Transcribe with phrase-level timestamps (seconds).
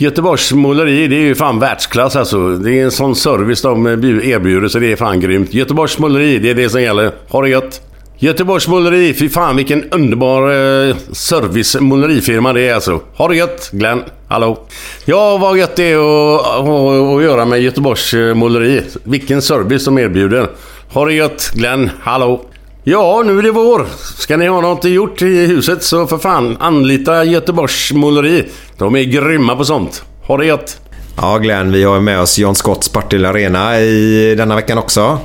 [0.00, 2.48] Göteborgs måleri, det är ju fan världsklass alltså.
[2.48, 5.54] Det är en sån service de erbjuder så det är fan grymt.
[5.54, 7.12] Göteborgs måleri, det är det som gäller.
[7.28, 7.80] Ha det gött!
[8.18, 10.42] Göteborgs måleri, fy fan vilken underbar
[10.88, 13.00] eh, service målerifirma det är alltså.
[13.14, 14.66] Ha det gött Glenn, hallå!
[15.04, 16.68] Ja, vad gött det är att, att,
[17.16, 18.82] att göra med Göteborgs eh, måleri.
[19.04, 20.48] Vilken service de erbjuder.
[20.92, 22.44] Ha det gött Glenn, hallå!
[22.90, 23.86] Ja, nu är det vår.
[24.18, 28.44] Ska ni ha något gjort i huset så för fan anlita Göteborgs måleri.
[28.78, 30.02] De är grymma på sånt.
[30.26, 30.80] Ha det gött!
[31.16, 35.18] Ja Glenn, vi har med oss John Scotts Partille Arena i denna veckan också.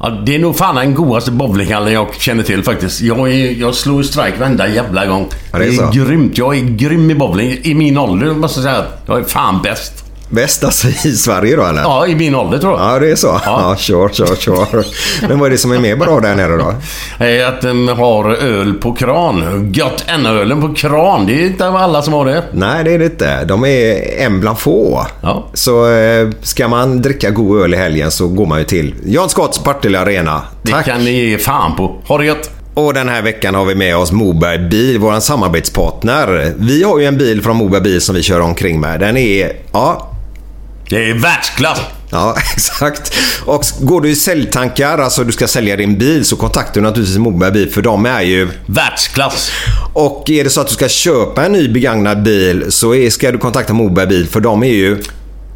[0.00, 3.00] Ja, det är nog fan den godaste bowlinghallen jag känner till faktiskt.
[3.00, 5.28] Jag, är, jag slår strike varenda jävla gång.
[5.52, 6.38] Ja, det är det är grymt.
[6.38, 7.58] Jag är grym i bowling.
[7.62, 8.84] I min ålder måste jag säga.
[9.06, 10.05] Jag är fan bäst.
[10.28, 11.82] Bäst alltså i Sverige då eller?
[11.82, 12.94] Ja, i min ålder tror jag.
[12.94, 13.40] Ja, det är så.
[13.44, 14.84] Ja, sure, sure, sure.
[15.28, 16.74] Men vad är det som är mer bra där nere då?
[17.48, 19.72] Att de har öl på kran.
[19.74, 21.26] Gött ölen på kran.
[21.26, 22.42] Det är inte alla som har det.
[22.52, 23.44] Nej, det är det inte.
[23.44, 25.06] De är en bland få.
[25.20, 25.46] Ja.
[25.54, 29.28] Så eh, ska man dricka god öl i helgen så går man ju till John
[29.28, 30.42] Scotts Partille Arena.
[30.62, 30.84] Det Tack!
[30.84, 31.96] kan ni ge fan på.
[32.08, 32.50] Ha det gött!
[32.74, 36.52] Och den här veckan har vi med oss Moberg Bil, vår samarbetspartner.
[36.56, 39.00] Vi har ju en bil från Moberg Bil som vi kör omkring med.
[39.00, 40.10] Den är, ja,
[40.88, 41.80] Det är världsklass!
[42.10, 43.14] Ja, exakt.
[43.44, 47.18] Och går du i säljtankar, alltså du ska sälja din bil, så kontaktar du naturligtvis
[47.18, 48.48] Moberg Bil för de är ju...
[48.66, 49.50] Världsklass!
[49.92, 53.32] Och är det så att du ska köpa en ny begagnad bil så är, ska
[53.32, 55.02] du kontakta Moberg Bil för de är ju...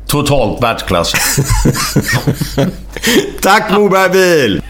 [0.07, 1.13] Totalt världsklass.
[3.43, 4.63] Tack Moberg Bil!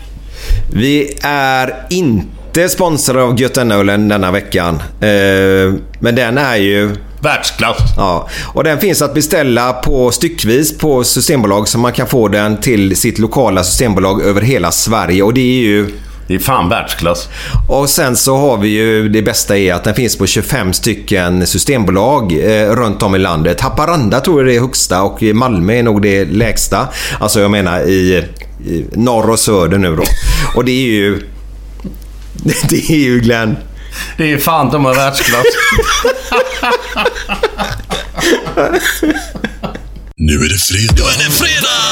[0.73, 4.75] Vi är inte sponsrade av Götenölen denna veckan.
[5.01, 6.97] Eh, men den är ju...
[7.23, 7.79] Världsklass!
[7.97, 12.61] Ja, och den finns att beställa på styckvis på Systembolag så man kan få den
[12.61, 15.91] till sitt lokala systembolag över hela Sverige och det är ju...
[16.27, 17.29] Det är fan världsklass.
[17.69, 21.47] Och sen så har vi ju det bästa är att den finns på 25 stycken
[21.47, 23.61] systembolag eh, runt om i landet.
[23.61, 26.89] Haparanda tror jag det är högsta och Malmö är nog det lägsta.
[27.21, 28.25] Alltså jag menar i,
[28.67, 30.03] i norr och söder nu då.
[30.57, 31.21] Och det är ju...
[32.69, 33.57] Det är ju Glenn.
[34.17, 35.45] Det är fan de har världsklass.
[40.17, 40.95] Nu är det fredag.
[40.97, 41.91] Nu är det fredag!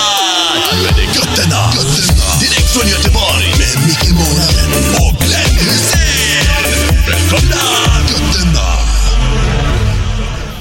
[0.72, 1.60] Nu är det götterna.
[1.76, 2.28] götterna.
[2.41, 3.47] Direkt från Göteborg.
[3.58, 4.70] Med Micke Månaden
[5.03, 6.47] och Glenn Hysén.
[7.08, 7.62] Välkomna!
[8.08, 8.69] Götterna.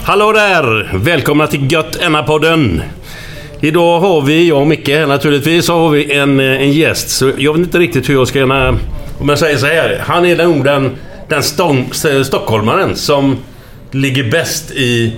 [0.03, 0.91] Hallå där!
[0.93, 2.81] Välkomna till Gött podden
[3.61, 7.09] Idag har vi, jag och Micke här naturligtvis, har vi en, eh, en gäst.
[7.09, 8.77] Så jag vet inte riktigt hur jag ska kunna...
[9.19, 10.03] Om jag säger så här.
[10.05, 10.91] Han är nog den,
[11.29, 11.89] den stång,
[12.25, 13.37] stockholmaren som
[13.91, 15.13] ligger bäst i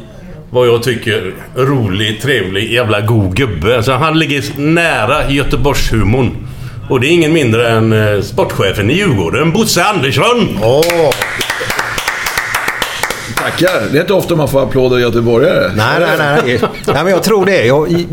[0.52, 3.76] vad jag tycker rolig, trevlig, jävla god gubbe.
[3.78, 6.48] Alltså han ligger nära Göteborgshumorn.
[6.90, 10.60] Och det är ingen mindre än eh, sportchefen i Djurgården, Bosse Andersson!
[10.64, 11.10] Åh!
[13.38, 13.92] Tackar.
[13.92, 15.72] Det är inte ofta man får applåder av göteborgare.
[15.76, 16.60] Nej, nej, nej.
[16.86, 17.04] nej.
[17.04, 17.66] men jag tror det.
[17.66, 18.08] Jag, i-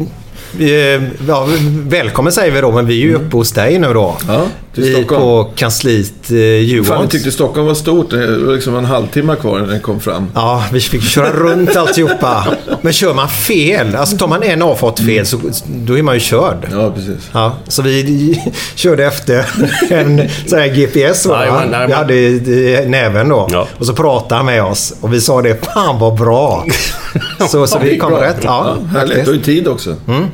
[0.58, 1.49] eh, ja,
[1.88, 4.16] välkommen säger vi då, men vi är ju uppe hos dig nu då.
[4.28, 4.46] Ja.
[4.76, 5.20] Till i, Stockholm.
[5.23, 7.08] på kansliet eh, Fan, vi Djurgården.
[7.08, 8.11] tyckte Stockholm var stort.
[8.11, 10.26] Det var liksom en halvtimme kvar när den kom fram.
[10.34, 12.46] Ja, vi fick köra runt alltihopa.
[12.81, 16.20] Men kör man fel, alltså tar man en avfart fel så då är man ju
[16.20, 16.69] körd.
[16.73, 17.28] Ja, precis.
[17.32, 18.43] Ja, så vi
[18.75, 19.46] körde efter
[19.90, 21.40] en sån här GPS va?
[21.40, 21.87] Jajamän, jajamän.
[21.88, 23.49] vi hade i i näven då.
[23.52, 23.69] Ja.
[23.78, 26.67] Och så pratade han med oss och vi sa det, fan vad bra.
[27.49, 28.23] Så, så vi kom Bra.
[28.23, 28.37] rätt.
[28.43, 29.17] Ja, Ja, härligt.
[29.25, 29.96] Du har ju tid också.
[30.06, 30.28] Men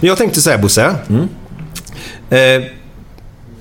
[0.00, 0.94] jag tänkte säga Bosse.
[1.08, 1.28] Mm.
[2.30, 2.68] Eh,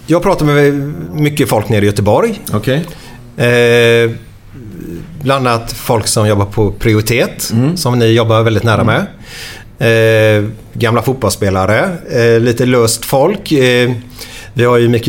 [0.08, 0.74] jag pratar med
[1.14, 2.42] mycket folk nere i Göteborg.
[2.54, 2.86] Okej.
[3.38, 4.12] Eh,
[5.22, 7.78] bland annat folk som jobbar på Prioritet, Mm.
[7.78, 9.06] som ni jobbar väldigt nära med.
[9.80, 13.52] Eh, gamla fotbollsspelare, eh, lite löst folk.
[13.52, 13.92] Eh,
[14.54, 15.08] vi har ju Micke,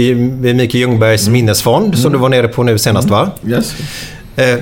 [0.56, 1.32] Micke Ljungbergs Mm.
[1.32, 3.30] minnesfond som du var nere på nu senast va?
[3.46, 3.74] Yes.
[4.36, 4.58] Eh,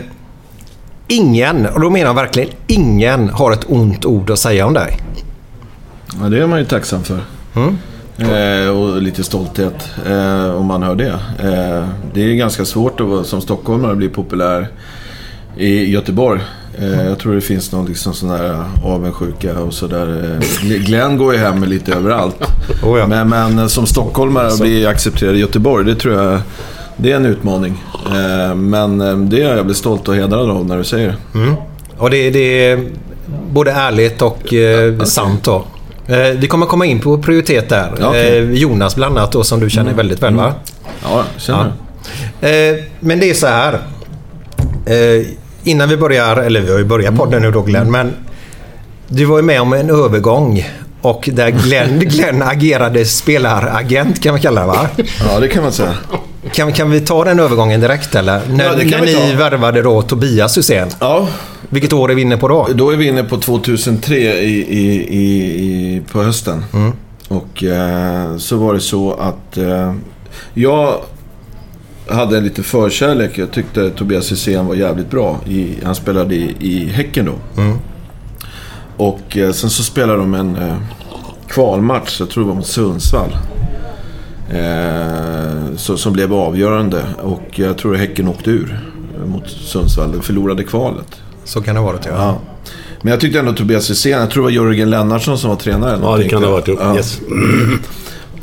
[1.08, 4.98] ingen, och då menar jag verkligen ingen, har ett ont ord att säga om dig.
[6.20, 7.20] Ja, det är man ju tacksam för.
[7.56, 7.78] Mm.
[8.18, 11.18] Eh, och lite stolthet eh, om man hör det.
[11.38, 14.68] Eh, det är ganska svårt att som stockholmare bli populär
[15.56, 16.40] i Göteborg.
[16.78, 20.38] Eh, jag tror det finns någon liksom sån där avundsjuka och sådär.
[20.62, 22.36] Eh, Glenn går ju hem med lite överallt.
[22.82, 23.06] Oh ja.
[23.06, 26.40] men, men som stockholmare att bli accepterad i Göteborg, det tror jag
[26.96, 27.82] det är en utmaning.
[28.06, 31.56] Eh, men eh, det är jag blir stolt och hedrad av när du säger det.
[31.98, 32.88] Och det, det är
[33.50, 35.64] både ärligt och eh, sant då.
[36.08, 37.92] Eh, vi kommer komma in på prioritet där.
[37.98, 38.14] Mm.
[38.14, 40.54] eh, Jonas bland annat då, som du känner väldigt väl va?
[41.02, 41.72] Ja, känner
[42.40, 42.48] Ja.
[42.48, 43.78] Eh, men det är så här.
[44.86, 45.26] Eh,
[45.64, 48.12] innan vi börjar, eller vi har ju börjat podden nu då Glenn, men
[49.08, 50.68] du var ju med om en övergång
[51.02, 54.88] och där Glenn, Glenn agerade spelaragent kan man kalla det va?
[55.28, 55.94] Ja, det kan man säga.
[56.52, 58.40] Kan, kan vi ta den övergången direkt eller?
[58.50, 59.36] När, Ja, när ni ta.
[59.38, 60.88] värvade då Tobias Hysén.
[61.00, 61.28] Ja,
[61.68, 62.68] Vilket år är vi inne på då?
[62.74, 66.64] Då är vi inne på 2003 i, i, i, på hösten.
[67.28, 69.94] Och eh, så var det så att eh,
[70.54, 70.94] jag
[72.08, 73.38] hade en liten förkärlek.
[73.38, 75.40] Jag tyckte Tobias Hysén var jävligt bra.
[75.46, 77.62] I, han spelade i, i Häcken då.
[78.96, 80.76] Och eh, sen så spelade de en eh,
[81.48, 83.36] kvalmatch, jag tror det var mot Sundsvall.
[84.50, 87.02] Eh, så, som blev avgörande.
[87.22, 88.80] Och jag tror Häcken åkte ur
[89.26, 90.12] mot Sundsvall.
[90.12, 91.20] De förlorade kvalet.
[91.44, 92.14] Så kan det vara det ja.
[92.14, 92.40] Ja.
[93.02, 95.98] Men jag tyckte ändå Tobias Hysén, jag tror det var Jörgen Lennartsson som var tränare.
[96.02, 96.68] Ja, det kan det ha varit.
[96.68, 96.96] Ja.
[96.96, 97.20] Yes.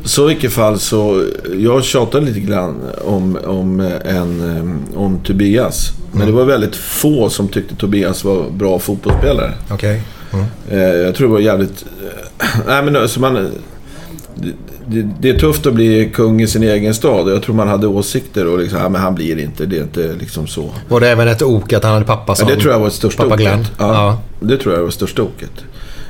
[0.05, 1.25] Så i vilket fall så,
[1.57, 5.91] jag tjatade lite grann om, om, en, eh, om Tobias.
[6.11, 9.53] Men det var väldigt få som tyckte Tobias var bra fotbollsspelare.
[9.71, 10.01] Okej.
[10.69, 11.85] Eh, jag tror det var jävligt...
[12.67, 13.51] nej men alltså man...
[14.85, 17.29] Det, det, är tufft att bli kung i sin egen stad.
[17.29, 20.13] Jag tror man hade åsikter och liksom, ja, men han blir inte, det är inte
[20.19, 20.69] liksom så.
[20.89, 22.85] Var det även ett ok att han hade pappa Ja, som det tror jag var
[22.85, 23.35] det största pappa.
[23.35, 23.65] Glenn?
[23.79, 24.21] Ja, Ja.
[24.39, 25.51] Det tror jag var det största oket.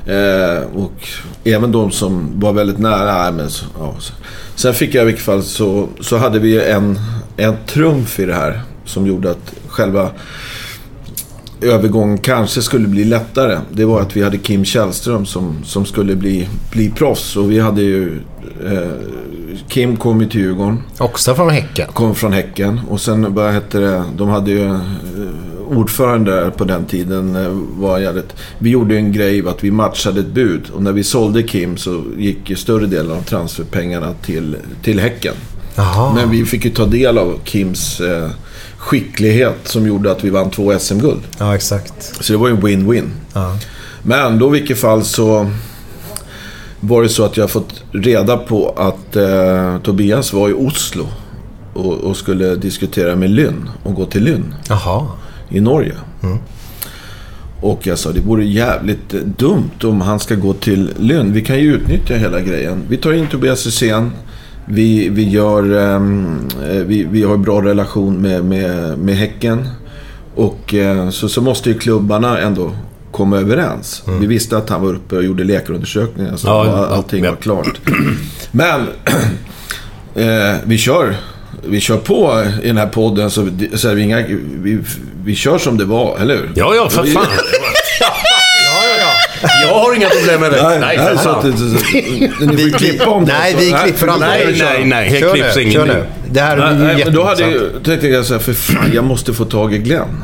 [0.06, 1.08] Eh, och
[1.44, 3.31] även de som var väldigt nära.
[3.31, 4.14] Men så, ja, så.
[4.56, 7.00] Sen fick jag i vilket fall så, så hade vi en,
[7.38, 8.62] en trumf i det här.
[8.86, 10.10] Som gjorde att själva
[11.63, 13.60] övergången kanske skulle bli lättare.
[13.71, 17.36] Det var att vi hade Kim Källström som, som skulle bli, bli proffs.
[17.36, 18.19] Och vi hade ju...
[18.65, 18.89] Eh,
[19.68, 21.88] Kim kom ju till Djurgården Också från Häcken?
[21.94, 22.81] kom från Häcken.
[22.89, 24.80] Och sen, vad hette det, de hade ju eh,
[25.69, 27.36] ordförande på den tiden.
[27.36, 30.62] eh, var jävligt, vi gjorde en grej att vi matchade ett bud.
[30.74, 35.33] Och när vi sålde Kim så gick ju större delen av transferpengarna till, till Häcken.
[35.75, 36.13] Jaha.
[36.16, 38.30] Men vi fick ju ta del av Kims eh,
[38.83, 41.21] skicklighet som gjorde att vi vann två SM-guld.
[41.38, 42.15] Ja, exakt.
[42.25, 43.09] Så det var ju en win-win.
[43.33, 43.57] Ja.
[44.03, 45.51] Men då i vilket fall så
[46.80, 51.07] var det så att jag fått reda på att eh, Tobias var i Oslo
[51.74, 55.07] och, och skulle diskutera med Lynn och gå till Lynn Jaha.
[55.50, 55.95] i Norge.
[57.62, 61.33] Och jag sa det vore jävligt eh, dumt om han ska gå till Lynn.
[61.33, 62.83] Vi kan ju utnyttja hela grejen.
[62.87, 64.11] Vi tar in Tobias Hysén.
[64.66, 69.68] Vi, vi, gör, ehm, eh, vi, vi har en bra relation med, med, med Häcken.
[70.36, 72.72] Och eh, så, så måste ju klubbarna ändå
[73.12, 74.04] komma överens.
[74.20, 76.36] Vi visste att han var uppe och gjorde läkarundersökningar.
[76.36, 77.30] Så Ja, all- allting ja.
[77.32, 77.80] var klart.
[78.52, 78.82] Men
[80.16, 81.16] eh, vi kör.
[81.68, 84.26] Vi kör på i den här podden så, så är vi, inga,
[84.62, 84.80] vi,
[85.26, 86.52] vi kör som det var, eller hur?
[86.56, 87.26] Ja, ja, för fan.
[89.68, 90.64] Jag har inga problem med det.
[90.64, 93.33] Nej, Nej, nej, så att, så, så, ni får klippa om det.
[93.33, 94.31] Nej, vi klipper aldrig.
[94.31, 95.09] Nej, nej, nej.
[95.09, 95.88] Här Kör klipps nu, ingenting.
[95.88, 96.06] kör nu.
[96.31, 98.92] Det här Nej, är nej, men då hade jag, tänkte jag så här, för fan,
[98.94, 100.23] jag måste få tag i Glenn.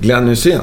[0.00, 0.60] Glenn Hysén.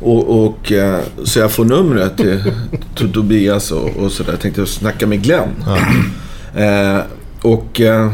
[0.00, 2.42] Och, och, eh, så jag får numret till,
[2.96, 4.32] till Tobias och, och sådär.
[4.32, 5.48] Jag tänkte snacka med Glenn.
[6.56, 6.98] Eh,
[7.42, 8.12] och, eh,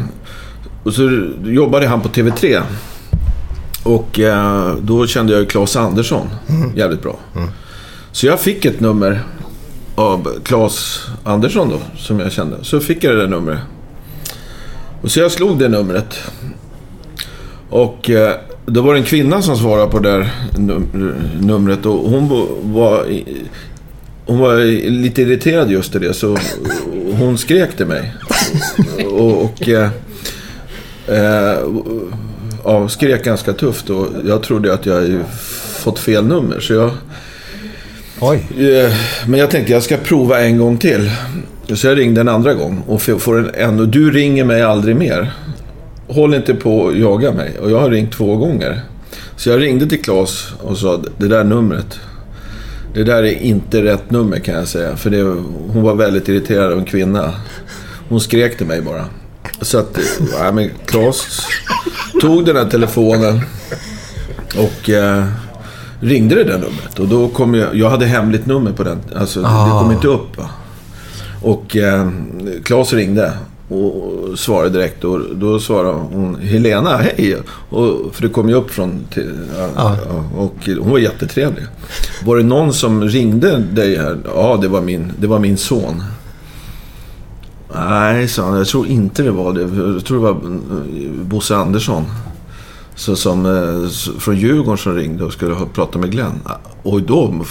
[0.82, 2.62] och så jobbade han på TV3.
[3.82, 6.26] Och eh, då kände jag ju Claes Andersson
[6.74, 7.16] jävligt bra.
[8.16, 9.22] Så jag fick ett nummer
[9.94, 12.56] av Claes Andersson då, som jag kände.
[12.62, 13.58] Så fick jag det där numret.
[15.02, 16.18] Och så jag slog det numret.
[17.70, 18.34] Och eh,
[18.66, 22.28] då var det en kvinna som svarade på det där num- numret och hon
[22.72, 23.06] var,
[24.26, 24.56] hon var
[24.90, 26.38] lite irriterad just i det så
[27.18, 28.14] hon skrek till mig.
[29.10, 29.90] Och, och eh,
[31.06, 31.58] eh,
[32.64, 35.24] ja, skrek ganska tufft och jag trodde att jag
[35.78, 36.60] fått fel nummer.
[36.60, 36.90] Så jag,
[38.20, 38.46] Oj.
[38.58, 38.92] Eh,
[39.26, 41.10] men jag tänkte jag ska prova en gång till.
[41.74, 43.86] Så jag ringde en andra gång och får en, ännu...
[43.86, 45.32] du ringer mig aldrig mer.
[46.08, 47.58] Håll inte på och jaga mig.
[47.58, 48.80] Och jag har ringt två gånger.
[49.36, 51.98] Så jag ringde till Claes och sa det där numret.
[52.94, 54.96] Det där är inte rätt nummer kan jag säga.
[54.96, 55.22] För det,
[55.72, 57.32] hon var väldigt irriterad av en kvinna.
[58.08, 59.04] Hon skrek till mig bara.
[59.60, 60.04] Så att, eh,
[60.40, 61.46] nej men Claes
[62.20, 63.40] tog den här telefonen
[64.56, 65.24] och eh,
[66.00, 66.98] ringde det där numret.
[66.98, 68.98] Och då kom jag, jag hade hemligt nummer på den.
[69.16, 70.38] Alltså det kom inte upp.
[70.38, 70.50] Va?
[71.42, 72.08] Och eh,
[72.64, 73.32] Claes ringde
[73.68, 75.04] och svarade direkt.
[75.04, 77.36] Och då svarade hon Helena, hej!
[77.68, 79.06] Och, för det kom ju upp från...
[79.10, 81.64] Till, ja, ja, och hon var jättetrevlig.
[82.24, 84.18] Var det någon som ringde dig här?
[84.34, 86.02] Ja, det var min, det var min son.
[87.74, 88.58] Nej, sa han.
[88.58, 89.60] Jag tror inte det var det.
[89.60, 92.04] Jag tror det var eh, Bosse Andersson.
[92.96, 93.88] Så som, eh,
[94.18, 96.40] från Djurgården som ringde och skulle ha, prata med Glenn.
[96.82, 97.44] Och då,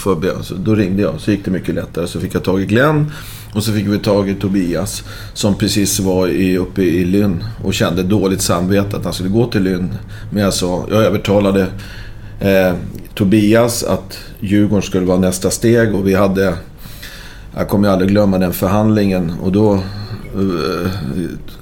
[0.56, 2.06] då ringde jag, så gick det mycket lättare.
[2.06, 3.12] Så fick jag tag i Glenn
[3.54, 5.04] och så fick vi tag i Tobias.
[5.34, 9.46] Som precis var i, uppe i Lynn och kände dåligt samvete att han skulle gå
[9.46, 9.94] till Lynn.
[10.30, 11.66] Men jag sa, jag övertalade
[12.40, 12.74] eh,
[13.14, 16.54] Tobias att Djurgården skulle vara nästa steg och vi hade
[17.56, 19.80] jag kommer aldrig glömma den förhandlingen och då...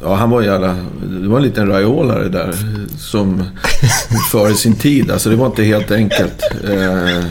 [0.02, 0.76] Ja, han var jävla...
[1.22, 2.54] Det var en liten rajolare där
[2.98, 3.42] som
[4.30, 5.10] före sin tid.
[5.10, 6.42] Alltså det var inte helt enkelt.
[6.70, 7.24] Eh,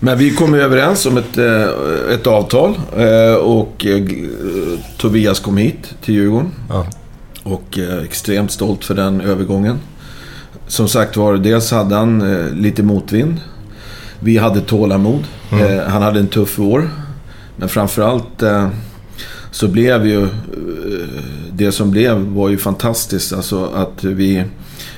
[0.00, 1.68] Men vi kom överens om ett, eh,
[2.14, 3.86] ett avtal eh, och
[4.96, 6.50] Tobias kom hit till Djurgården.
[6.68, 6.86] Ja.
[7.42, 9.78] Och extremt stolt för den övergången.
[10.66, 12.20] Som sagt var, dels hade han
[12.52, 13.40] lite motvind.
[14.20, 15.24] Vi hade tålamod.
[15.52, 16.90] Eh, han hade en tuff vår.
[17.56, 18.42] Men framförallt
[19.50, 20.22] så blev ju...
[20.22, 20.28] Eh,
[21.52, 23.32] det som blev var ju fantastiskt.
[23.32, 24.44] Alltså att vi,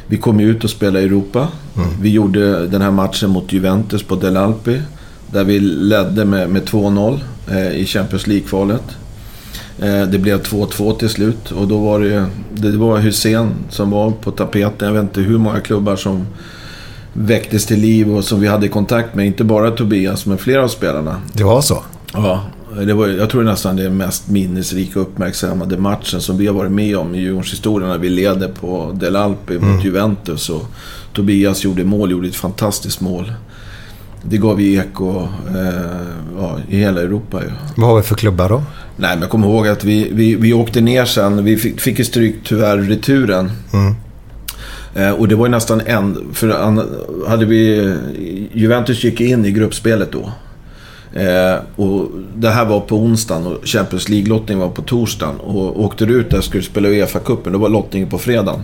[0.07, 1.49] vi kom ut och spelade i Europa.
[2.01, 4.83] Vi gjorde den här matchen mot Juventus på Del Alpi.
[5.33, 8.83] Där vi ledde med, med 2-0 eh, i Champions League-kvalet.
[9.79, 14.11] Eh, Det blev 2-2 till slut och då var det, det var Hussein som var
[14.11, 14.89] på tapeten.
[14.89, 16.27] Jag vet inte hur många klubbar som
[17.13, 19.27] väcktes till liv och som vi hade kontakt med.
[19.27, 21.17] Inte bara Tobias, men flera av spelarna.
[21.33, 21.83] Det var så?
[22.13, 22.45] Ja,
[22.77, 26.55] det var, jag tror nästan det är mest minnesrika och uppmärksammade matchen som vi har
[26.55, 30.51] varit med om i Djurgårdens historia när vi ledde på Del Alpi mot Juventus.
[30.51, 30.63] Och
[31.13, 33.33] Tobias gjorde mål, gjorde ett fantastiskt mål.
[34.23, 35.29] Det gav eko eh,
[36.39, 37.51] ja, i hela Europa ju.
[37.77, 38.63] Vad har vi för klubbar då?
[38.97, 41.45] Nej, men jag kommer ihåg att vi, vi, vi åkte ner sen.
[41.45, 43.51] Vi fick, fick ju stryk tyvärr returen.
[44.95, 46.19] Eh, och det var ju nästan en...
[46.33, 46.49] För
[47.29, 47.95] hade vi...
[48.53, 50.33] Juventus gick in i gruppspelet då.
[51.15, 55.41] Eh, och det här var på onsdagen och Champions League-lottningen var på torsdagen.
[55.41, 58.61] Och åkte du ut där skulle spela Uefa-cupen, då var lottningen på fredagen.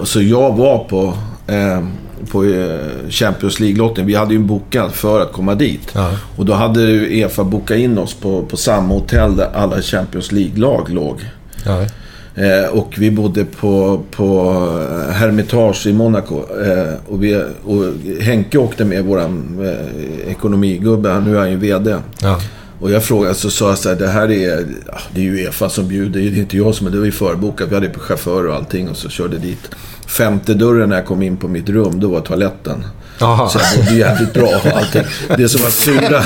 [0.00, 1.14] Och så jag var på,
[1.46, 1.84] eh,
[2.30, 4.06] på eh, Champions League-lottningen.
[4.06, 5.88] Vi hade ju bokat för att komma dit.
[5.92, 6.10] Ja.
[6.36, 10.88] Och då hade Uefa bokat in oss på, på samma hotell där alla Champions League-lag
[10.90, 11.24] låg.
[11.64, 11.86] Ja.
[12.34, 14.50] Eh, och vi bodde på, på
[14.90, 16.36] eh, Hermitage i Monaco.
[16.64, 17.84] Eh, och, vi, och
[18.20, 21.20] Henke åkte med, våran eh, ekonomigubbe.
[21.20, 21.96] Nu är han ju VD.
[22.22, 22.40] Ja.
[22.80, 24.66] Och jag frågade, så sa jag så här, det här är,
[25.14, 26.20] det är ju Uefa som bjuder.
[26.20, 27.68] Det är inte jag som är, det var ju förbokat.
[27.70, 29.70] Vi hade chaufför och allting och så körde dit.
[30.06, 32.84] Femte dörren när jag kom in på mitt rum, då var toaletten.
[33.18, 33.48] Jaha.
[33.48, 35.02] Så jag mådde jävligt bra och allting.
[35.36, 36.22] Det som var sura...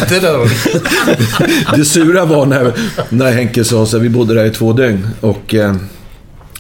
[1.76, 2.72] Det sura var när,
[3.08, 5.08] när Henke sa så här, vi bodde där i två dygn.
[5.20, 5.54] Och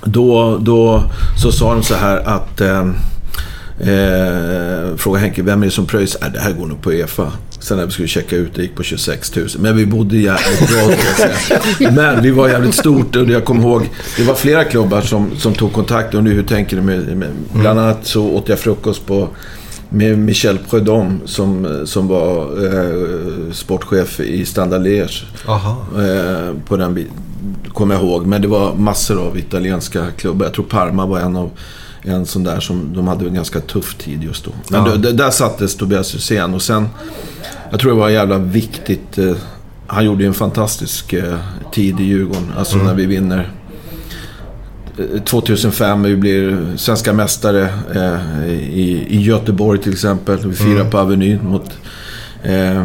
[0.04, 1.02] då, då
[1.42, 2.60] så sa de så här att...
[2.60, 2.86] Eh,
[3.80, 6.26] eh, frågade Henke, vem är det som pröjsar?
[6.26, 7.32] Äh, det här går nog på EFA.
[7.60, 9.46] Sen när vi skulle checka ut, det gick på 26 000.
[9.58, 11.90] Men vi bodde jävligt bra, säga.
[11.92, 15.54] Men vi var jävligt stort och jag kommer ihåg, det var flera klubbar som, som
[15.54, 16.14] tog kontakt.
[16.14, 19.28] Och nu, hur tänker du med, med Bland annat så åt jag frukost på
[19.88, 25.24] med Michel Prudhomme som, som var eh, sportchef i Standard Liège.
[25.96, 27.06] Eh, på den bi-
[27.72, 28.26] kommer jag ihåg.
[28.26, 30.46] Men det var massor av italienska klubbar.
[30.46, 31.50] Jag tror Parma var en av
[32.02, 34.50] en sån där som de hade en ganska tuff tid just då.
[34.70, 34.94] Men Ja.
[34.96, 36.88] då, där- sattes Tobias Hysén och sen...
[37.70, 39.18] Jag tror det var jävla viktigt.
[39.18, 39.32] Eh,
[39.86, 41.36] han gjorde ju en fantastisk eh,
[41.72, 42.52] tid i Djurgården.
[42.58, 43.50] Alltså när vi vinner.
[44.98, 50.38] Eh, 2005 vi blir svenska mästare eh, i, i Göteborg till exempel.
[50.48, 51.70] Vi firar på Avenyn mot
[52.42, 52.84] eh, Eh,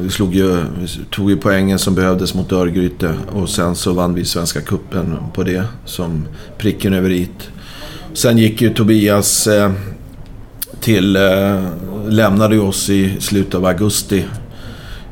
[0.00, 0.64] vi slog ju,
[1.10, 5.42] tog ju poängen som behövdes mot Örgryte och sen så vann vi Svenska Cupen på
[5.42, 6.26] det som
[6.58, 7.50] pricken över it.
[8.12, 9.72] Sen gick ju Tobias eh,
[10.80, 11.64] till, eh,
[12.08, 14.24] lämnade oss i slutet av augusti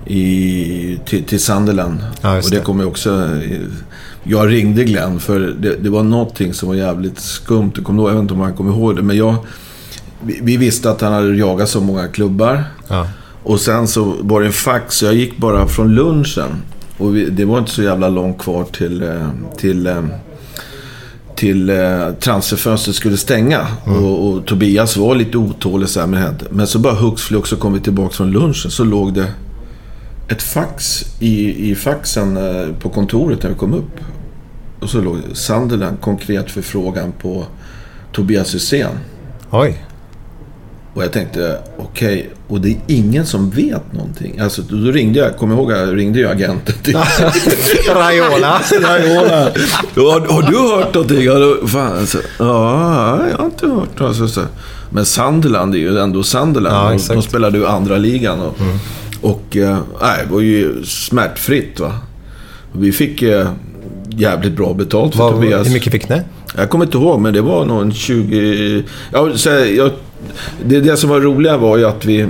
[0.07, 1.99] i, till, till Sunderland.
[2.21, 3.31] Ja, och det kommer ju också...
[4.27, 7.73] Jag ringde Glenn för det, det var någonting som var jävligt skumt.
[7.75, 9.37] Jag, kommer ihåg, jag vet inte om han kommer ihåg det, men jag...
[10.23, 12.65] Vi, vi visste att han hade jagat så många klubbar.
[12.89, 13.09] Ja.
[13.45, 16.63] Och sen så var det en fax, så jag gick bara från lunchen.
[16.99, 20.05] Och vi, det var inte så jävla långt kvar till, eh, till, eh,
[21.37, 23.67] till eh, transferfönstret skulle stänga.
[23.85, 26.47] Och, och Tobias var lite otålig så här med det.
[26.51, 29.27] Men så bara hux flux så kom vi tillbaka från lunchen så låg det
[30.29, 34.01] ett fax i, i faxen eh, på kontoret när vi kom upp.
[34.81, 37.45] Och så låg Sunderland konkret förfrågan på
[38.13, 38.99] Tobias Hysén.
[39.51, 39.84] Oj.
[40.95, 44.39] Och jag tänkte, okej, och det är ingen som vet någonting.
[44.39, 46.97] Alltså, då ringde jag, kommer ihåg, jag ringde ju agenten till
[47.95, 48.61] Raiola.
[48.83, 49.51] Raiola.
[49.97, 51.23] Har, har du hört någonting?
[51.23, 54.01] Ja, då, fan, alltså, ja, jag har inte hört.
[54.01, 54.41] Alltså, så.
[54.91, 56.77] Men Sunderland är ju ändå Sunderland.
[56.77, 57.15] Ja, exakt.
[57.21, 58.41] de spelade ju andra ligan.
[58.41, 58.57] Och,
[59.21, 61.93] och eh, nej, det var ju smärtfritt va.
[62.73, 63.49] Vi fick eh,
[64.09, 65.67] jävligt bra betalt för Vad, Tobias.
[65.69, 66.21] hur mycket fick ni?
[66.57, 68.83] Jag kommer inte ihåg, men det var nog en 20...
[69.13, 69.91] Ja, så jag,
[70.65, 72.29] det, det som var roliga var ju att vi...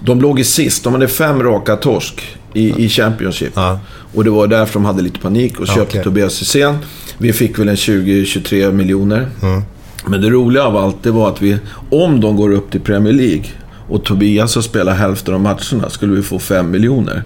[0.00, 0.84] De låg i sist.
[0.84, 2.22] De hade fem raka torsk
[2.54, 3.52] i, i Championship.
[3.54, 3.80] Ja.
[4.14, 6.04] Och det var därför de hade lite panik och Ja, köpte okej.
[6.04, 6.78] Tobias Hysén.
[7.18, 9.28] Vi fick väl en 20-23 miljoner.
[9.42, 9.62] Mm.
[10.06, 11.58] Men det roliga av allt, det var att vi...
[11.90, 13.44] Om de går upp till Premier League
[13.88, 17.24] och Tobias har spelat hälften av matcherna skulle vi få 5 miljoner.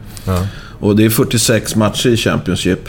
[0.80, 2.88] Och det är 46 matcher i Championship.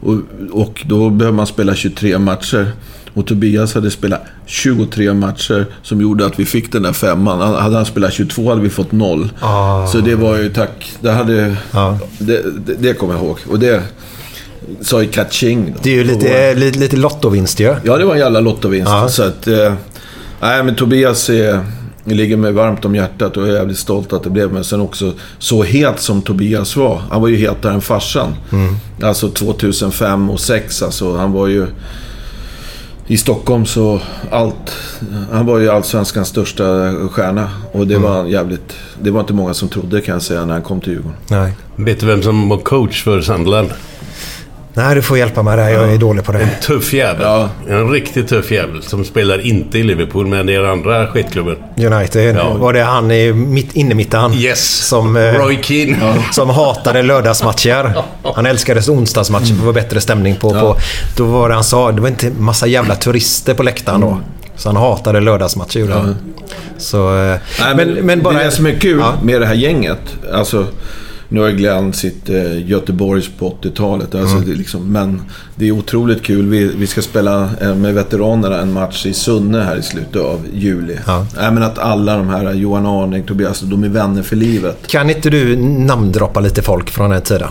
[0.00, 0.16] Och,
[0.50, 2.72] och då behöver man spela 23 matcher.
[3.14, 7.40] Och Tobias hade spelat 23 matcher som gjorde att vi fick den där femman.
[7.54, 9.30] Hade han spelat 22 hade vi fått noll.
[9.40, 9.86] Ah.
[9.86, 10.92] Så det var ju tack.
[11.00, 11.98] Det, hade, Ja.
[12.18, 13.38] det, det, det kommer jag ihåg.
[13.48, 13.82] Och det
[14.80, 15.74] sa ju kaching.
[15.82, 17.74] Det är ju lite, lite, lite lottovinst ju.
[17.84, 18.90] Ja, det var en jävla lottovinst.
[18.90, 19.08] Ja.
[19.08, 19.46] Så att...
[19.46, 19.74] Eh,
[20.40, 21.60] nej, men Tobias är,
[22.04, 24.52] ligger mig varmt om hjärtat och jag är jävligt stolt att det blev.
[24.52, 27.02] Men sen också så het som Tobias var.
[27.10, 28.34] Han var ju hetare än farsan.
[29.02, 30.82] Alltså 2005 och 2006.
[30.82, 31.66] Alltså, han var ju...
[33.10, 34.00] I Stockholm så
[34.30, 34.76] allt...
[35.32, 37.50] Han var ju allsvenskans största stjärna.
[37.72, 38.76] Och det var jävligt...
[39.02, 41.16] Det var inte många som trodde kan jag säga när han kom till Djurgården.
[41.30, 41.52] Nej.
[41.76, 43.68] Vet du vem som var coach för Sunderland?
[44.74, 45.68] Nej, du får hjälpa mig där.
[45.68, 46.48] Jag är dålig på det.
[46.62, 47.22] Tuff jävel.
[47.22, 47.48] Ja.
[47.68, 48.82] En riktigt tuff jävel.
[48.82, 51.56] Som spelar inte i Liverpool, men i den andra skitklubben.
[51.76, 52.36] United.
[52.36, 52.54] Ja.
[52.54, 54.34] Var det han i mitt, innemittan?
[54.34, 54.86] Yes!
[54.88, 55.96] Som, eh, Roy Keane.
[56.32, 57.92] Som hatade lördagsmatcher.
[58.34, 60.50] Han älskade onsdagsmatcher för det var bättre stämning på.
[60.50, 60.76] på.
[61.16, 64.18] Då var det han sa, det var inte massa jävla turister på läktaren då.
[64.56, 66.16] Så han hatade lördagsmatcher han.
[66.78, 69.12] Så, eh, Nej, men, det är som är kul Ja.
[69.22, 70.00] med det här gänget.
[70.32, 70.66] Alltså,
[71.32, 74.14] nu har Glenn sitt eh, Göteborgs på 80-talet.
[74.14, 74.48] Alltså, Mm.
[74.50, 75.22] det liksom, men
[75.56, 76.46] det är otroligt kul.
[76.48, 80.46] Vi, vi ska spela eh, med veteranerna en match i Sunne här i slutet av
[80.54, 80.96] juli.
[81.06, 81.26] Ja.
[81.36, 84.86] Nej, men att alla de här, Johan Arning, Tobias, de är vänner för livet.
[84.86, 87.48] Kan inte du namndroppa lite folk från den tiden?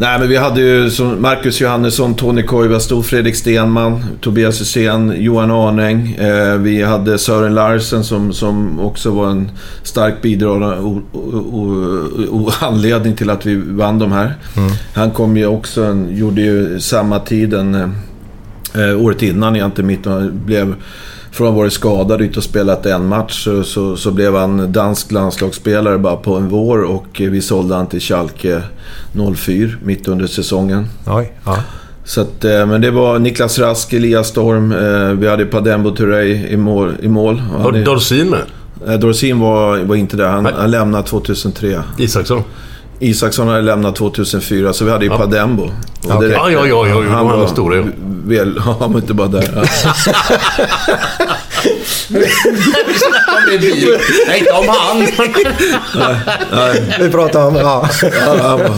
[0.00, 6.14] Nej, men vi hade ju Marcus Johannesson, Tony Koivasto, Fredrik Stenman, Tobias Hysén, Johan Arning.
[6.14, 9.50] Eh, vi hade Sören Larsen som, som också var en
[9.82, 11.18] stark bidragande o, o,
[11.52, 11.66] o,
[12.30, 14.34] o, anledning till att vi vann de här.
[14.94, 20.06] Han kom ju också, en, gjorde ju samma tid, en, eh, året innan egentligen, mitt,
[20.06, 20.74] han blev
[21.38, 24.72] från att ha varit skadad ut och spelat en match så, så, så blev han
[24.72, 28.62] dansk landslagsspelare bara på en vår och vi sålde han till Schalke
[29.36, 30.86] 04 mitt under säsongen.
[31.06, 31.56] Oj, ja.
[32.04, 36.46] Så att, eh, men det var Niklas Rask, Elias Storm, eh, vi hade Padembo Turey
[36.48, 36.94] i mål.
[37.02, 37.42] I mål.
[37.84, 38.42] Dorsin med?
[38.86, 41.82] eh, Dorsin var, var inte där, han, han lämnade 2003.
[41.98, 42.42] Isaksson?
[43.00, 45.62] Isaksson hade lämnat 2004, så vi hade ju Padembo.
[45.62, 45.70] Och
[46.08, 47.82] Ja, ja, ja, ja, de var stora, ja.
[48.24, 49.50] Väl, ja, han var inte bara där.
[49.54, 49.64] Ja.
[54.26, 55.06] Nej, inte om han!
[57.00, 57.56] Vi pratar om...
[57.56, 57.88] Ja.
[58.02, 58.70] Ja, han var,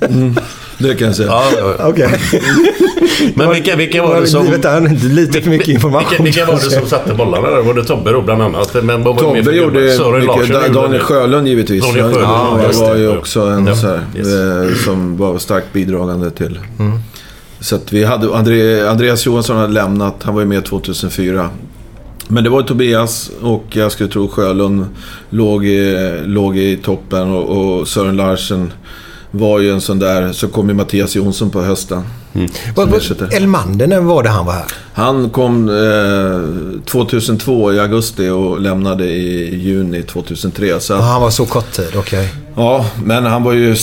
[0.00, 0.36] mm,
[0.82, 1.28] det kan jag säga.
[1.28, 1.88] Ja, ja.
[1.88, 2.20] Okej.
[3.34, 4.44] Men vilka, vilka var det som...
[4.44, 6.08] Livet är lite för mycket information.
[6.08, 7.62] Vilka, vilka var det som satte bollarna där?
[7.62, 8.74] Var det Tobbe då bland annat?
[8.74, 9.92] Men vad var mer Tobbe för gjorde?
[9.92, 10.48] Sören mycket.
[10.48, 11.00] Larsson Daniel.
[11.02, 11.82] Sjölund givetvis.
[11.84, 14.34] Daniel Sjölund, ja, det var ju också en Ja, så här, yes.
[14.34, 16.58] eh, som var starkt bidragande till.
[16.78, 16.98] Mm.
[17.60, 18.36] Så att vi hade,
[18.90, 20.14] Andreas Johansson hade lämnat.
[20.22, 21.50] Han var ju med 2004.
[22.28, 24.86] Men det var Tobias och jag skulle tro Sjölund
[25.30, 28.72] låg i, låg i toppen och, och Sören Larsen
[29.32, 30.32] var ju en sån där.
[30.32, 32.02] Så kom ju Mattias Jonsson på hösten.
[32.96, 33.28] Ersätter.
[33.36, 34.64] Elmander, när var det han var här?
[34.94, 40.80] Han kom eh, 2002 i augusti och lämnade i juni 2003.
[40.80, 42.28] Så att, han var så kort tid, okej.
[42.56, 43.76] Ja, men han var ju,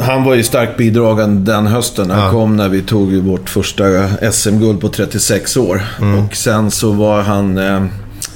[0.00, 2.10] han var ju starkt bidragande den hösten.
[2.10, 2.30] Han Ja.
[2.30, 3.84] kom när vi tog vårt första
[4.32, 5.82] SM-guld på 36 år.
[6.00, 6.24] Mm.
[6.24, 7.84] Och sen så var han eh,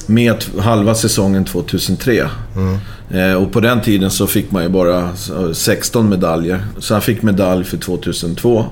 [0.09, 2.29] med halva säsongen 2003.
[2.57, 2.79] Mm.
[3.11, 6.64] Eh, och på den tiden så fick man ju bara eh, 16 medaljer.
[6.79, 8.66] Så han fick medalj för 2002.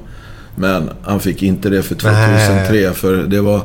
[0.55, 3.63] Men han fick inte det för 2003 för det var...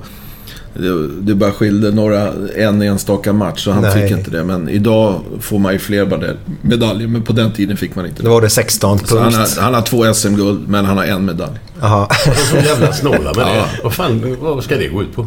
[0.74, 3.92] Det, det bara skilde några, en enstaka match så han Nej.
[4.02, 4.44] fick inte det.
[4.44, 8.24] Men idag får man ju fler medal- medaljer, men på den tiden fick man inte
[8.24, 8.34] Då det.
[8.34, 9.12] var det 16 punkt.
[9.24, 11.52] Han, har, han har två SM-guld, men han har en medalj.
[11.82, 12.08] Jaha.
[12.26, 13.56] De så jävla snåla med det.
[13.56, 13.66] Ja.
[13.84, 15.22] Vad fan, vad ska det gå ut på?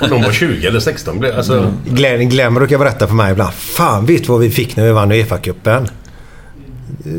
[0.00, 1.72] Om de var 20 eller 16 blev alltså...
[1.86, 3.52] Glenn, Glenn brukar berätta för mig ibland.
[3.54, 5.88] Fan, vet du vad vi fick när vi vann Uefa-cupen?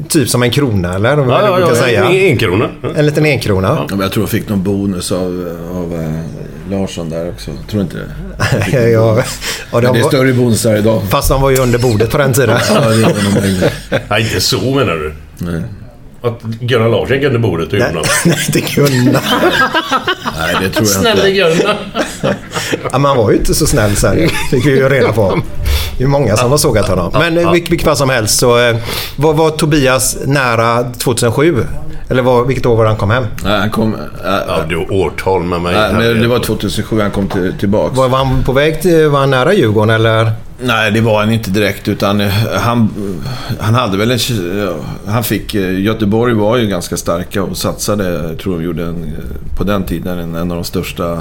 [0.10, 1.15] Typ som en krona eller?
[1.15, 2.06] Vad Ja, ja, ja, säga.
[2.06, 2.70] en, en krona.
[2.96, 3.67] En liten enkrona.
[3.67, 6.20] Ja, men jag tror jag fick någon bonus av, av eh,
[6.71, 7.51] Larsson där också.
[7.69, 8.05] Tror inte det.
[8.71, 9.15] ja, ja, och
[9.71, 11.01] Men de det är var, större bonusar idag.
[11.10, 12.60] fast de var ju under bordet på den tiden.
[12.69, 13.71] Ja, det är nog möjligt.
[14.10, 15.13] Nej, inte så menar du?
[15.38, 15.62] Nej.
[16.23, 18.10] Att Gunnar Larsson gick under bordet och gjorde Nej, något?
[18.25, 19.21] nej, inte kunna.
[20.39, 21.31] Nej, det tror jag Snälla inte.
[21.31, 21.77] Gunnar.
[22.91, 24.29] Ja, man var ju inte så snäll sen.
[24.51, 25.41] Fick vi ju reda på.
[25.97, 27.12] Det är många som har sågat honom.
[27.13, 28.75] Men i vilket, vilket fall som helst så eh,
[29.15, 31.65] var, var Tobias nära 2007?
[32.12, 33.24] Eller var, vilket år var han kom hem?
[33.43, 33.93] Nej, han kom...
[33.93, 34.00] Äh,
[34.47, 35.74] Ja, du årtal med mig.
[35.76, 37.97] nej, men det var 2007 han kom till, tillbaks.
[37.97, 39.08] Var, var han på väg till...
[39.08, 40.32] Var han nära Djurgården eller?
[40.63, 41.88] Nej, det var han inte direkt.
[41.88, 42.89] Utan eh, han,
[43.60, 44.17] han hade väl en...
[44.65, 44.74] ja,
[45.12, 45.56] Han fick...
[45.56, 48.10] eh, Göteborg var ju ganska starka och satsade.
[48.30, 51.13] Jag tror de gjorde en, eh, på den tiden en, en av de största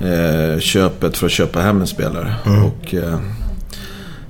[0.00, 2.34] eh, köpet för att köpa hem en spelare.
[2.44, 3.18] Och, eh,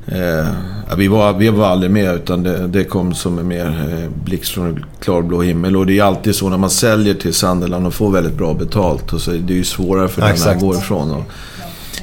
[0.07, 0.49] eh,
[0.97, 4.53] vi, var, vi var aldrig med utan det, det kom som en mer eh, blixt
[4.53, 5.77] från en klarblå himmel.
[5.77, 9.13] Och det är alltid så när man säljer till Sunderland och får väldigt bra betalt.
[9.13, 10.61] Och så är det ju svårare för Ja, den exakt.
[10.61, 11.11] går ifrån.
[11.11, 11.23] Och,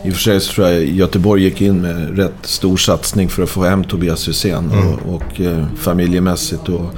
[0.06, 3.44] i och för sig så tror jag Göteborg gick in med rätt stor satsning för
[3.44, 4.72] att få hem Tobias Hysén.
[4.72, 6.90] Och, och eh, familjemässigt och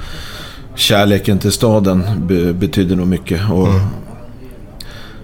[0.74, 3.40] kärleken till staden be, betydde nog mycket.
[3.50, 3.68] Och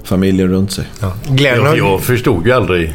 [0.05, 0.85] familjen runt sig.
[1.01, 1.13] Ja.
[1.29, 2.95] Glenn Jag, jag förstod ju aldrig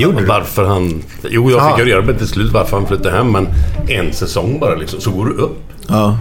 [0.00, 0.26] Gjorde du?
[0.26, 1.02] varför han...
[1.30, 3.32] Jo, jag fick ju reda på det till slut varför han flyttade hem.
[3.32, 3.48] Men
[3.88, 5.58] en säsong bara liksom, så går du upp.
[5.88, 6.18] Ja,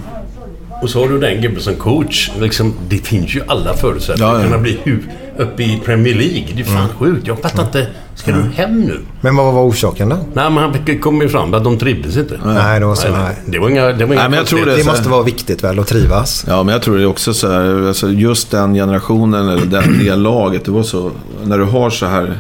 [0.81, 2.31] Och så har du den gubben som coach.
[2.39, 4.47] Liksom, det finns ju alla förutsättningar Ja, att ja.
[4.49, 5.03] kunna bli hu-
[5.37, 6.45] uppe i Premier League.
[6.55, 7.27] Det är fan sjukt.
[7.27, 7.87] Jag fattar inte.
[8.15, 8.99] Ska du hem nu?
[9.21, 10.15] Men vad var orsaken då?
[10.33, 12.39] Nej, men han kom ju fram att de trivdes inte.
[12.45, 13.07] Nej, det var så.
[13.07, 13.35] Nej, Nej.
[13.45, 13.85] Det var inga...
[13.85, 14.65] Det var inga Nej, men jag tror.
[14.65, 16.45] Det här- måste vara viktigt väl att trivas?
[16.47, 20.15] Ja, men jag tror det också så här, alltså just den generationen eller den, det
[20.15, 20.65] laget.
[20.65, 21.11] Det var så,
[21.43, 22.39] när du har så här...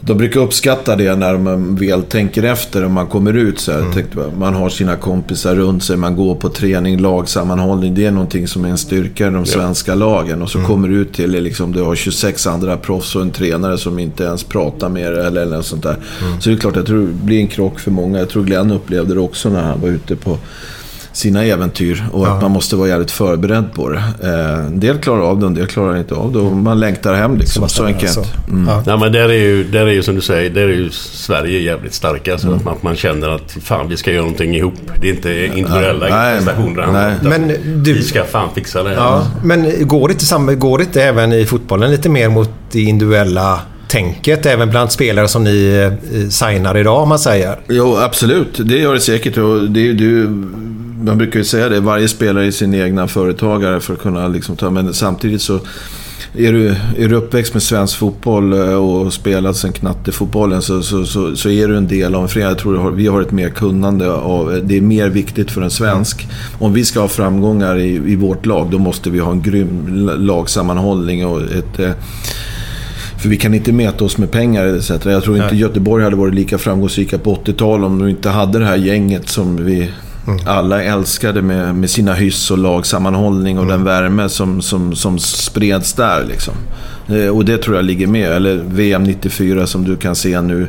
[0.00, 3.92] De brukar uppskatta det när man väl tänker efter och man kommer ut så här.
[3.92, 7.94] Tänkte, jag, man har sina kompisar runt sig, man går på träning, lagsammanhållning.
[7.94, 10.42] Det är någonting som är en styrka i de svenska lagen.
[10.42, 13.78] Och så kommer du ut till, liksom, du har 26 andra proffs och en tränare
[13.78, 15.96] som inte ens pratar med dig eller, eller något sånt där.
[16.40, 18.18] Så det är klart, jag tror det blir en krock för många.
[18.18, 20.38] Jag tror Glenn upplevde det också när han var ute på
[21.12, 24.02] sina äventyr och att man måste vara jävligt förberedd på det.
[24.22, 27.14] Eh, en del klarar av det, en del klarar inte av det och man längtar
[27.14, 27.68] hem liksom.
[27.68, 28.12] Så enkelt.
[28.12, 28.24] Så.
[28.48, 28.68] Mm.
[28.68, 28.82] Ja.
[28.86, 31.60] Nej, men där är, ju, där är ju som du säger, där är ju Sverige
[31.60, 32.38] jävligt starka.
[32.38, 34.74] Så att man, man känner att fan, vi ska göra någonting ihop.
[35.00, 37.14] Det är inte individuella Nej, prestationer nej.
[37.22, 37.48] Men
[37.82, 38.94] du- Vi ska fan fixa det.
[38.94, 42.80] Ja, men går det, inte går det inte även i fotbollen lite mer mot det
[42.80, 43.60] individuella
[43.90, 44.46] tänket?
[44.46, 47.58] Även bland spelare som ni eh, signar idag om man säger?
[47.68, 48.60] Jo, absolut.
[48.68, 49.38] Det gör det säkert.
[49.38, 50.28] Och det, det,
[51.04, 54.56] man brukar ju säga det, varje spelare är sin egna företagare för att kunna liksom
[54.56, 54.70] ta...
[54.70, 55.60] Men samtidigt så
[56.36, 61.04] är du, är du uppväxt med svensk fotboll eh, och spelat sen knattefotbollen så, så,
[61.04, 62.48] så, så är du en del av en förening.
[62.48, 64.52] Jag tror har- vi har ett mer kunnande av...
[64.54, 66.28] Eh, det är mer viktigt för en svensk.
[66.58, 69.86] Om vi ska ha framgångar i, i vårt lag, då måste vi ha en grym
[70.18, 71.96] lagsammanhållning och ett...
[73.20, 74.90] För vi kan inte mäta oss med pengar etc.
[75.04, 78.64] Jag tror inte Göteborg hade varit lika framgångsrika på 80-talet om de inte hade det
[78.64, 79.90] här gänget som vi
[80.46, 85.92] alla älskade med, med sina hyss och lagsammanhållning och den värme som, som, som spreds
[85.92, 86.24] där.
[86.28, 86.54] Liksom.
[87.08, 88.32] Eh, Och det tror jag ligger med.
[88.32, 90.68] Eller VM 94 som du kan se nu.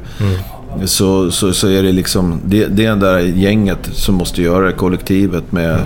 [0.86, 4.66] Så, så, så är det liksom, det, det är det där gänget som måste göra
[4.66, 5.80] det, kollektivet med,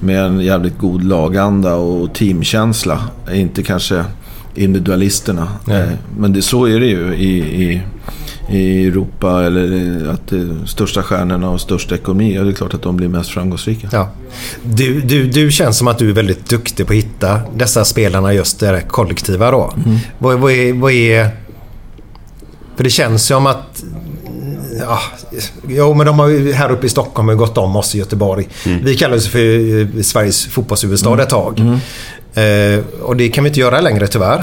[0.00, 2.98] med en jävligt god laganda och teamkänsla.
[3.32, 4.04] Inte kanske
[4.54, 5.48] individualisterna.
[5.70, 5.84] Eh,
[6.18, 7.82] Men det, så är det ju i, i,
[8.50, 9.42] i Europa.
[9.44, 12.96] Eller i- att de största stjärnorna och största ekonomi, ja, det är klart att de
[12.96, 13.88] blir mest framgångsrika.
[13.92, 14.10] Ja.
[14.62, 18.32] Du, du, du känns som att du är väldigt duktig på att hitta dessa spelarna
[18.34, 19.74] just det kollektiva då.
[20.18, 21.28] Vad, vad, är, vad är...
[22.76, 23.84] För det känns som att...
[24.78, 24.98] Ja,
[25.68, 27.98] jo, men de har ju här uppe i Stockholm har ju gått om oss i
[27.98, 28.48] Göteborg.
[28.82, 31.78] Vi kallades för eh, Sveriges fotbollshuvudstad ett tag.
[32.34, 34.38] Eh, och det kan vi inte göra längre tyvärr.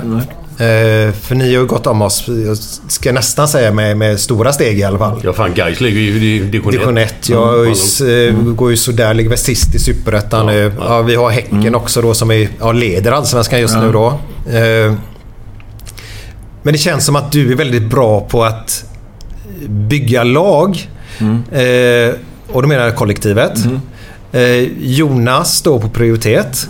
[0.52, 2.58] Eh, för ni har ju gått om oss, jag
[2.92, 5.22] ska nästan säga med, med stora steg i alla fall.
[5.24, 6.72] Ja, fan Gais ligger ju i division 1.
[6.72, 7.30] Division 1.
[7.30, 10.72] Jag är ju s- eh, går ju sådär, ligger väl sist i Superettan Ja, nu.
[10.80, 10.86] ja.
[10.88, 13.82] Ja, vi har Häcken också då som är, ja, leder Allsvenskan just Ja.
[13.82, 14.08] nu då.
[14.58, 14.94] Eh,
[16.64, 18.84] men det känns som att du är väldigt bra på att
[19.68, 20.90] bygga lag.
[21.52, 22.16] Eh,
[22.52, 23.66] och då menar jag kollektivet.
[23.66, 23.72] Eh,
[24.80, 26.68] Jonas står på prioritet.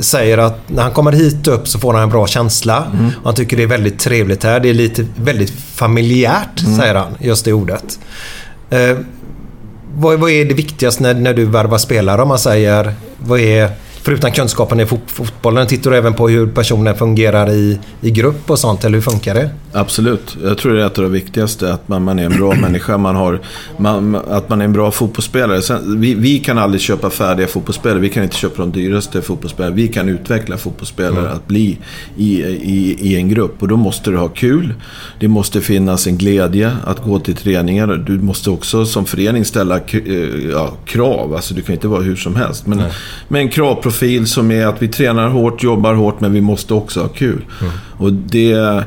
[0.00, 2.86] Säger att när han kommer hit upp så får han en bra känsla.
[3.18, 4.60] Och han tycker det är väldigt trevligt här.
[4.60, 7.12] Det är lite väldigt familjärt, säger han.
[7.20, 7.98] Just det ordet.
[8.70, 8.98] Eh,
[9.94, 12.94] vad, vad är det viktigaste när, när du värvar spelare om man säger?
[13.18, 13.70] Vad är,
[14.02, 18.50] förutom kunskapen i fot, fotbollen, tittar du även på hur personen fungerar i, i grupp
[18.50, 18.84] och sånt?
[18.84, 19.50] Eller hur funkar det?
[19.72, 20.36] Absolut.
[20.42, 21.72] Jag tror det är ett av det viktigaste.
[21.72, 22.98] Att man, man är en bra människa.
[22.98, 23.40] Man har,
[23.76, 25.62] man, att man är en bra fotbollsspelare.
[25.62, 27.98] Sen, vi, vi kan aldrig köpa färdiga fotbollsspelare.
[27.98, 29.74] Vi kan inte köpa de dyraste fotbollsspelare.
[29.74, 31.78] Vi kan utveckla fotbollsspelare att bli
[32.16, 33.62] i, i, i en grupp.
[33.62, 34.74] Och då måste du ha kul.
[35.20, 38.04] Det måste finnas en glädje att gå till träningar.
[38.06, 41.34] Du måste också som förening ställa eh, ja, krav.
[41.34, 42.66] Alltså du kan inte vara hur som helst.
[42.66, 42.82] Men
[43.28, 43.48] med en
[43.90, 47.44] kravprofil som är att vi tränar hårt, jobbar hårt, men vi måste också ha kul.
[47.98, 48.84] Och det...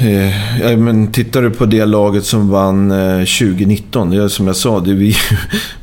[0.00, 4.46] Eh, ja, men tittar du på det laget som vann eh, 2019, det är som
[4.46, 5.16] jag sa, det, vi,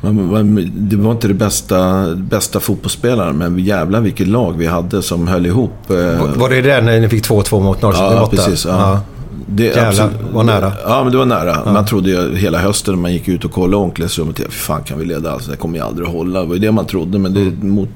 [0.74, 5.46] det var inte det bästa, bästa fotbollsspelaren, men jävlar vilket lag vi hade som höll
[5.46, 5.90] ihop.
[5.90, 5.96] eh,
[6.36, 8.36] Var- det där när ni fick 2-2 mot Norrköping Ja, borta?
[8.36, 8.64] precis.
[8.64, 9.00] Ja.
[9.46, 10.72] Det, Jävlar, absolut- var nära.
[10.84, 11.72] Ja, men det var nära.
[11.72, 14.38] Man trodde ju hela hösten när man gick ut och kollade omklädningsrummet.
[14.38, 15.32] Ja, fy fan kan vi leda?
[15.32, 16.40] Alltså, det kommer ju aldrig att hålla.
[16.40, 17.18] Det var ju det man trodde.
[17.18, 17.88] Men det är mot,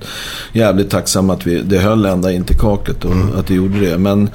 [0.53, 3.99] jävligt tacksam att vi, det höll ända in till kaklet och att det gjorde det.
[3.99, 4.31] Men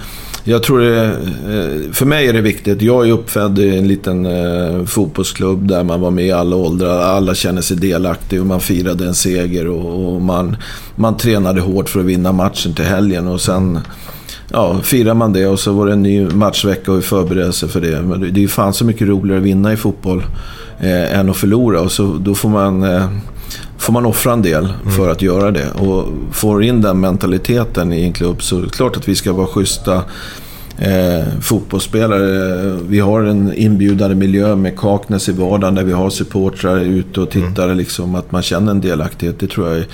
[0.47, 2.81] jag tror det, eh, för mig är det viktigt.
[2.81, 6.99] Jag är uppfödd i en liten eh, fotbollsklubb där man var med i alla åldrar.
[6.99, 9.67] Alla känner sig delaktiga och man firade en seger.
[9.67, 10.57] Och, och man,
[10.95, 13.27] man tränade hårt för att vinna matchen till helgen.
[13.27, 13.79] Och sen
[14.51, 18.01] Ja, firar man det och så var det en ny matchvecka och förberedelse för det.
[18.01, 20.23] Men det är ju fan så mycket roligare att vinna i fotboll
[20.79, 21.81] eh, än att förlora.
[21.81, 23.09] Och så, då får man, eh,
[23.77, 25.71] får man offra en del för att göra det.
[25.71, 29.33] Och får in den mentaliteten i en klubb så är det klart att vi ska
[29.33, 30.03] vara schyssta
[30.77, 32.79] eh, fotbollsspelare.
[32.87, 37.29] Vi har en inbjudande miljö med Kaknäs i vardagen där vi har supportrar ute och
[37.29, 37.75] tittare.
[37.75, 39.39] Liksom, att man känner en delaktighet.
[39.39, 39.87] Det tror jag är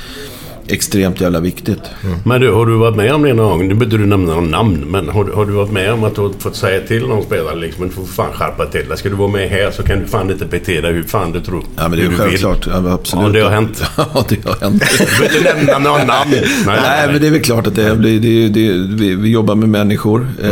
[0.68, 1.80] extremt jävla viktigt.
[2.26, 3.68] Men du, har du varit med om det någon gång?
[3.68, 6.16] Nu behöver du nämna någon namn, men har, du- har du varit med om att
[6.16, 8.98] du har fått säga till någon spelare liksom, du får fan skärpa till dig.
[8.98, 11.42] Ska du vara med här så kan du fan inte bete dig hur fan du
[11.42, 11.64] tror.
[11.78, 12.68] Ja, men det är självklart.
[12.68, 13.26] Ja, absolut.
[13.26, 13.84] Ja, det har hänt.
[13.98, 14.84] ja, det har hänt.
[15.00, 16.32] Du behöver inte nämna någon namn.
[16.32, 19.56] Nej, Nej, men det är väl klart att det, det, det, det vi, vi jobbar
[19.56, 20.28] med människor.
[20.44, 20.50] Eh,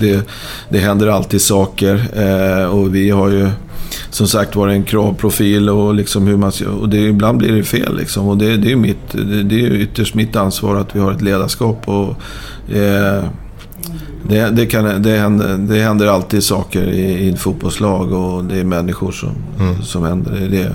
[0.00, 0.28] det,
[0.68, 2.04] det händer alltid saker.
[2.16, 3.48] Eh, och vi har ju
[4.10, 7.64] som sagt var en kravprofil och, liksom hur man, ska- och det, ibland blir det
[7.64, 7.96] fel.
[7.96, 8.28] Liksom.
[8.28, 11.22] Och det, det, är mitt, det, det är ytterst mitt ansvar att vi har ett
[11.22, 11.88] ledarskap.
[11.88, 12.08] Och,
[12.76, 13.24] eh,
[14.28, 18.56] det, det, kan, det, händer, det händer alltid saker i, i ett fotbollslag och det
[18.56, 19.34] är människor som,
[19.82, 20.48] som händer.
[20.50, 20.72] Det,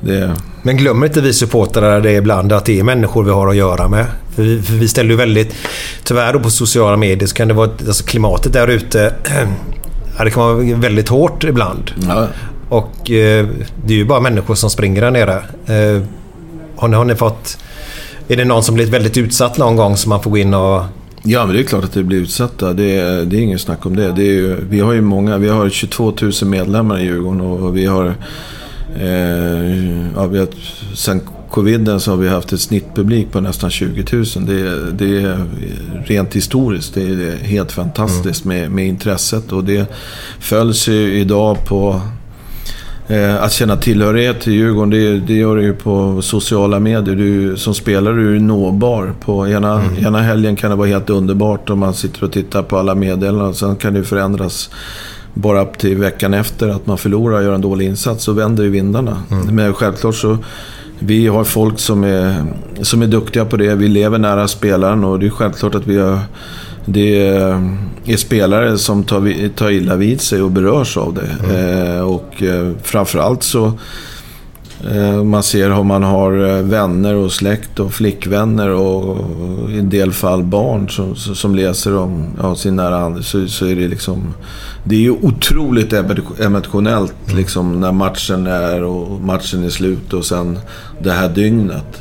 [0.00, 3.56] det, Men glömmer inte vi supportrar det ibland att det är människor vi har att
[3.56, 4.06] göra med.
[4.34, 5.54] För vi, för vi ställer ju väldigt...
[6.04, 7.70] Tyvärr då på sociala medier så kan det vara...
[7.86, 9.14] Alltså klimatet där ute...
[10.18, 11.90] Ja, det kan vara väldigt hårt ibland.
[12.08, 12.28] ja,
[12.68, 13.46] Och eh,
[13.84, 15.34] det är ju bara människor som springer där nere.
[15.66, 16.02] Eh,
[16.76, 17.58] har, ni, har ni fått...
[18.28, 20.82] Är det någon som blivit väldigt utsatt någon gång som man får gå in och...
[21.22, 22.72] Ja, men det är klart att det blir utsatta.
[22.72, 24.12] Det är, det är ingen snack om det.
[24.12, 27.76] det ju, vi har ju många, vi har 22 000 medlemmar i Djurgården och, och
[27.76, 28.14] vi har...
[29.00, 30.48] Eh, ja, vi har
[30.94, 34.24] sen coviden så har vi haft ett snittpublik på nästan 20 000.
[34.46, 35.44] Det, är- det är
[36.06, 36.94] rent historiskt.
[36.94, 39.86] Det är helt fantastiskt med, med intresset och det
[40.40, 42.00] följs ju idag på
[43.08, 47.16] Eh, att känna tillhörighet till Djurgården, det, det gör du ju på sociala medier.
[47.16, 49.14] Du, som spelare är du nåbar.
[49.20, 52.78] På ena, ena helgen kan det vara helt underbart om man sitter och tittar på
[52.78, 53.54] alla meddelanden.
[53.54, 54.70] Sen kan det förändras
[55.34, 58.24] bara upp till veckan efter att man förlorar och gör en dålig insats.
[58.24, 59.16] Så vänder ju vindarna.
[59.52, 60.38] Men självklart så
[60.98, 62.44] vi har folk som är,
[62.82, 63.74] som är duktiga på det.
[63.74, 66.18] Vi lever nära spelaren och det är självklart att vi har
[66.88, 67.26] det
[68.06, 71.58] är spelare som tar, tar illa vid sig och berörs av det.
[71.58, 73.72] Eh, och eh, framförallt så
[75.24, 80.12] man ser hur man har eh, vänner och släkt och flickvänner och i en del
[80.12, 83.24] fall barn som, som läser om ja, sin nära hand.
[83.24, 84.34] Så, så är det liksom...
[84.84, 90.24] Det är ju otroligt emo- emotionellt liksom när matchen är och matchen är slut och
[90.24, 90.58] sen
[91.02, 92.00] det här dygnet.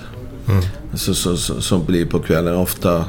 [0.93, 2.55] Så, så, så, som blir på kvällen.
[2.55, 3.05] Ofta...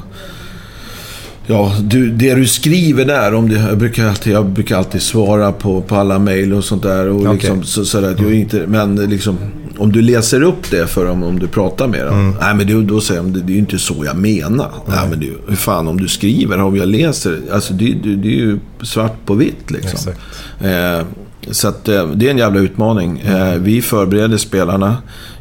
[1.46, 5.52] Ja, du, det du skriver där, om det, jag, brukar alltid, jag brukar alltid svara
[5.52, 7.09] på, på alla mejl och sånt där.
[7.09, 7.32] Och Okej.
[7.32, 9.38] liksom, så, så där, att jag inte, men liksom,
[9.78, 12.37] om du läser upp det för dem, om du pratar med dem.
[12.40, 14.70] Nej, men det, då säger de, det, det är ju inte så jag menar.
[14.87, 17.40] Nej, men det, hur fan, om du skriver, om jag läser.
[17.52, 20.12] Alltså det, det, det är ju svart på vitt liksom.
[20.61, 21.06] Eh,
[21.50, 23.18] så att, eh, det är en jävla utmaning.
[23.20, 24.96] Eh, vi förbereder spelarna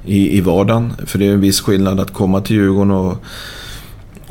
[0.06, 0.94] i, i vardagen.
[1.06, 3.24] För det är en viss skillnad att komma till Djurgården och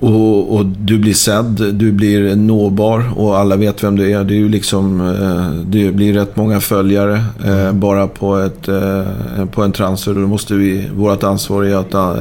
[0.05, 4.25] och, och, du blir sedd, du blir nåbar och alla vet vem du är.
[4.25, 9.47] Det, är ju liksom, eh, det blir rätt många följare eh, bara på, ett, eh,
[9.53, 10.15] på en transfer.
[10.15, 12.19] Då måste vi, vårt ansvar är att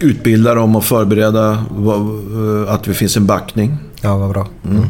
[0.00, 1.64] utbilda dem och förbereda
[2.68, 3.76] att det finns en backning.
[4.00, 4.48] Ja, vad bra.
[4.64, 4.84] Mm.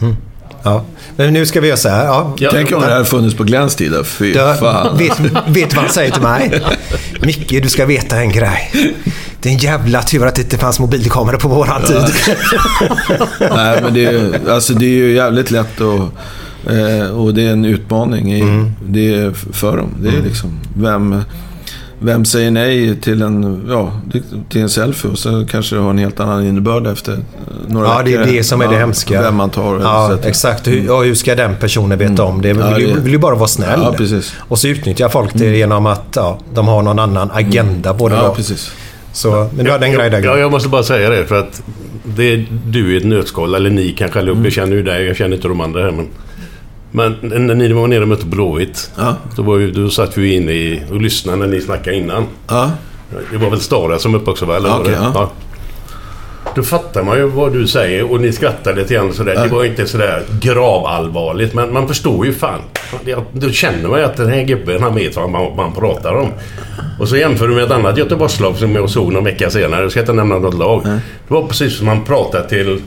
[0.00, 0.16] Mm.
[0.62, 0.84] Ja.
[1.16, 2.04] Men nu ska vi göra så här.
[2.04, 2.34] Ja.
[2.50, 3.92] Tänk om det här funnits på Glens tid.
[4.04, 4.98] Fy Du, fan.
[4.98, 6.62] vet, vet du vad han säger till mig?
[7.22, 8.94] Micke, du ska veta en grej.
[9.42, 11.96] Det är en jävla tur att det inte fanns mobilkameror på våran tid.
[13.40, 16.02] Nej, men det är, alltså, det är ju jävligt lätt och,
[16.72, 18.72] eh, och det är en utmaning i, Mm.
[18.88, 19.88] det är för dem.
[20.02, 21.20] Det är liksom, vem,
[21.98, 23.92] vem säger nej till en, ja,
[24.48, 27.18] till en selfie och så kanske det har en helt annan innebörd efter
[27.68, 29.22] några Ja, det är det som är det hemska.
[29.22, 29.80] Vem man tar.
[29.80, 30.68] Ja, att- exakt.
[30.68, 32.52] Hur, ja, hur ska den personen veta om det?
[32.52, 33.80] Vill, Ja, ju- det- vill ju bara vara snäll.
[33.82, 34.32] Ja, precis.
[34.38, 38.14] Och så utnyttjar folk det genom att ja, de har någon annan agenda på det.
[38.16, 38.34] Ja, då.
[38.34, 38.70] precis.
[39.12, 40.22] Så, men du hade en grej där.
[40.22, 41.62] Ja, jag måste bara säga det för att
[42.04, 44.36] det är du i ett nötskal, eller ni kanske allihop.
[44.36, 44.44] Mm.
[44.44, 45.90] Jag känner ju dig, jag känner inte de andra här.
[45.90, 46.08] Men,
[46.92, 49.16] men när ni var nere och mötte Blåvitt, Ja.
[49.36, 52.26] då, var ju, då satt vi inne i, och lyssnade när ni snackade innan.
[52.48, 52.70] Ja,
[53.32, 54.56] Det var väl Stara som uppe också va?
[54.56, 54.80] Eller Ja, det?
[54.80, 55.30] okej, ja.
[56.54, 59.34] Då fattar man ju vad du säger och ni skrattar lite grann sådär.
[59.42, 62.60] Det var inte sådär gravallvarligt men man förstår ju fan.
[63.32, 66.28] Då känner man ju att den här gubben han vet vad man, man pratar om.
[67.00, 69.82] Och så jämför du med ett annat Göteborgslag som jag såg någon vecka senare.
[69.82, 70.82] Jag ska inte nämna något lag.
[71.28, 72.80] Det var precis som man pratade till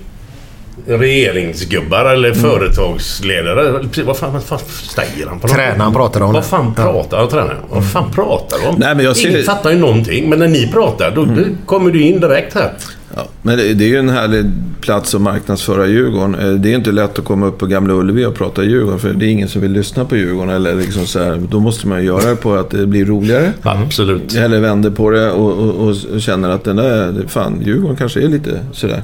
[0.88, 3.80] regeringsgubbar eller företagsledare.
[3.80, 4.60] Precis, Vad fan, vad fan
[4.96, 5.40] säger han?
[5.40, 5.56] på något?
[5.56, 7.58] Tränaren pratar om Vad fan pratar han tränaren?
[7.70, 8.76] Vad fan pratar de om?
[8.78, 10.30] Nej, men jag ser- Ingen fattar ju någonting.
[10.30, 12.74] Men när ni pratar, då, då kommer du in direkt här.
[13.16, 14.46] Ja, men det, det är ju en härlig
[14.82, 16.36] plats att marknadsföra Djurgården.
[16.36, 19.14] Eh, Det är inte lätt att komma upp på Gamla Ullevi och prata Djurgården, för
[19.14, 20.50] det är ingen som vill lyssna på Djurgården.
[20.50, 23.54] Eller liksom så här, då måste man göra det på att det blir roligare.
[23.62, 24.36] Absolut.
[24.36, 28.28] Eller vänder på det och, och, och känner att den där, fan, Djurgården kanske är
[28.28, 29.02] lite sådär.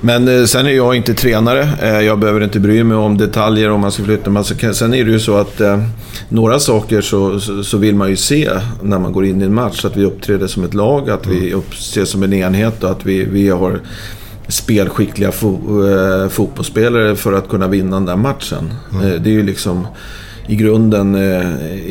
[0.00, 1.68] Men eh, sen är jag inte tränare.
[1.82, 4.30] Eh, jag behöver inte bry mig om detaljer om man ska flytta.
[4.30, 5.60] Men sen är det ju så att
[6.28, 8.50] några saker så, så, vill man ju se
[8.82, 9.84] när man går in i en match.
[9.84, 13.24] Att vi uppträder som ett lag, att vi uppses som en enhet och att vi,
[13.34, 13.80] vi har
[14.48, 18.74] spelskickliga fo, eh, fotbollsspelare för att kunna vinna den där matchen.
[18.92, 19.86] Eh, det är ju liksom
[20.46, 21.20] i grunden eh,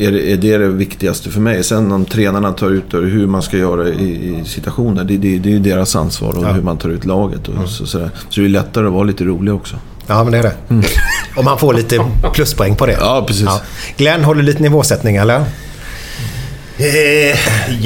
[0.06, 1.64] är, det- är det det viktigaste för mig.
[1.64, 4.04] Sen om tränarna tar ut och hur man ska göra i,
[4.40, 7.48] i situationer, det, det, det är ju deras ansvar och hur man tar ut laget.
[7.48, 8.10] Och så, sådär.
[8.30, 9.76] så det är lättare att vara lite rolig också.
[10.06, 10.54] Ja, men det är det.
[11.36, 12.04] Och man får lite
[12.34, 12.96] pluspoäng på det.
[13.00, 13.48] Ja, precis.
[13.96, 15.44] Glenn, håller lite nivåsättning eller?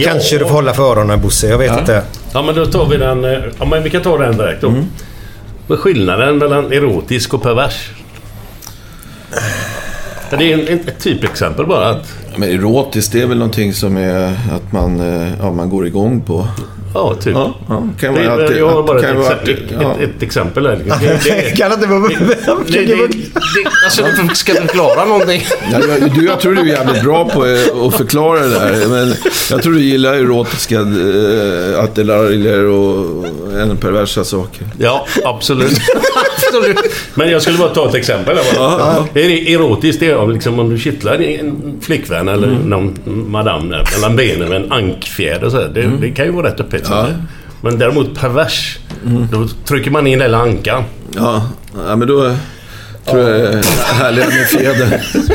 [0.04, 2.02] Kanske du får hålla för öronen Bosse, jag vet inte.
[2.32, 3.24] Ja, men då tar vi den...
[3.24, 4.74] eh, Ja, men vi kan ta den direkt då.
[5.66, 7.90] Vad är skillnaden mellan erotisk och pervers?
[10.30, 11.88] Det är ett typexempel bara.
[11.88, 15.86] Att, Men erotiskt, det är väl någonting som är att man, eh, ja, man går
[15.86, 16.46] igång på.
[16.94, 17.34] ja, typ.
[17.34, 19.94] Ja, ja, kan Det, vara är- jag har bara ett, kan vara exempel, ett, ja.
[19.94, 20.76] ett, ett exempel här.
[21.00, 22.08] Det, det, Kan inte vara...
[22.66, 22.94] det, det,
[23.84, 25.42] alltså, ska du förklara någonting?
[25.72, 28.88] Ja, jag, du, jag tror du är jävligt bra på eh, att förklara det där.
[28.88, 29.14] Men
[29.50, 33.24] jag tror du gillar erotiska äh, attiraljer och
[33.60, 34.66] ännu perversa saker.
[34.78, 35.78] Ja, absolut.
[37.14, 38.36] Men jag skulle bara ta ett exempel.
[38.36, 38.44] bara.
[38.78, 42.58] Ja, Är det erotiskt det är om, liksom, om du kittlar en flickvän eller Mm.
[42.62, 42.94] någon
[43.30, 45.50] madam där, mellan benen med en ankfjäder.
[45.50, 45.68] Så här.
[45.68, 47.14] Det, det kan ju vara rätt upphetsande.
[47.60, 49.26] Men däremot pervers, Mm.
[49.32, 50.84] då trycker man in hela ankan.
[51.16, 51.48] Ja,
[51.88, 52.34] ja men då
[53.10, 53.62] tror jag det är
[53.94, 55.02] härligt med fjäder.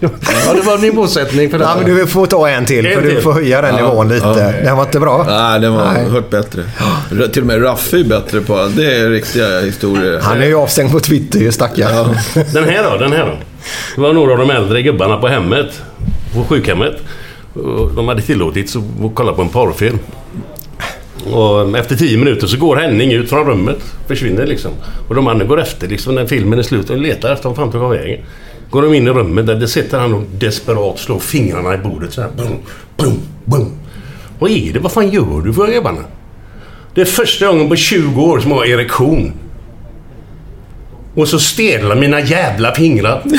[0.00, 0.08] Ja,
[0.54, 1.64] det var din målsättning för det.
[1.64, 3.20] Ja, men du får ta en till, En för du till.
[3.22, 4.52] får höja den nivån lite.
[4.64, 5.24] Den var inte bra.
[5.28, 6.08] Nej, den var Nej.
[6.08, 6.62] hört bättre.
[7.32, 8.96] Till och med Raffe är bättre på det.
[8.96, 10.20] är riktiga historier.
[10.22, 12.16] Han är ju avstängd på Twitter ju, stackare.
[12.52, 13.32] Den här då, den här då.
[13.94, 15.82] Det var några av de äldre gubbarna på hemmet,
[16.34, 16.94] på sjukhemmet.
[17.96, 18.82] De hade tillåtits att
[19.14, 19.98] kolla på en porrfilm.
[21.32, 23.78] Och efter tio minuter så går Henning ut från rummet.
[24.08, 24.70] Försvinner liksom.
[25.08, 27.56] Och de andra går efter liksom när filmen är slut och letar efter honom.
[27.72, 28.20] Fan tog vägen.
[28.70, 32.12] Går de in i rummet där det sitter han och desperat slår fingrarna i bordet
[32.12, 32.30] så här.
[32.36, 32.58] Boom,
[32.96, 33.72] boom, boom.
[34.38, 34.78] Vad är det?
[34.78, 36.04] Vad fan gör du för grabbarna?
[36.94, 39.32] Det är första gången på 20 år som jag har erektion.
[41.14, 43.22] Och så stelnar mina jävla fingrar.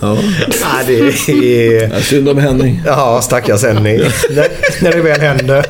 [0.00, 0.18] Ja.
[0.60, 1.94] Ja, det är...
[1.94, 2.82] Ja, synd om Henning.
[2.86, 3.98] Ja, stackars Henning.
[4.30, 4.48] när,
[4.82, 5.66] när det väl händer.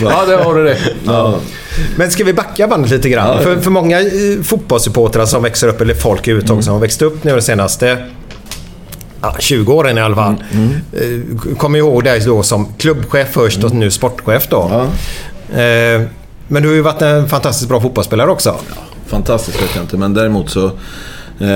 [0.00, 0.78] Ja, det har du det.
[1.04, 1.40] Ja.
[1.96, 3.36] Men ska vi backa bandet lite grann?
[3.36, 3.42] Ja.
[3.42, 4.06] För, för många eh,
[4.42, 6.62] fotbollssupportrar som växer upp, eller folk överhuvudtaget Mm.
[6.62, 7.98] som har växt upp nu de senaste
[9.22, 10.34] ja, 20 åren i alla fall.
[10.52, 14.70] Mm, eh, Kommer ihåg dig då som klubbchef först och nu sportchef då.
[14.70, 15.60] Ja.
[15.62, 16.02] Eh,
[16.48, 18.56] Men du har ju varit en fantastiskt bra fotbollsspelare också.
[19.06, 20.70] Fantastiskt vet jag inte, men däremot så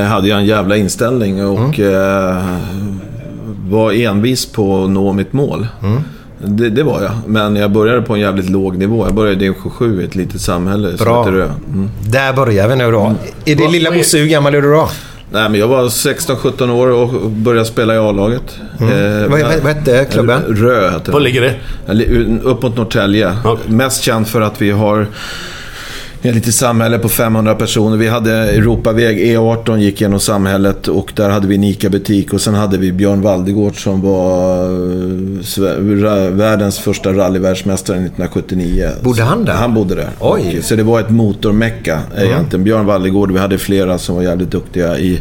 [0.08, 2.44] hade jag en jävla inställning och eh,
[3.68, 5.66] var envis på att nå mitt mål.
[6.46, 7.12] Det, det var jag.
[7.26, 9.06] Men jag började på en jävligt låg nivå.
[9.06, 10.96] Jag började i division 7 i ett litet samhälle Bra.
[10.98, 11.44] som heter Rö.
[11.68, 11.90] Mm.
[12.08, 13.14] Där börjar vi nu då.
[13.44, 14.88] Är det Vad- lilla Bosse, hur gammal är du då?
[15.32, 18.58] Nej, men jag var 16-17 år och började spela i A-laget.
[18.80, 18.86] Eh,
[19.30, 20.42] Vad- vad- hette klubben?
[20.48, 21.40] Rö hette Var ligger
[21.86, 22.40] det?
[22.42, 23.32] Upp mot Norrtälje.
[23.44, 23.58] Ja.
[23.66, 25.06] Mest känd för att vi har
[26.28, 27.96] ett litet samhälle på 500 personer.
[27.96, 32.32] Vi hade Europaväg E18 gick genom samhället och där hade vi en ICA-butik.
[32.32, 34.64] Och sen hade vi Björn Waldegård som var
[35.66, 38.90] eh, världens första rallyvärldsmästare 1979.
[39.02, 39.52] Bodde han där?
[39.52, 40.10] Han bodde där.
[40.20, 40.58] Oj.
[40.62, 42.64] Så det var ett motormecka egentligen.
[42.64, 45.20] Björn Waldegård, vi hade flera som var jävligt duktiga i,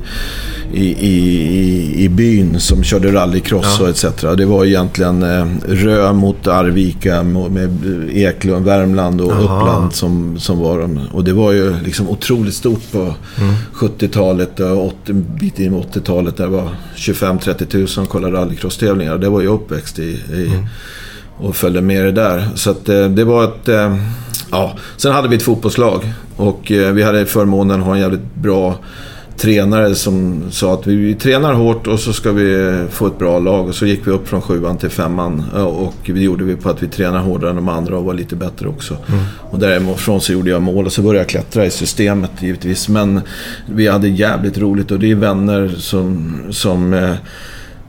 [0.73, 4.05] i, i, i, byn som körde rallycross och etc.
[4.37, 10.79] Det var egentligen eh, Rö mot Arvika med Eklund, Värmland och Uppland som, som var
[10.79, 10.99] de.
[11.11, 13.13] Och det var ju liksom otroligt stort på
[13.73, 16.37] 70-talet och 80, en bit in i 80-talet.
[16.37, 19.17] Där var 25-30 tusen som kollade rallycross-tävlingar.
[19.17, 20.03] Det var jag uppväxt i.
[20.11, 20.51] i
[21.37, 22.49] och följde med det där.
[22.55, 23.67] Så att, eh, det var ett...
[23.67, 23.97] Eh,
[24.51, 24.73] ja.
[24.97, 28.75] Sen hade vi ett fotbollslag och eh, vi hade förmånen att ha en jävligt bra
[29.37, 33.67] tränare som sa att vi, tränar hårt och så ska vi få ett bra lag.
[33.67, 35.43] Och så gick vi upp från sjuan till femman.
[35.53, 38.35] Och det gjorde vi på att vi tränar hårdare än de andra och var lite
[38.35, 38.97] bättre också.
[39.39, 42.89] Och därifrån så gjorde jag mål och så började jag klättra i systemet givetvis.
[42.89, 43.21] Men
[43.65, 47.15] vi hade jävligt roligt och det är vänner som, som eh,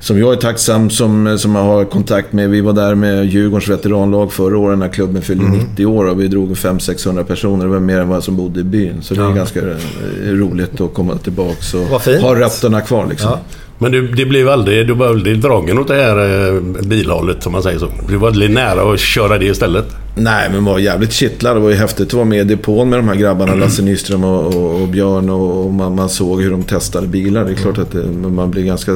[0.05, 2.51] som jag är tacksam som, som jag har kontakt med.
[2.51, 6.29] Vi var där med Djurgårdens veteranlag förra året när klubben fyllde 90 år och vi
[6.29, 7.65] drog 500-600 personer.
[7.65, 9.03] Det var mer än vad som bodde i byn.
[9.03, 9.77] Så det är ganska eh,
[10.25, 13.31] roligt att komma tillbaka och ha rötterna kvar liksom.
[13.79, 17.53] Men du, det blev aldrig, du var aldrig dragen åt det här eh, bilhållet, som
[17.53, 17.89] man säger så.
[18.09, 19.87] Du var aldrig nära att köra det istället.
[20.17, 21.57] Nej, men var jävligt kittlad.
[21.57, 23.55] Det var ju häftigt att vara med i depån med de här grabbarna.
[23.55, 25.31] Lasse Nyström och, och, och Björn.
[25.31, 27.45] Och, och man, man såg hur de testade bilar.
[27.45, 28.93] Det är klart att det, man blir ganska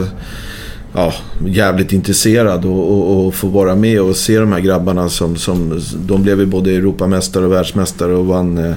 [0.95, 1.13] ja,
[1.47, 5.81] jävligt intresserad och, och, och få vara med och se de här grabbarna som, som
[6.07, 8.59] de blev ju både Europamästare och världsmästare och vann.
[8.59, 8.73] eh,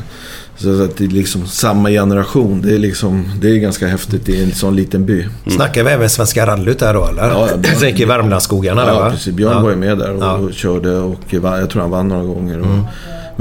[0.58, 2.62] Så att det är liksom samma generation.
[2.62, 5.28] Det är liksom, det är ganska häftigt i en sån liten by.
[5.48, 7.24] Snackar vi även Svenska rallyt där då eller?
[7.24, 9.12] Ja, ja, Björn- tänker i Värmlandsskogarna där Ja, va?
[9.12, 9.34] precis.
[9.36, 9.60] Björn Ja.
[9.62, 10.34] var ju med där och, Ja.
[10.34, 12.60] och körde och jag tror han vann några gånger.
[12.60, 12.82] Och, Mm.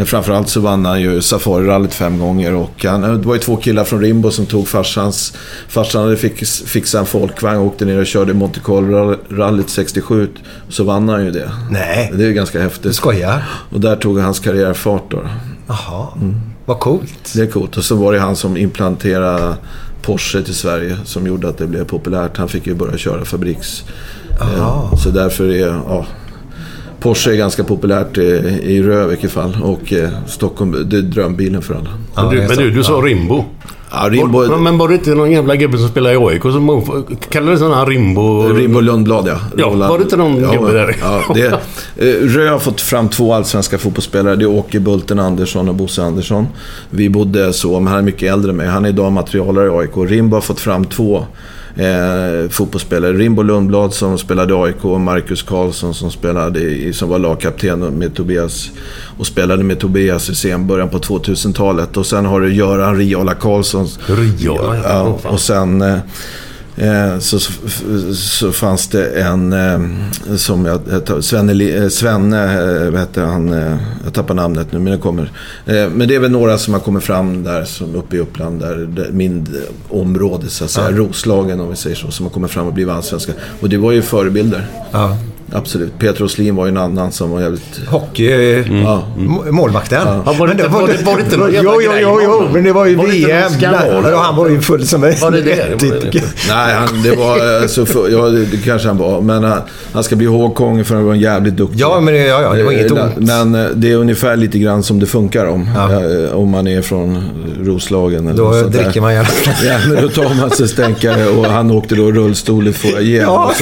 [0.00, 3.56] Men framförallt så vann han ju Safari-rallyt fem gånger och han, det var ju två
[3.56, 5.32] killar från Rimbo som tog farsans...
[5.68, 10.28] Farsan hade fix, fixat en folkvagn och åkte ner och körde Monte Carlo-rallyt 67.
[10.68, 11.50] Så vann han ju det.
[11.70, 12.94] Nej, Det är ju ganska häftigt.
[12.94, 13.42] skojar?
[13.70, 15.18] Och där tog hans karriär fart då.
[15.66, 16.06] Jaha,
[16.64, 17.32] vad coolt.
[17.34, 17.76] Det är coolt.
[17.76, 19.54] Och så var det han som implanterade
[20.02, 22.36] Porsche till Sverige som gjorde att det blev populärt.
[22.36, 23.84] Han fick ju börja köra fabriks...
[24.40, 24.90] Aha.
[24.92, 25.66] Eh, Så därför är...
[25.66, 26.06] Ja,
[27.00, 28.22] Porsche är ganska populärt i,
[28.62, 29.56] i Rö i vilket fall.
[29.62, 31.90] Och eh, Stockholm, det är drömbilen för alla.
[32.14, 33.44] Ja, men du, men du, du sa Rimbo.
[33.92, 37.60] Ja, Rimbo, men var det inte någon jävla gubbe som spelade i AIK som kallades
[37.60, 38.48] han Rimbo?
[38.48, 39.36] Rimbo Lundblad ja.
[39.56, 40.96] Ja, var det inte någon gubbe där?
[41.00, 41.46] Ja, det,
[41.96, 44.36] eh, Rö har fått fram två allsvenska fotbollsspelare.
[44.36, 46.46] Det är Åke Bulten Andersson och Bosse Andersson.
[46.90, 48.66] Vi bodde så, men han är mycket äldre än mig.
[48.66, 50.10] Han är idag materialare i AIK.
[50.10, 51.24] Rimbo har fått fram två
[51.76, 53.12] eh, fotbollsspelare.
[53.12, 58.14] Rimbo Lundblad som spelade i AIK Marcus Karlsson som, spelade i, som var lagkapten med
[58.14, 58.70] Tobias
[59.18, 61.96] och spelade med Tobias i sen början på 2000-talet.
[61.96, 63.86] Och sen har du Göran Riola Karlsson.
[64.06, 65.18] Riola, ja.
[65.24, 65.98] Och sen eh,
[67.18, 67.52] så, så,
[68.14, 69.80] så fanns det en eh,
[70.36, 70.80] som jag,
[71.24, 72.44] Svenne, eh, Svenne
[72.86, 73.52] eh, vad han?
[73.52, 75.32] Eh, jag tappar namnet nu men det kommer.
[75.66, 78.60] Eh, men det är väl några som har kommit fram där som uppe i Uppland,
[78.60, 80.90] där, min eh, område så att säga.
[80.90, 83.32] Roslagen om vi säger så, som har kommit fram och blivit allsvenska.
[83.60, 84.66] Och det var ju förebilder.
[84.90, 85.16] Ja.
[85.52, 85.98] Absolut.
[85.98, 87.80] Peter Åslin var ju en annan som var jävligt...
[87.88, 88.30] Hockey,
[88.84, 89.02] Ja.
[89.18, 89.98] m- målvakten.
[90.26, 92.48] Ja, var det inte- var det- var det inte någon jävla Jo, jo, jo, jo,
[92.52, 93.28] men det var ju Var det inte
[93.70, 94.12] någon VM.
[94.12, 95.56] Ja, han var ju full som en Var det det?
[95.84, 96.22] Var det det?
[96.48, 97.60] Nej, han, det var...
[97.62, 99.20] Alltså, för, ja, det, kanske han var.
[99.20, 99.60] Men han,
[99.92, 101.80] han ska bli ihågkommen för han var en jävligt duktig.
[101.80, 103.16] Ja, men det, ja, ja, det var inget Eh, ont.
[103.16, 105.68] Men eh, det är ungefär lite grann som det funkar om.
[106.30, 107.22] Eh, Om man är från
[107.64, 108.82] Roslagen eller Då något sånt där.
[108.84, 109.28] dricker man gärna.
[109.64, 113.22] Ja, men då tar man sig stänkare och han åkte då rullstol i foajén.
[113.22, 113.52] Ja.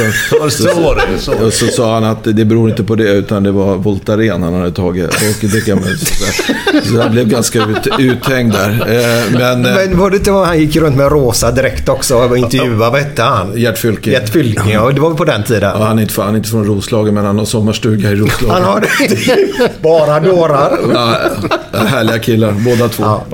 [0.45, 1.18] Och så, Så var det.
[1.51, 1.78] Så.
[1.79, 5.07] Sa han att det beror inte på det, utan det var Voltaren han hade tagit.
[5.14, 8.70] Och det kan man, så han blev ganska ut, uthängd där.
[8.70, 12.14] Eh, Men, eh, Men var det inte vad han gick runt med rosa dräkt också
[12.16, 12.76] och intervjuade?
[12.76, 13.53] Vad hette han?
[13.57, 14.12] Gert Fylking.
[14.12, 14.91] Gert Fylking, ja.
[14.91, 15.70] Det var på den tiden.
[15.79, 18.14] Ja, han, är inte, från- han är inte från Roslagen, men han har sommarstuga i
[18.14, 18.55] Roslagen.
[18.55, 19.83] Han har det.
[19.83, 20.79] Bara dårar.
[20.95, 23.03] Ja, härliga killar, båda två.
[23.05, 23.24] Ja,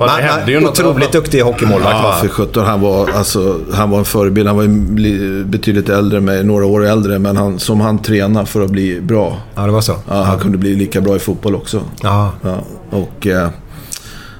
[0.47, 0.79] men, något.
[0.79, 2.65] otroligt duktig hockeymålvakt Ja, för 17.
[2.65, 4.47] Han var, alltså, han var en förebild.
[4.47, 7.19] Han var betydligt äldre än mig, några år äldre.
[7.19, 9.37] Men han, som han tränade för att bli bra.
[9.55, 9.95] Ja, det var så.
[10.09, 11.81] Ja, han kunde bli lika bra i fotboll också.
[12.03, 12.31] Ja.
[12.41, 13.27] Ja, och...
[13.27, 13.49] Eh,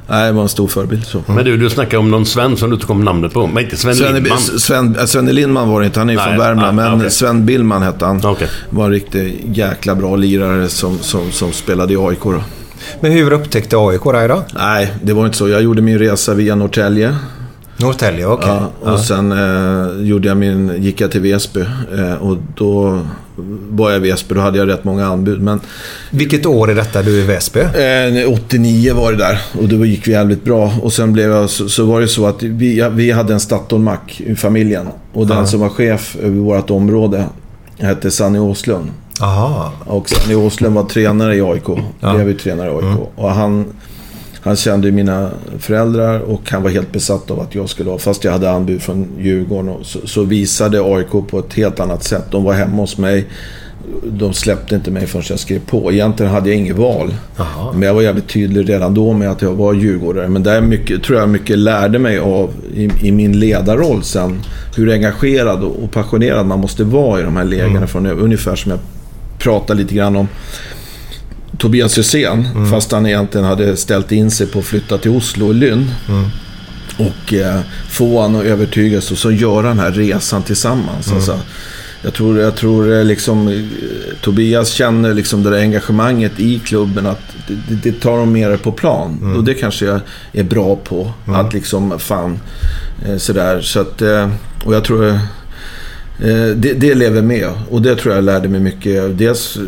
[0.07, 1.05] nej, det var en stor förebild.
[1.05, 1.23] Så.
[1.27, 3.47] Men du, du snackade om någon Sven som du inte kom namnet på.
[3.47, 4.37] Men inte Sven Sven, Lindman.
[4.39, 6.77] Sven, äh, Svenne Lindman var det inte, han är ju Nej, från Värmland.
[6.77, 7.11] nej, men okej.
[7.11, 8.21] Sven Billman hette han.
[8.25, 8.47] Okej.
[8.69, 12.23] Var en riktigt jäkla bra lirare som, som, som spelade i AIK.
[12.23, 12.41] Då.
[12.99, 14.43] Men hur upptäckte AIK dig då?
[14.55, 15.49] Nej, det var inte så.
[15.49, 17.15] Jag gjorde min resa via Norrtälje.
[17.77, 18.47] Norrtälje, okej.
[18.83, 21.61] Ja, och sen eh, gjorde jag min, gick jag till Väsby.
[21.97, 22.99] Eh, och då
[23.69, 24.35] var jag i Väsby.
[24.35, 25.41] Då hade jag rätt många anbud.
[25.41, 25.59] Men
[26.11, 27.59] Vilket år är detta du är i Väsby?
[27.59, 30.73] Eh, 89 var det där och då gick vi jävligt bra.
[30.81, 33.39] Och sen blev jag, så, så var det så att vi, ja, vi hade en
[33.39, 34.87] Statoilmack i familjen.
[35.13, 37.25] Och den som var chef över vårt område
[37.77, 38.89] hette Sanny Åslund.
[39.21, 39.71] Aha.
[39.85, 41.65] Och Sanny Åslund var tränare i AIK.
[41.99, 42.99] Blev ju tränare i AIK.
[43.15, 43.65] Och han,
[44.45, 45.29] han kände ju mina
[45.59, 48.81] föräldrar och han var helt besatt av att jag skulle ha, fast jag hade anbud
[48.81, 52.25] från Djurgården, och så, så visade AIK på ett helt annat sätt.
[52.31, 53.25] De var hemma hos mig.
[54.03, 55.91] De släppte inte mig förrän jag skrev på.
[55.91, 57.13] Egentligen hade jag inget val.
[57.73, 60.27] Men jag var jävligt tydlig redan då med att jag var djurgårdare.
[60.27, 64.39] Men där mycket, tror jag mycket lärde mig av i, i min ledarroll sen.
[64.75, 67.87] Hur engagerad och, passionerad man måste vara i de här lägena.
[67.87, 68.79] Från, ungefär som jag
[69.39, 70.27] pratade lite grann om
[71.57, 72.67] Tobias Hysén.
[72.71, 75.91] Fast han egentligen hade ställt in sig på att flytta till Oslo och Lynn.
[76.97, 81.11] Och eh, få honom att övertygas och så göra den här resan tillsammans.
[81.11, 81.39] Alltså,
[82.01, 83.63] jag tror, jag tror eh, liksom, eh,
[84.21, 87.05] Tobias känner liksom det där engagemanget i klubben.
[87.05, 89.35] Att det, det, det tar de mer på plan.
[89.37, 89.99] Och det kanske jag
[90.33, 91.11] är bra på.
[91.27, 92.39] Att liksom, fan,
[93.05, 93.61] eh, sådär.
[93.61, 94.01] Så att,
[94.65, 95.19] och jag tror...
[96.19, 99.17] eh, Eh, Det, det lever med och det tror jag lärde mig mycket.
[99.17, 99.61] Dels eh,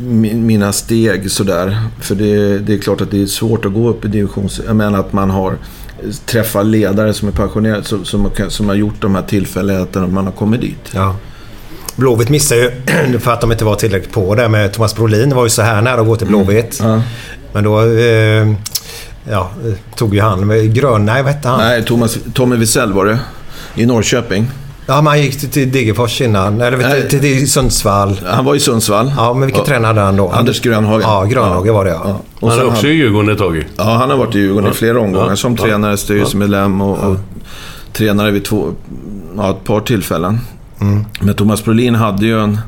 [0.00, 1.78] mi- mina steg sådär.
[2.00, 4.60] För det, det är klart att det är svårt att gå upp i divisions...
[4.72, 5.56] Menar att man har
[6.26, 10.24] träffat ledare som är passionerade som, som, har- som har gjort de här tillfälligheterna man
[10.24, 10.90] har kommit dit.
[10.94, 11.16] Ja.
[11.96, 15.34] Blåvitt missade ju för att de inte var tillräckligt på det med Thomas Brolin.
[15.34, 16.80] var ju så här nära att gå till Blåvitt.
[16.82, 17.02] Ja.
[17.52, 18.52] Men då eh,
[19.30, 19.50] ja,
[19.96, 21.06] tog ju han med grön...
[21.06, 21.58] Nej, vad hette han?
[21.60, 23.18] Nej, Thomas, Tommy Wiesel var det.
[23.74, 24.50] I Norrköping.
[24.86, 26.60] Ja, men han gick till, Degerfors innan.
[26.60, 27.08] Eller Nej.
[27.08, 28.20] till, till Sundsvall.
[28.26, 29.12] Han var i Sundsvall.
[29.16, 29.66] Ja, men vilken Ja.
[29.66, 30.28] tränare hade han då?
[30.30, 31.00] Anders Grönhagen.
[31.08, 32.20] Ja, Grönhagen var det ja.
[32.40, 33.66] Och Han är också i Djurgården ett tag.
[33.76, 35.28] Ja, han har varit i Djurgården i flera omgångar.
[35.30, 35.36] Ja.
[35.36, 35.64] Som Ja.
[35.64, 37.16] tränare, styrelsemedlem och, och
[37.92, 38.68] tränare vid två,
[39.36, 40.40] ja, ett par tillfällen.
[40.80, 41.04] Mm.
[41.20, 42.58] Men Thomas Brolin hade ju en...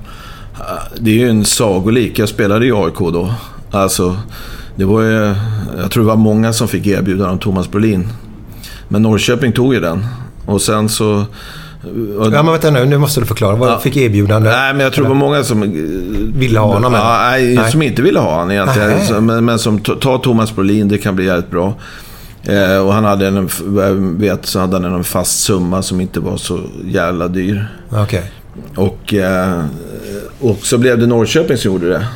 [1.01, 2.19] Det är ju en sagolik.
[2.19, 3.35] Jag spelade i AIK då.
[3.71, 4.17] Alltså,
[4.77, 5.35] det var ju...
[5.79, 8.09] Jag tror det var många som fick erbjudande om Thomas Brolin.
[8.89, 10.07] Men Norrköping tog ju den.
[10.47, 11.25] Och sen så...
[12.33, 12.85] Ja, men vänta nu.
[12.85, 13.57] Nu måste du förklara.
[13.57, 13.79] Vad Ja.
[13.79, 14.51] fick erbjudande?
[14.51, 15.61] Nej, men jag tror det var många som...
[16.37, 17.71] Ville ha honom, Ja, nej, Nej.
[17.73, 18.89] som inte ville ha honom egentligen.
[19.11, 19.21] Nej.
[19.21, 21.75] Men, men som t- tar Thomas Brolin, det kan bli jävligt bra.
[22.43, 26.21] Eh, och han hade en, jag vet så hade han en fast summa som inte
[26.21, 27.67] var så jävla dyr.
[27.91, 28.33] Okej.
[28.77, 29.65] Och, eh,
[30.41, 32.07] och så blev det Norrköping som gjorde det.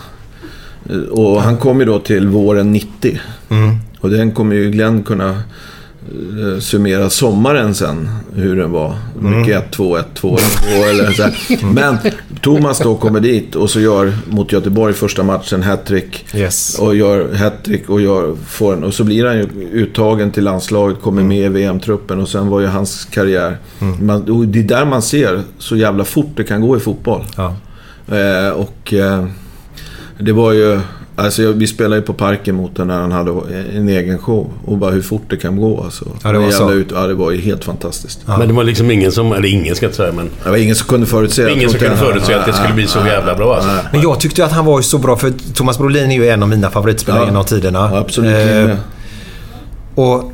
[0.90, 3.20] Eh, Och han kom ju då till våren 90.
[3.48, 3.76] Mm.
[4.00, 5.36] Och den kommer ju Glenn kunna eh,
[6.60, 8.08] summera sommaren sen.
[8.34, 8.94] Hur den var.
[9.20, 11.64] Mycket 1-2, 1-2, 1-2 eller så här.
[11.74, 11.98] Men
[12.40, 16.26] Thomas då kommer dit och så gör mot Göteborg första matchen hattrick.
[16.34, 16.78] Yes.
[16.78, 21.02] Och gör hattrick och gör, får en, Och så blir han ju uttagen till landslaget,
[21.02, 23.58] kommer med i VM-truppen och sen var ju hans karriär.
[24.00, 27.24] Man, och det är där man ser så jävla fort det kan gå i fotboll.
[27.36, 27.56] Ja.
[28.16, 29.26] Eh, och eh,
[30.18, 30.80] det var ju...
[31.16, 33.30] Alltså jag- vi spelade ju på Parken mot honom när han hade
[33.76, 34.50] en egen show.
[34.64, 36.04] Och bara hur fort det kan gå alltså.
[36.24, 36.70] Ja, det var så.
[36.72, 38.20] Ut, ja, det var ju helt fantastiskt.
[38.26, 40.56] Men det var liksom ingen som, eller ingen ska jag inte säga, men Det var
[40.56, 41.50] ingen som kunde förutse.
[41.52, 43.70] ingen som kunde förutse att det skulle bli så jävla bra alltså.
[43.92, 46.42] Men jag tyckte att han var ju så bra, för Thomas Brolin är ju en
[46.42, 47.26] av mina favoritspelare Ja.
[47.26, 47.90] genom tiderna.
[47.92, 48.68] Ja, absolut.
[48.70, 48.76] Eh,
[49.94, 50.32] och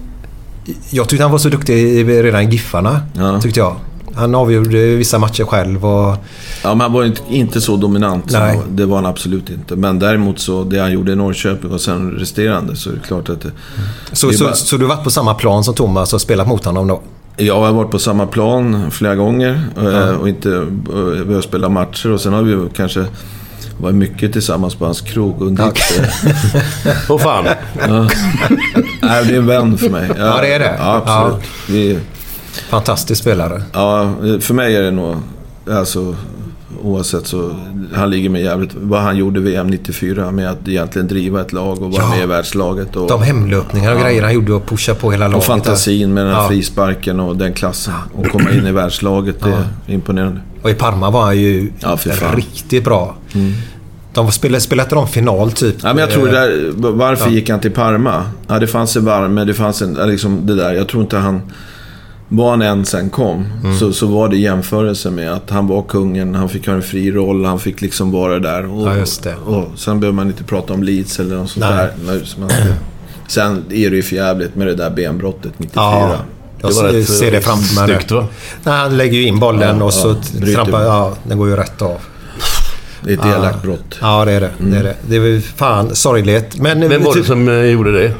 [0.90, 3.00] jag tyckte han var så duktig i- redan i Giffarna.
[3.12, 3.40] Ja.
[3.40, 3.76] Tyckte jag.
[4.16, 6.16] Han avgjorde vissa matcher själv och...
[6.62, 8.24] Ja, men han var inte, inte så dominant.
[8.32, 8.56] Nej.
[8.56, 8.64] var.
[8.70, 9.76] Det var han absolut inte.
[9.76, 13.28] Men däremot så, det han gjorde i Norrköping och sen resterande så är det klart
[13.28, 13.50] att det...
[14.12, 16.48] Så, Det så, bara- så du har varit på samma plan som Thomas och spelat
[16.48, 17.02] mot honom då?
[17.36, 20.62] Jag har varit på samma plan flera gånger eh, och inte eh,
[21.26, 23.04] vi har spelat matcher och sen har vi ju kanske
[23.80, 25.72] varit mycket tillsammans på hans krog det.
[27.08, 27.44] Åh fan.
[29.02, 30.10] Nej, det är en vän för mig.
[30.18, 30.76] Ja, det är det?
[30.78, 31.44] Ja, absolut.
[31.68, 31.98] Vi,
[32.68, 33.62] Fantastisk spelare.
[33.72, 35.16] ja, för mig är det nog,
[35.70, 36.16] alltså
[36.82, 37.54] oavsett så,
[37.94, 38.70] han ligger med jävligt...
[38.74, 42.08] Vad han gjorde VM 94 med att egentligen driva ett lag och vara Ja.
[42.10, 42.96] med i världslaget.
[42.96, 45.36] Och, De hemlöpningar och grejer han gjorde och pusha på hela laget.
[45.38, 46.48] och fantasin med den Ja.
[46.48, 47.94] frisparken och den klassen.
[48.14, 50.40] Och komma in i världslaget, det är imponerande.
[50.62, 51.98] Och i Parma var han ju Ja.
[52.06, 52.36] Mm.
[52.36, 53.16] riktigt bra.
[54.12, 55.76] De spelade, spelade de final typ?
[55.82, 58.22] Ja, men jag tror det Eh, där, varför gick han till Parma?
[58.46, 60.72] Ja, det fanns en värme, det fanns en, liksom det där.
[60.74, 61.40] Jag tror inte han...
[62.28, 63.78] Var han än sen kom, Mm.
[63.78, 67.10] så, så var det jämförelse med att han var kungen, han fick ha en fri
[67.12, 68.72] roll, han fick liksom vara där.
[68.72, 69.34] Och, Ja, just det.
[69.46, 71.88] Och, sen behöver man inte prata om Leeds eller något sånt Nej.
[72.06, 72.24] där.
[72.24, 72.50] Som man-
[73.28, 75.82] Sen är det ju för jävligt med det där benbrottet 94.
[75.84, 76.10] Ja,
[76.60, 77.94] jag Det var ser- rätt, ser det framför mig.
[77.96, 78.26] Snyggt va?
[78.64, 80.82] Nej, han lägger ju in bollen Ja, och så ja, trampar...
[80.82, 81.96] Ja, den går ju rätt av.
[83.04, 83.98] Det är ett elakt brott.
[84.00, 84.50] Ja, det är det.
[84.58, 84.94] Det är det.
[85.08, 86.56] Det är väl fan sorgligt.
[86.60, 86.80] Men...
[86.88, 88.12] Vem var det typ- som eh, gjorde det?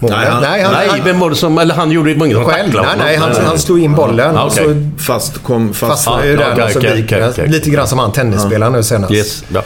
[0.00, 1.58] Nej, han- nej, han, Nej, vem var det som...
[1.58, 2.72] Eller han gjorde som själv.
[2.72, 4.64] tacklade Nej, nej, han, han slog in bollen Ja, och okej.
[4.98, 5.74] så Fast kom...
[5.74, 5.90] Fast,
[6.24, 6.90] ju Ja, den och så okej,
[7.20, 7.30] den.
[7.30, 7.48] okej.
[7.48, 9.12] Lite grann som han tennisspelaren nu senast.
[9.12, 9.62] Yes, ja.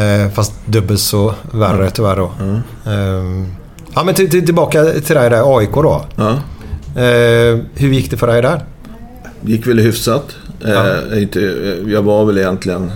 [0.00, 2.32] Eh, fast dubbelt så värre tyvärr då.
[2.90, 3.46] Ehm,
[3.94, 6.04] ja, men till, till, tillbaka till dig där, AIK då.
[6.16, 6.30] ja.
[7.00, 8.64] Eh, hur gick det för dig där?
[9.42, 10.36] gick väl hyfsat.
[10.64, 12.92] Eh, inte, eh, jag var väl egentligen...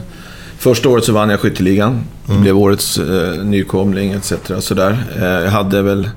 [0.58, 2.04] Första året så vann jag skytteligan.
[2.28, 2.40] Mm.
[2.42, 4.32] Blev årets eh, nykomling etc.
[4.60, 5.04] Sådär.
[5.18, 6.08] Eh, jag hade väl...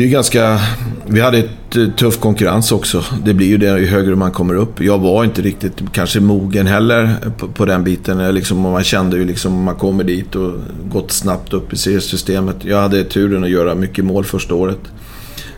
[0.00, 0.60] Det är ju ganska...
[1.06, 3.04] Vi hade ett eh, tuff konkurrens också.
[3.24, 4.80] Det blir ju det ju högre man kommer upp.
[4.80, 8.34] Jag var inte riktigt kanske mogen heller på, på den biten.
[8.34, 10.52] Liksom, man kände ju liksom man kommer dit och
[10.92, 12.56] gått snabbt upp i seriesystemet.
[12.64, 14.80] Jag hade turen att göra mycket mål första året.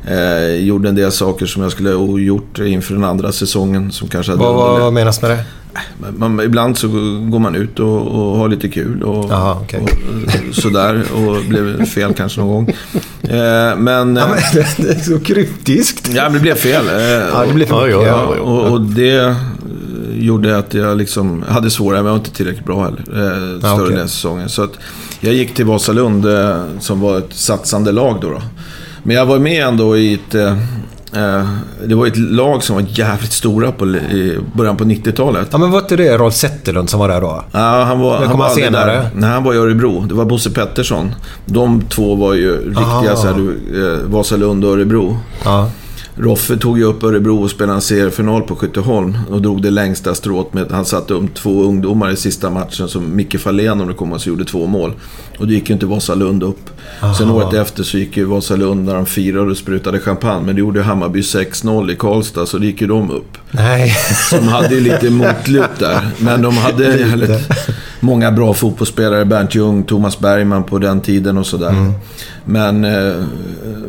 [0.06, 3.92] Eh, gjorde en del saker som jag skulle ha gjort inför den andra säsongen.
[3.92, 5.44] Som kanske hade Vad, vad, vad menas med det?
[6.16, 6.88] man, ibland så
[7.28, 9.80] går man ut och, och har lite kul och, Jaha, okej.
[10.48, 11.04] och sådär.
[11.14, 12.76] Och blev fel kanske någon gång.
[13.22, 14.16] Eh, men...
[14.16, 16.10] Ja, eh, men, det är så kryptiskt.
[16.14, 16.88] Ja, men det blev fel.
[16.88, 19.36] Eh, Ja, det blir för Ja, ja, och, och det eh,
[20.14, 23.00] gjorde att jag liksom hade svårare, men jag var inte tillräckligt bra heller.
[23.00, 23.86] Eh, större okej.
[23.86, 24.48] delen av säsongen.
[24.48, 24.72] Så att
[25.20, 28.30] jag gick till Vasalund eh, som var ett satsande lag då.
[28.30, 28.42] då.
[29.02, 30.34] Men jag var med ändå i ett...
[30.34, 30.52] Eh,
[31.22, 31.48] eh,
[31.84, 35.48] det var ett lag som var jävligt stora på, i början på 90-talet.
[35.52, 37.44] Ja, men var inte det Rolf Zetterlund som var där då?
[37.52, 38.92] Ja, han var, han var senare?
[38.92, 39.10] Där.
[39.14, 40.00] Nej, han var i Örebro.
[40.00, 41.14] Det var Bosse Pettersson.
[41.46, 45.18] De två var ju riktiga så här, du, eh, Vasalund och Örebro.
[45.44, 45.70] Ja.
[46.16, 50.14] Roffe tog ju upp Örebro och spelade en seriefinal på Skytteholm och drog det längsta
[50.14, 53.88] strået med att han satte upp två ungdomar i sista matchen som Micke Fahlén om
[53.88, 54.92] det kommer så gjorde två mål.
[55.38, 56.70] Och det gick ju inte Vasalund upp.
[57.18, 60.46] Sen året efter så gick ju Vasalund när de firade och sprutade champagne.
[60.46, 63.38] Men det gjorde Hammarby 6-0 i Karlstad så det gick ju de upp.
[63.50, 63.92] Nej.
[64.30, 66.00] De hade ju lite motlut där.
[66.18, 67.48] Men de hade jävligt
[68.00, 69.24] många bra fotbollsspelare.
[69.24, 71.92] Bernt Ljung, Thomas Bergman på den tiden och sådär.
[72.44, 73.24] Men, eh,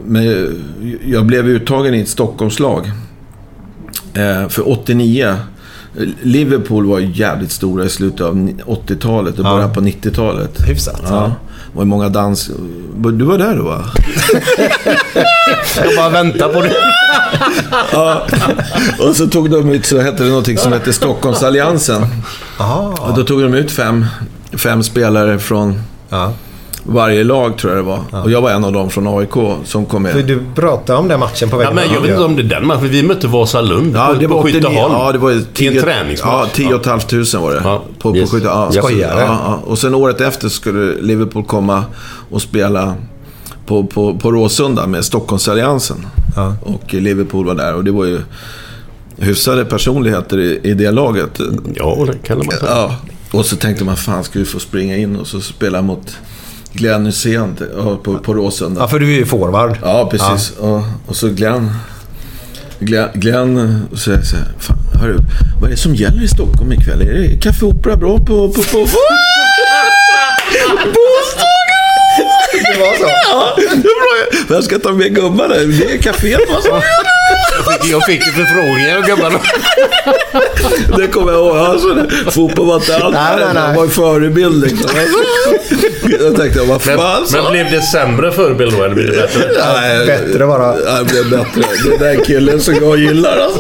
[0.06, 0.50] men
[1.06, 2.92] jag blev uttagen i Stockholmslag.
[4.14, 5.36] Eh, För 89.
[6.22, 8.36] Liverpool var jävligt stora i slutet av
[8.66, 9.54] 80-talet och Ja.
[9.54, 10.62] början på 90-talet.
[10.68, 11.02] Hyfsat.
[11.10, 11.32] Ja.
[11.72, 12.52] Det var många dans...
[13.14, 13.86] Du var där då va?
[15.84, 16.74] Jag bara väntar på det.
[17.92, 18.22] Ja.
[19.00, 22.06] Och så tog de ut, så hette det någonting som hette Stockholmsalliansen.
[22.58, 22.98] Aha.
[23.02, 24.06] Och då tog de ut fem,
[24.58, 26.34] fem spelare från Ja.
[26.84, 28.24] Varje lag, tror jag det var.
[28.24, 29.34] Och jag var en av dem från AIK
[29.66, 30.26] som kom Du, med.
[30.26, 32.44] du pratade om den matchen på Ja, vägen men jag vet inte om det är
[32.44, 32.90] den matchen.
[32.90, 34.94] Vi mötte Vasalund Ja, på, det på var 89, Skytteholm.
[34.94, 36.32] ja, det var ju I en tio- träningsmatch.
[36.44, 37.62] Ja, 10 och halvt tusen var det.
[37.64, 38.30] Ja, På, yes.
[38.32, 38.72] på skytte, ja.
[38.72, 39.20] Skojare.
[39.20, 39.60] Ja, ja.
[39.66, 41.84] Och sen året efter skulle Liverpool komma
[42.32, 42.94] och spela
[43.66, 46.06] på, på, på Råsunda med Stockholmsalliansen.
[46.36, 46.56] Ja.
[46.62, 48.20] Och Liverpool var där och det var ju
[49.18, 51.40] hyfsade personligheter i, i det laget.
[51.76, 52.62] Ja, det kan man säga.
[52.72, 52.96] Ja,
[53.32, 56.18] och så tänkte man fan ska vi få springa in och så spela mot
[56.74, 58.82] Glenn Hysén ja, på, på Råsunda.
[58.82, 59.78] Ja, för du är ju forward.
[59.82, 60.52] Ja, precis.
[60.58, 61.72] Och, och så Glenn...
[62.80, 65.18] Glenn, Glenn och så, så här, fan, hörru,
[65.62, 67.02] vad är det som gäller i Stockholm ikväll?
[67.02, 68.50] Är det Café Opera bra på...
[68.50, 68.88] på, på?
[72.54, 73.06] Det var så?
[73.32, 74.56] Ja, det är bra.
[74.56, 75.54] Jag ska ta med gubbarna.
[75.56, 76.40] Det är kaféet.
[76.72, 76.82] va?
[77.66, 79.40] Jag fick, jag fick ju förfrågningar av gubbarna.
[80.98, 81.58] Det kommer jag ihåg.
[81.58, 83.14] Alltså, det- fotboll var inte allt.
[83.14, 83.70] Nej, nej, nej.
[83.70, 84.90] Det var en förebild liksom.
[86.22, 89.18] Jag tänkte, vad Men, fan sa men blev det sämre förebild då, eller blev det
[89.18, 89.52] bättre?
[89.82, 90.76] Nej, Bättre bara.
[90.86, 91.62] Ja, det blev bättre.
[92.00, 93.60] Det är den killen som jag gillar alltså.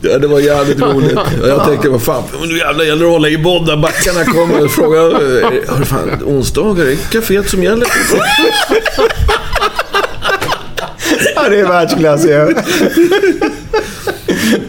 [0.00, 1.18] Ja, det var jävligt roligt.
[1.42, 3.82] Och Jag tänkte, vad fan, men nu jävlar gäller det att hålla i båda när
[3.82, 5.00] backarna kommer och frågar.
[5.72, 7.86] Har du fan, onsdagar, det är kaféet som gäller.
[11.36, 12.54] Ja, det är världsklass ju.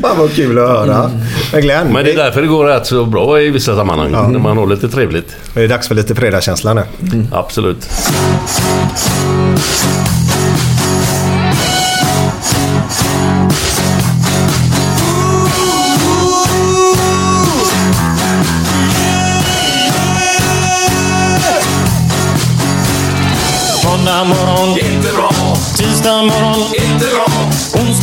[0.02, 1.12] Fan vad kul att höra.
[1.52, 4.32] Men Glenn, Men det är därför det går rätt så bra i vissa sammanhang.
[4.32, 5.36] När man har lite trevligt.
[5.54, 6.84] det är dags för lite fredagskänsla nu.
[7.32, 7.90] Absolut.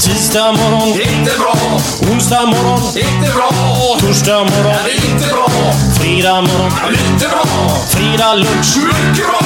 [0.00, 1.54] Tisdag morgon, inte bra.
[2.12, 3.50] onsdag morgon, Inte bra,
[4.00, 4.74] torsdag morgon,
[5.08, 5.48] inte bra.
[6.00, 7.44] fredag morgon, Lite bra,
[7.88, 9.40] fredag lunch, mycket bra.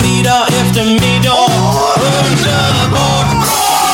[0.00, 1.48] fredag eftermiddag.
[1.96, 3.46] Underbart!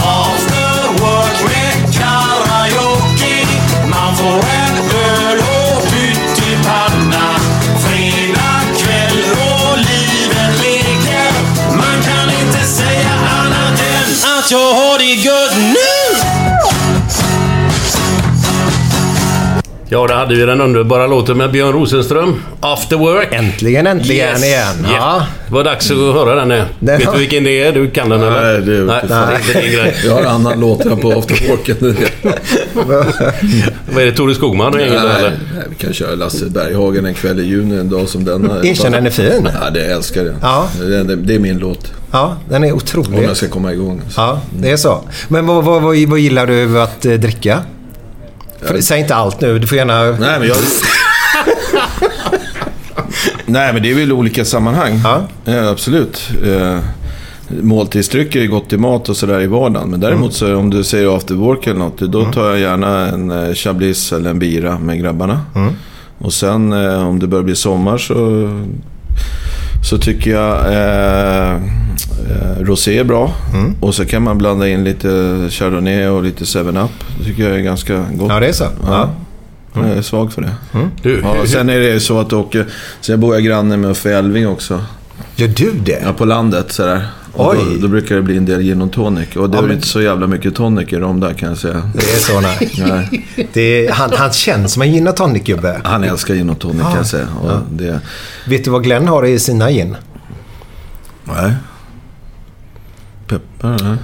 [0.03, 3.47] After work med karaoke.
[3.89, 7.27] Man får en öl och pyttipanna.
[7.85, 11.33] Fredag kväll och livet leker.
[11.77, 13.11] Man kan inte säga
[13.43, 15.94] annat än att jag har det gött nu!
[19.95, 22.43] Ja, där hade vi den underbara låten med Björn Rosenström.
[22.61, 23.29] After Work.
[23.33, 24.45] Äntligen, äntligen Yes.
[24.45, 24.75] igen.
[24.85, 24.91] Ja.
[24.97, 25.27] Ja.
[25.49, 26.51] Det var dags att höra den.
[26.51, 26.67] här.
[26.81, 27.73] Den Vet du vilken det är?
[27.73, 28.43] Du kan den eller?
[28.61, 29.95] Nej, det- Nej, det är inte din grej.
[30.07, 31.97] Jag har annan låt här på afterworken nu.
[33.95, 34.13] Vad är det?
[34.13, 35.31] Tore Skogman och gänget Nej, eller?
[35.31, 38.65] nej, vi kan köra Lasse Berghagen en kväll i juni, en dag som denna.
[38.65, 39.49] Erkänn, den är fin.
[39.63, 40.35] Ja, det älskar den.
[40.43, 40.69] Ja.
[40.81, 41.93] Det, det, det är min låt.
[42.13, 43.23] Ja, den är Om otrolig.
[43.25, 44.01] jag ska komma igång.
[44.17, 45.01] Ja, det är så.
[45.29, 47.59] Men vad, vad, vad, vad gillar du att eh, dricka?
[48.67, 49.59] För, säg inte allt nu.
[49.59, 50.03] Du får gärna...
[50.05, 50.57] Nej, men jag...
[53.47, 55.01] Nej, men det är väl olika sammanhang.
[55.05, 55.23] Ja.
[55.45, 56.31] Ja, absolut.
[56.45, 56.79] Eh,
[57.49, 59.91] måltidsdrycker är gott i mat och sådär i vardagen.
[59.91, 63.31] Men däremot så om du säger after work eller något, då tar jag gärna en
[63.31, 65.41] eh, chablis eller en bira med grabbarna.
[66.19, 68.49] Och sen eh, om det börjar bli sommar så,
[69.91, 71.61] så tycker jag eh, eh,
[72.61, 73.33] rosé är bra.
[73.81, 75.09] Och så kan man blanda in lite
[75.51, 76.91] chardonnay och lite 7-Up.
[77.19, 78.29] Det tycker jag är ganska gott.
[78.31, 78.67] Ja, det är så.
[78.87, 79.11] Ja.
[79.75, 80.55] Jag är svag för det.
[81.03, 82.67] Du, Ja, hur- sen är det så att åker,
[83.01, 84.81] sen bor jag granne med Uffe Elving också.
[85.37, 86.01] Gör du det?
[86.05, 87.07] Ja, på landet sådär.
[87.33, 87.59] Och Oj.
[87.75, 89.37] Då, då brukar det bli en del gin och tonic.
[89.37, 91.59] Och det Ja, är men- inte så jävla mycket tonic i dem där kan jag
[91.59, 91.91] säga.
[91.95, 92.71] Det är så, nej.
[93.55, 95.81] Nej, är, han, han känns som en gin och tonic-gubbe.
[95.85, 97.27] han älskar gin och tonic kan jag säga.
[97.43, 98.01] Och det,
[98.49, 99.97] Vet du vad Glenn har i sina gin?
[101.25, 101.53] nej.
[103.69, 103.97] Nej.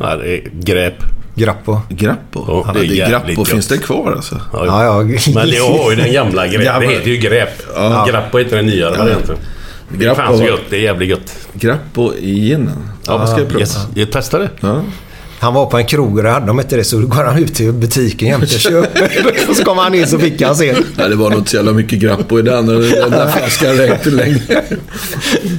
[0.00, 0.94] Ja, det är gräp.
[1.34, 1.80] Grappo.
[1.88, 2.64] Grappo?
[2.66, 3.34] Ja, det är det grappo.
[3.34, 3.48] gott.
[3.48, 4.40] Finns det kvar alltså?
[4.52, 5.02] Ja, Ja.
[5.34, 6.62] Men det har ju den gamla gräp.
[6.64, 7.62] Ja, Det heter ju gräp.
[7.74, 8.06] Ja.
[8.10, 9.36] Grappo heter den nyare varianten.
[9.88, 10.60] Det är fan så gött.
[10.70, 11.32] Det är jävligt gott.
[11.54, 12.88] Grappo i ginen?
[13.06, 13.60] Ja, vad ska jag prova?
[13.60, 13.86] Yes.
[13.94, 14.50] Jag testar det.
[14.60, 14.82] Ja.
[15.44, 17.72] Han var på en krog och hade de inte det så går han ut till
[17.72, 19.10] butiken jämte och köper.
[19.48, 20.74] Och så kommer han in så fick han se.
[20.96, 22.66] Nej, det var nog inte så jävla mycket grappo i den.
[22.66, 24.62] Den där flaskan räckte längre.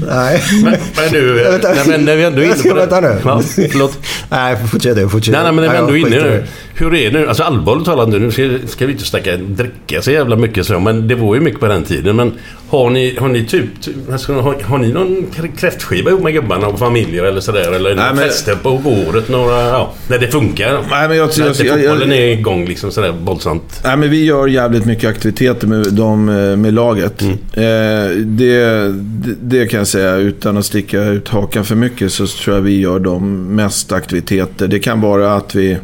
[0.07, 0.43] Nej.
[0.63, 1.73] Men, men du, eh, Vänta.
[1.73, 2.73] nej, men när vi ändå är inne på det.
[2.73, 3.17] Vänta nu.
[3.23, 3.97] Ja, förlåt.
[4.29, 5.09] Nej, fortsätt du.
[5.09, 6.43] Fortsätt Nej, nej, men när vi ändå är inne nu.
[6.77, 7.27] Hur är det nu?
[7.27, 10.79] Alltså allvarligt talat nu, nu ska, ska vi inte snacka dricka så jävla mycket så,
[10.79, 12.15] men det var ju mycket på den tiden.
[12.15, 12.33] Men
[12.69, 15.25] har ni, har ni typ, typ alltså, har, har ni någon
[15.57, 17.71] kräftskiva ihop med gubbarna och familjer eller sådär?
[17.71, 18.69] Eller Nej, men- fester på
[19.09, 19.29] året?
[19.29, 20.71] Några, ja, när det funkar?
[20.89, 23.81] Nej, men jag- när jag- inte jag- jag- fotbollen är igång liksom sådär våldsamt.
[23.83, 27.21] Nej, men vi gör jävligt mycket aktiviteter med, dem, eh, med laget.
[27.21, 27.33] Mm.
[27.53, 32.27] Eh, det, det, det kan jag säga utan att sticka ut hakan för mycket så
[32.27, 34.67] tror jag vi gör de mest aktiviteter.
[34.67, 35.77] Det kan vara att vi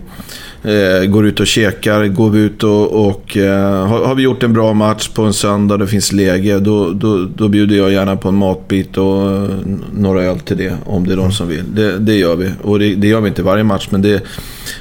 [0.64, 2.08] eh, går ut och käkar.
[2.08, 5.34] Går vi ut och, och eh, har, har vi gjort en bra match på en
[5.34, 9.50] söndag det finns läge då, då, då bjuder jag gärna på en matbit och eh,
[9.94, 11.76] några öl till det om det är de som vill.
[11.76, 12.50] Det, det gör vi.
[12.62, 14.24] Och det, det gör vi inte varje match men det,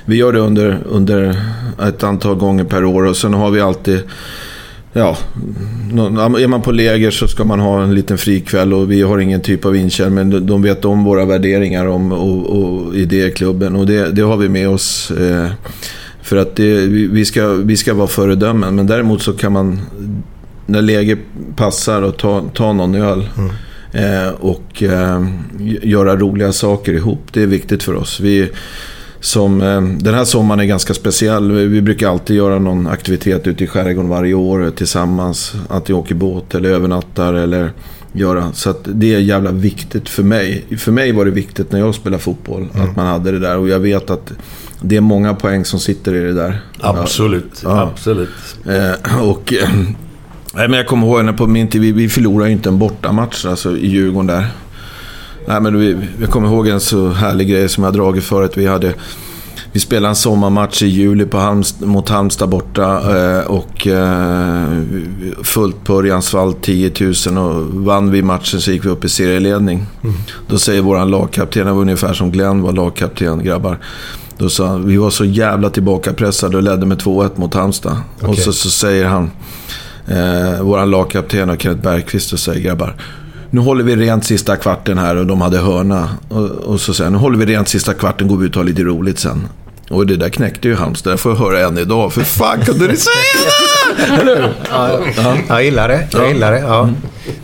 [0.04, 1.36] vi gör det under, under
[1.88, 4.00] ett antal gånger per år och sen har vi alltid
[4.92, 5.16] Ja,
[6.38, 9.40] är man på läger så ska man ha en liten frikväll och vi har ingen
[9.40, 14.10] typ av inkärn men de- vet om våra värderingar om, och, och idéklubben och det,
[14.12, 15.10] det har vi med oss.
[15.10, 15.46] Eh,
[16.22, 19.80] för att det, vi, ska, vi ska vara föredömen men däremot så kan man
[20.66, 21.16] när läge
[21.56, 23.28] passar och ta, ta någon öl
[23.92, 25.24] eh, och eh,
[25.82, 27.22] göra roliga saker ihop.
[27.32, 28.20] Det är viktigt för oss.
[28.20, 28.50] Vi,
[29.20, 31.52] som, eh, den här sommaren är ganska speciell.
[31.52, 35.54] Vi, vi brukar alltid göra någon aktivitet ute i skärgården varje år tillsammans.
[35.68, 37.72] Att vi åker båt eller övernattar eller
[38.12, 38.52] göra.
[38.52, 40.64] Så det är jävla viktigt för mig.
[40.78, 43.58] För mig var det viktigt när jag spelade fotboll att man hade det där.
[43.58, 44.32] Och jag vet att
[44.80, 46.60] det är många poäng som sitter i det där.
[46.80, 47.60] Absolut.
[47.64, 47.80] Ja.
[47.80, 48.28] Absolut.
[48.66, 49.68] Eh, och, eh,
[50.54, 53.46] men jag kommer ihåg när på min tid, vi, vi förlorade ju inte en bortamatch
[53.46, 54.46] alltså, i Djurgården där.
[55.46, 58.52] Nej, men vi, jag kommer ihåg en så härlig grej som jag dragit förut.
[58.54, 58.94] Vi hade,
[59.72, 64.82] Vi spelade en sommarmatch i juli på Halmst- mot Halmstad borta eh, och eh,
[65.42, 66.92] fullt på Örjansvall 10
[67.26, 69.86] 000 och vann vi matchen så gick vi upp i serieledning.
[70.48, 73.78] Då säger våran lagkapten, det var ungefär som Glenn var lagkapten, grabbar.
[74.38, 77.96] Då sa han, vi var så jävla tillbakapressade och ledde med 2-1 mot Halmstad.
[78.20, 78.42] Och Okej.
[78.44, 79.30] så, så säger han,
[80.08, 82.94] eh, våran lagkapten och Kenneth Bergqvist och säger grabbar.
[83.50, 86.08] Nu håller vi rent sista kvarten här och de hade hörna.
[86.28, 88.64] Och, och så säger nu håller vi rent sista kvarten, går vi ut och har
[88.68, 89.48] lite roligt sen.
[89.90, 91.12] Och det där knäckte ju Halmstad.
[91.12, 92.12] Det får jag höra än idag.
[92.12, 94.48] För fan kunde ni säga det?
[94.70, 95.00] Ja,
[95.48, 96.06] jag gillar det.
[96.12, 96.58] Jag gillar det.
[96.60, 96.88] Ja.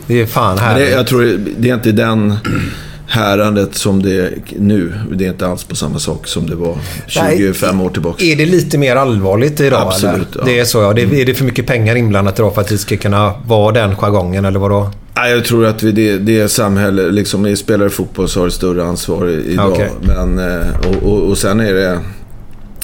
[0.07, 2.35] Det är fan det, jag tror det- det är inte den
[3.07, 4.93] härandet som det är nu.
[5.11, 6.77] Det är inte alls på samma sak som det var
[7.07, 8.23] 25 år tillbaka.
[8.23, 9.87] Är det lite mer allvarligt idag?
[9.87, 10.41] Absolut, ja.
[10.45, 10.93] Det är så ja.
[10.93, 13.95] Det, är det för mycket pengar inblandat idag för att det ska kunna vara den
[13.95, 14.91] jargongen eller vadå?
[15.15, 18.29] Nej, jag tror att vi, det, det är samhälle, liksom, när vi spelar i fotboll
[18.29, 19.71] så har det större ansvar idag.
[19.71, 19.91] Okej.
[20.01, 21.99] Men, eh, och, och, och sen är det...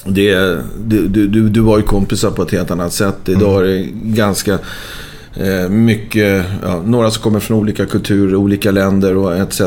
[0.04, 3.16] det du, du, du, var ju kompisar på ett helt annat sätt.
[3.26, 4.58] Idag är det ganska
[5.70, 6.44] mycket...
[6.62, 9.60] Ja, några som kommer från olika kulturer, olika länder och etc.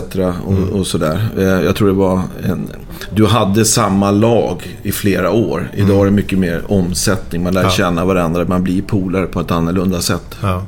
[0.46, 1.28] Och, och sådär.
[1.38, 2.70] Eh, jag tror det var en...
[3.16, 5.72] Du hade samma lag i flera år.
[5.76, 7.44] Idag är det mycket mer omsättning.
[7.44, 7.70] Man lär Ja.
[7.70, 8.46] känna varandra.
[8.48, 10.36] Man blir polare på ett annorlunda sätt.
[10.42, 10.64] Ja.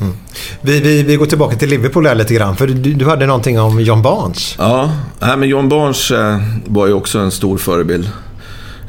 [0.00, 0.12] Mm.
[0.60, 2.56] Vi, vi, vi går tillbaka till Liverpool här lite grann.
[2.56, 4.54] För du, du hade någonting om John Barnes.
[4.58, 8.10] Ja, nej, men John Barnes eh, var ju också en stor förebild.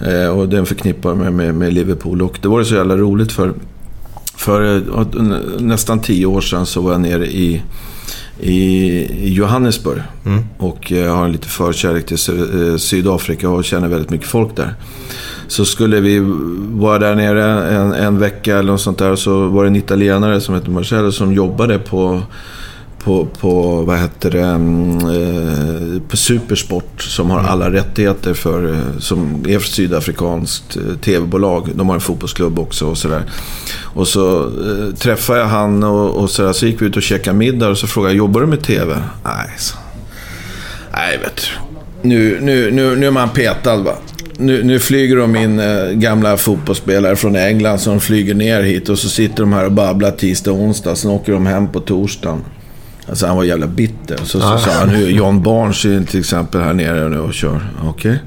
[0.07, 2.21] Eh, och den förknippar med, med, med Liverpool.
[2.21, 3.53] Och det var så jävla roligt för,
[4.37, 4.81] för
[5.21, 7.61] nä- nästan tio år sedan så var jag nere i,
[8.39, 10.01] i, Johannesburg.
[10.57, 12.17] Och eh, har en lite förkärlek till
[12.71, 14.73] eh, Sydafrika och känner väldigt mycket folk där.
[15.47, 16.19] Så skulle vi
[16.71, 19.15] vara där nere en, en vecka eller något sånt där.
[19.15, 22.21] Så var det en italienare som hette Marcello som jobbade på
[23.07, 28.99] på, på vad heter det, mm, eh, på Supersport som har alla rättigheter för, eh,
[28.99, 31.69] som är ett sydafrikanskt eh, tv-bolag.
[31.75, 33.23] De har en fotbollsklubb också och sådär.
[33.83, 34.51] Och så
[34.99, 37.87] träffade jag han och, och sådär, så gick vi ut och käkade middag och så
[37.87, 39.01] frågade jag, jobbar du med tv?
[39.23, 39.77] Nej, så.
[40.91, 42.09] Nej, vet du.
[42.09, 43.93] Nu, nu, nu, nu är man petad va.
[44.37, 48.99] Nu, nu flyger de in eh, gamla fotbollsspelare från England som flyger ner hit och
[48.99, 50.95] så sitter de här och babblar tisdag och onsdag.
[50.95, 52.43] Sen åker de hem på torsdagen.
[53.09, 54.17] Alltså han var jävla bitter.
[54.17, 57.69] Så, så sa han, nu John Barnes är till exempel här nere nu och kör.
[57.83, 58.19] Okej.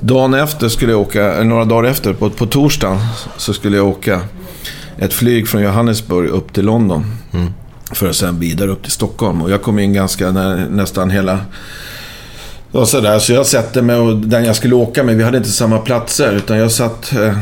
[0.00, 2.98] Dagen efter skulle jag åka, några dagar efter, på, på torsdagen,
[3.36, 4.20] så skulle jag åka
[4.98, 7.04] ett flyg från Johannesburg upp till London.
[7.92, 9.42] För att sen vidare upp till Stockholm.
[9.42, 10.30] Och jag kom in ganska
[10.70, 11.38] nästan hela...
[12.72, 15.50] Och sådär, så jag sätter mig och den jag skulle åka med, vi hade inte
[15.50, 16.32] samma platser.
[16.32, 17.12] Utan jag satt...
[17.12, 17.38] Eh,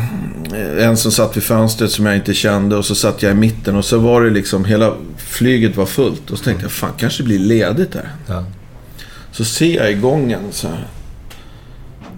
[0.79, 3.77] en som satt vid fönstret som jag inte kände och så satt jag i mitten.
[3.77, 6.31] Och så var det liksom, hela flyget var fullt.
[6.31, 8.11] Och så tänkte jag, fan kanske det blir ledigt här.
[8.27, 8.45] Ja.
[9.33, 10.87] Så ser jag i gången så här.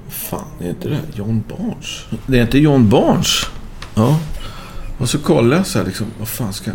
[0.08, 2.04] Fan, är inte det John Barnes?
[2.26, 3.46] Det är inte John Barnes?
[3.94, 4.20] Ja.
[4.98, 6.70] Och så kollar jag så här liksom, vad fan ska...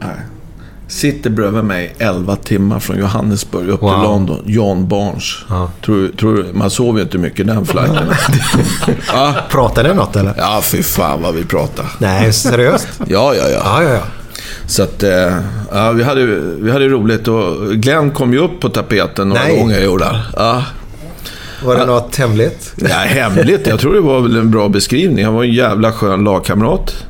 [0.00, 0.16] Nej.
[0.88, 3.94] Sitter bredvid mig 11 timmar från Johannesburg upp Wow.
[3.94, 4.42] till London.
[4.46, 5.34] John Barnes.
[5.48, 5.70] Ja.
[5.84, 8.08] Tror, tror, man sover ju inte mycket den flighten.
[9.12, 9.34] ja.
[9.50, 10.34] Pratade ni något eller?
[10.36, 11.86] ja, fy fan vad vi pratar.
[11.98, 12.88] Nej, seriöst?
[13.06, 13.60] Ja, ja, ja.
[13.64, 14.00] Ja, ja, ja.
[14.66, 15.36] Så att, eh,
[15.72, 16.24] ja, vi hade,
[16.60, 19.58] vi hade roligt och Glenn kom ju upp på tapeten några Nej.
[19.58, 20.20] gånger gjorde han.
[20.36, 20.62] Ja.
[21.64, 22.72] Var det något hemligt?
[22.76, 23.66] Ja, hemligt.
[23.66, 25.24] Jag tror det var väl en bra beskrivning.
[25.24, 27.04] Han var en jävla skön lagkamrat.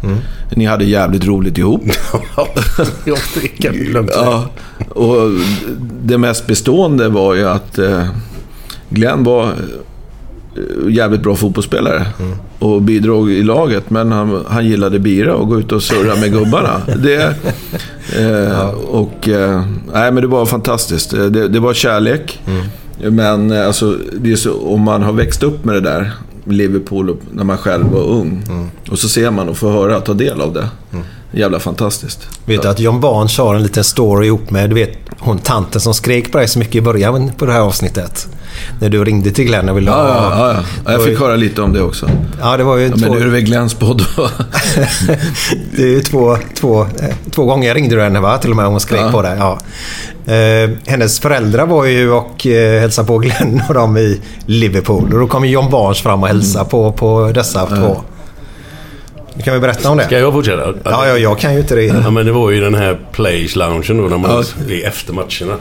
[0.57, 1.83] Ni hade jävligt roligt ihop.
[3.05, 4.11] Jag dricker lugnt.
[4.15, 4.49] ja,
[4.89, 5.17] och
[6.03, 8.05] det mest bestående var ju att eh,
[8.91, 9.53] Glenn var eh,
[10.89, 12.07] jävligt bra fotbollsspelare.
[12.59, 13.91] Och bidrog i laget.
[13.91, 16.81] Men han, han gillade bira och gå ut och surra med gubbarna.
[17.03, 17.35] Det,
[18.19, 21.13] eh, och, eh, nej, men det var fantastiskt.
[21.15, 22.41] Eh, Det, det var kärlek.
[23.01, 26.13] Men eh, alltså, det är så, om man har växt upp med det där,
[26.45, 28.43] Liverpool, när man själv var ung.
[28.91, 30.69] Och så ser man och får höra, ta del av det.
[31.31, 32.29] Jävla fantastiskt.
[32.45, 35.81] Vet du att John Barnes har en liten story ihop med, du vet, hon tanten
[35.81, 38.29] som skrek på dig så mycket i början på det här avsnittet.
[38.81, 40.09] När du ringde till Glenn och ville ha...
[40.09, 40.63] ja, ja, ja.
[40.85, 40.93] ja.
[40.93, 42.11] Jag fick höra lite om det också.
[42.41, 43.15] Ja, det var ju Ja, men två...
[43.15, 44.03] nu är det väl Glenns podd.
[45.77, 46.87] Det är ju två, två,
[47.31, 48.39] två gånger ringde du henne va?
[48.39, 49.11] Till och med hon skrek Ja.
[49.13, 49.37] på dig.
[49.39, 49.59] Ja.
[50.35, 55.13] Eh, hennes föräldrar var ju och eh, hälsade på Glenn och dem i Liverpool.
[55.13, 58.01] Och då kom John Barnes fram och hälsade på, på dessa två.
[59.45, 60.05] Kan vi berätta om det.
[60.05, 60.75] Ska jag fortsätta?
[60.85, 61.85] Ja, ja, jag kan ju inte det.
[61.85, 64.45] Ja, men det var ju den här Place-loungen då när man Ja.
[64.75, 65.59] är efter matcherna.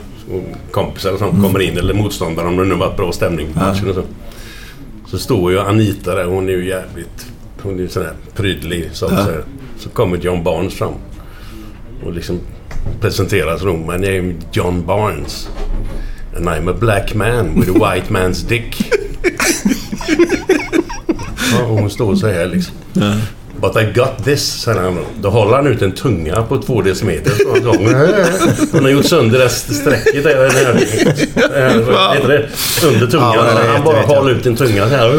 [0.71, 3.95] Kompisar som kommer in, eller motståndare om det nu var bra stämning på matchen och
[3.95, 4.03] så.
[5.07, 7.25] Så står ju Anita där, hon är ju jävligt...
[7.61, 8.89] Hon är ju sån här prydlig.
[8.93, 9.37] Så, att säga.
[9.79, 10.93] så kommer John Barnes fram.
[12.05, 12.39] Och liksom
[13.01, 13.73] presenteras då.
[13.73, 15.49] My name John Barnes.
[16.35, 18.91] And I'm a black man with a white man's dick.
[21.53, 22.75] ja, hon står så här liksom.
[23.61, 24.97] But I got this, säger han.
[25.21, 27.31] Då håller han ut en tunga på två decimeter.
[27.31, 30.35] Så han har gjort sönder det strecket där.
[30.35, 30.49] där,
[31.49, 32.49] där vad heter det?
[32.87, 33.33] Under tungan.
[33.35, 34.17] Ja, han bara jätteviktigt.
[34.17, 35.11] håller ut en tunga så här.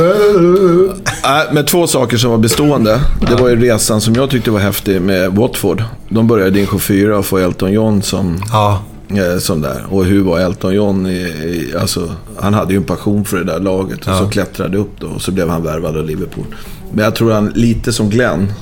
[1.23, 3.01] Nej, men två saker som var bestående.
[3.29, 5.83] Det var ju resan som jag tyckte var häftig med Watford.
[6.09, 9.85] De började i division 4 och få Elton John som, Ja, eh, som där.
[9.91, 11.07] Och hur var Elton John?
[11.07, 13.99] I, i, alltså, han hade ju en passion för det där laget.
[14.01, 14.19] Och Ja.
[14.19, 16.45] så klättrade upp då och så blev han värvad av Liverpool.
[16.93, 18.53] Men jag tror han, lite som Glenn,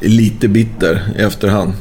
[0.00, 1.72] är lite bitter i efterhand.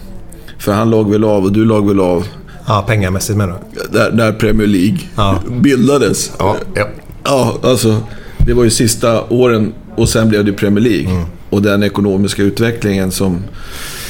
[0.59, 2.27] För han lag väl av och du lag väl av
[2.67, 3.97] ja pengamässigt menar du?
[3.97, 5.39] där, där Premier League Ja.
[5.61, 6.31] bildades.
[6.39, 6.87] Ja, ja.
[7.23, 7.97] Ja, alltså.
[8.45, 11.09] Det var ju sista åren och sen blev det Premier League.
[11.11, 11.25] Mm.
[11.49, 13.43] Och den ekonomiska utvecklingen som,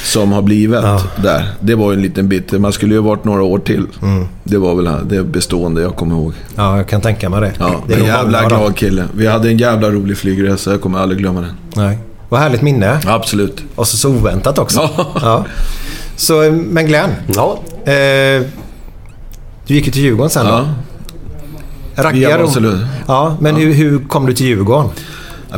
[0.05, 1.01] som har blivit Ja.
[1.23, 1.45] där.
[1.59, 2.51] Det var ju en liten bit.
[2.51, 3.87] Man skulle ju ha varit några år till.
[4.01, 4.27] Mm.
[4.43, 6.33] Det var väl det bestående jag kommer ihåg.
[6.55, 7.51] Ja, jag kan tänka mig det.
[7.59, 9.05] Ja, det är en jävla glad kille.
[9.15, 10.71] Vi hade en jävla rolig flygresa.
[10.71, 11.51] Jag kommer aldrig glömma den.
[11.75, 11.97] Nej.
[12.29, 12.99] Vad härligt minne.
[13.05, 13.63] Absolut.
[13.75, 14.89] Och så, så oväntat också.
[14.97, 15.07] Ja.
[15.21, 15.45] Ja.
[16.15, 16.33] Så,
[16.69, 17.09] men Glenn.
[17.35, 17.59] ja.
[17.85, 18.41] Eh,
[19.67, 20.51] du gick ju till Djurgården sen då.
[20.51, 20.65] Ja.
[22.39, 22.87] Vasalund.
[23.07, 24.89] Ja, men Hur, hur kom du till Djurgården?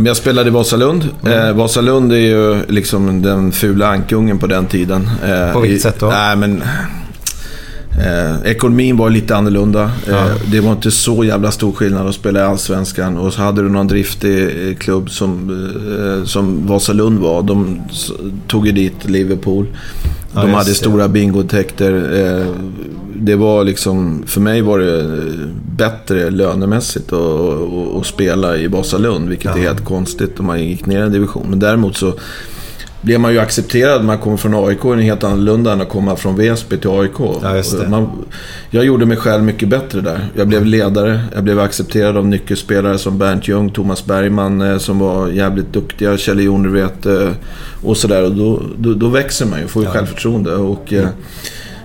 [0.06, 1.10] Jag spelade i Vasalund.
[1.26, 1.48] Mm.
[1.48, 5.10] Eh, Vasalund är ju liksom den fula ankungen på den tiden.
[5.26, 6.08] Eh, På vilket i- sätt då?
[6.10, 6.64] Nej, men...
[8.06, 9.92] Eh, ekonomin var lite annorlunda.
[10.08, 13.18] Eh, det var inte så jävla stor skillnad att spela i Allsvenskan.
[13.18, 15.50] Och så hade du någon driftig klubb som,
[16.20, 17.42] eh, som Vasalund var.
[17.44, 17.82] De
[18.48, 19.66] tog ju dit Liverpool.
[20.34, 20.76] Ja, De hade det.
[20.76, 21.94] stora bingotäkter.
[21.94, 22.48] Eh,
[23.16, 25.24] det var liksom, för mig var det
[25.78, 29.30] bättre lönemässigt att, att, spela i Vasalund.
[29.30, 31.48] Vilket är helt konstigt om man gick ner en division.
[31.50, 32.14] Men däremot så
[33.08, 34.06] blev man ju accepterad.
[34.06, 34.86] Man kommer från AIK.
[34.86, 37.20] Är helt annorlunda än att komma från Väsby till AIK.
[37.20, 37.64] Ja.
[37.88, 38.26] Man,
[38.70, 40.28] jag gjorde mig själv mycket bättre där.
[40.36, 41.22] Jag blev ledare.
[41.34, 46.18] Jag blev accepterad av nyckelspelare som Bernt Ljung, Thomas Bergman eh, som var jävligt duktiga.
[46.18, 47.30] Kjell Jonrevret eh,
[47.84, 48.24] och sådär.
[48.24, 49.68] Och då, då, då växer man ju.
[49.68, 50.56] Får ju självförtroende.
[50.56, 51.08] Och, eh,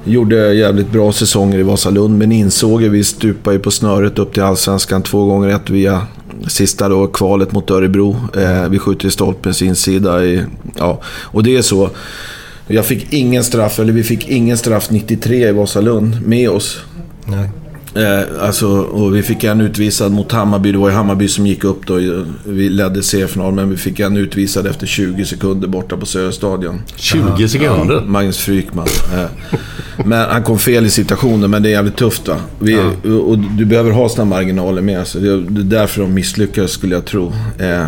[0.05, 4.35] Gjorde jävligt bra säsonger i Vasalund, men insåg ju vi stupade ju på snöret upp
[4.35, 6.07] till Allsvenskan två gånger ett via
[6.49, 8.17] sista då kvalet mot Örebro.
[8.37, 10.25] Eh, vi skjuter i stolpens insida.
[10.25, 10.45] I,
[10.79, 11.01] ja.
[11.07, 11.91] Och det är så.
[12.67, 16.81] Jag fick ingen straff, eller vi fick ingen straff 93 i Vasalund med oss.
[17.25, 17.51] Nej.
[17.95, 20.73] Eh, alltså, och vi fick en utvisad mot Hammarby.
[20.73, 21.95] Det var ju Hammarby som gick upp då.
[22.45, 26.83] Vi ledde seriefinal, men vi fick en utvisad efter 20 sekunder borta på Söderstadion.
[26.97, 28.01] 20 sekunder.
[28.07, 28.87] Magnus Frykman.
[29.15, 29.25] Eh,
[30.05, 32.37] Men han kom fel i situationen, men det är jävligt tufft va.
[32.59, 32.79] Vi,
[33.27, 35.07] Och du behöver ha såna marginaler med.
[35.07, 37.33] Så det det är därför de misslyckades skulle jag tro.
[37.59, 37.87] Eh,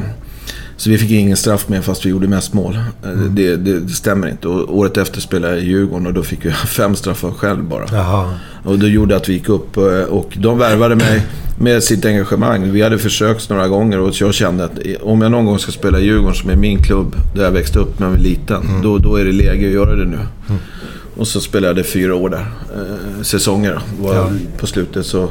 [0.84, 2.74] Så vi fick ingen straff med fast vi gjorde mest mål.
[3.04, 4.48] Eh, Det, det, det stämmer inte.
[4.48, 7.84] Och året efter spelade jag i Djurgården och då fick jag fem straffar själv bara.
[7.92, 8.34] Jaha.
[8.64, 11.26] Och det gjorde att vi gick upp eh, och de värvade mig
[11.58, 12.70] med sitt engagemang.
[12.72, 16.00] Vi hade försökt några gånger och jag kände att om jag någon gång ska spela
[16.00, 18.98] i Djurgården som är min klubb, där jag växte upp när jag var liten, då,
[18.98, 20.18] då är det läge att göra det nu.
[21.16, 22.46] Och så spelade jag fyra år där.
[22.74, 24.08] Eh, säsonger då.
[24.08, 25.30] Var På slutet så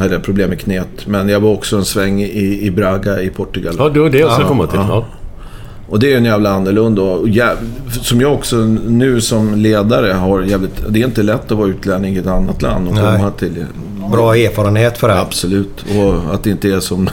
[0.00, 1.06] hade jag problem med knät.
[1.06, 3.74] Men jag var också en sväng i, i Braga i Portugal.
[3.78, 4.78] Ja, det var det jag skulle komma till.
[4.78, 5.06] ja.
[5.88, 7.02] Och det är en jävla annorlunda.
[7.02, 7.28] Och.
[7.90, 10.82] Som jag också nu som ledare har jävligt...
[10.88, 13.16] Det är inte lätt att vara utlänning i ett annat land och Nej.
[13.16, 13.64] komma till...
[14.12, 15.20] Bra erfarenhet för det.
[15.20, 15.84] Absolut.
[15.96, 17.10] Och att det inte är som,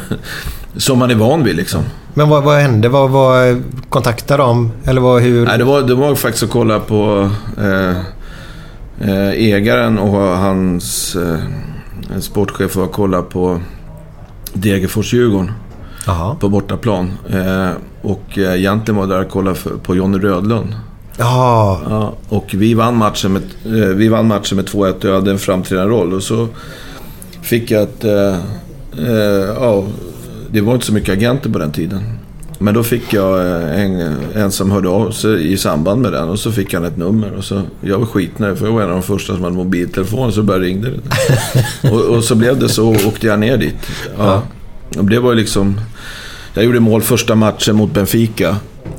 [0.77, 1.81] som man är van vid liksom.
[2.13, 2.89] Men vad, vad hände?
[2.89, 4.71] Vad, vad kontaktade de?
[4.85, 5.45] Eller vad, hur?
[5.45, 7.89] Nej, det, var, det var faktiskt att kolla på eh,
[9.09, 11.37] eh, ägaren och hans eh,
[12.19, 13.61] sportchef var att kolla på
[14.53, 15.51] Degerfors-Djurgården
[16.39, 17.11] på bortaplan.
[17.29, 17.69] Eh,
[18.01, 20.75] och eh, egentligen var jag där och kollade på Jonny Rödlund.
[21.17, 21.81] Ja.
[21.89, 25.31] Ja, och vi vann matchen med, eh, vi vann matchen med 2-1 och jag hade
[25.31, 26.13] en framträdande roll.
[26.13, 26.47] Och så
[27.41, 28.03] fick jag ett...
[28.03, 28.35] Eh,
[28.97, 29.83] eh, ja,
[30.51, 32.16] det var inte så mycket agenter på den tiden.
[32.59, 36.29] Men då fick jag eh, en, en som hörde av sig i samband med den
[36.29, 37.33] och så fick han ett nummer.
[37.37, 40.31] Och så, jag var skitnöjd för jag var en av de första som hade mobiltelefon
[40.31, 41.91] så bara ringde det.
[41.91, 43.87] och, och så blev det så åkte jag ner dit.
[44.17, 44.41] Ja.
[44.97, 45.79] Och det var ju liksom...
[46.53, 48.55] Jag gjorde mål första matchen mot Benfica.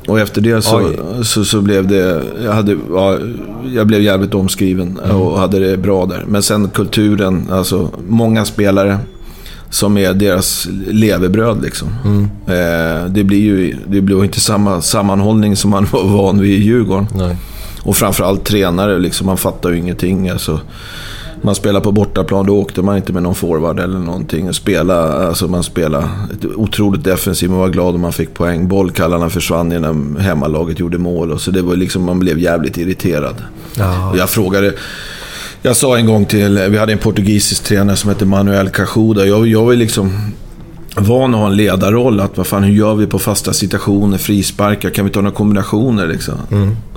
[0.07, 0.91] Och efter det så,
[1.23, 2.23] så, så blev det...
[2.43, 3.17] Jag, hade, ja,
[3.73, 6.23] jag blev jävligt omskriven och hade det bra där.
[6.27, 8.99] Men sen kulturen, alltså många spelare
[9.69, 11.87] som är deras levebröd liksom.
[12.47, 16.63] Eh, det blir ju det blir inte samma sammanhållning som man var van vid i
[16.63, 17.07] Djurgården.
[17.15, 17.37] Nej.
[17.83, 20.29] Och framförallt tränare, liksom, man fattar ju ingenting.
[20.29, 20.59] Alltså,
[21.41, 24.53] man spelar på bortaplan, då åkte man inte med någon forward eller någonting.
[24.53, 26.09] Spela, alltså man spelade
[26.55, 28.67] otroligt defensivt, man var glad om man fick poäng.
[28.67, 31.31] Bollkallarna försvann innan hemmalaget gjorde mål.
[31.31, 33.35] Och så det var liksom, man blev jävligt irriterad.
[33.75, 34.13] Ja.
[34.17, 34.73] Jag frågade,
[35.61, 39.25] Jag sa en gång till, vi hade en portugisisk tränare som hette Manuel Cajuda.
[39.25, 40.31] Jag, jag var liksom
[40.95, 42.19] van att ha en ledarroll.
[42.19, 46.07] Att vad fan, hur gör vi på fasta situationer, frisparkar, kan vi ta några kombinationer
[46.07, 46.35] liksom?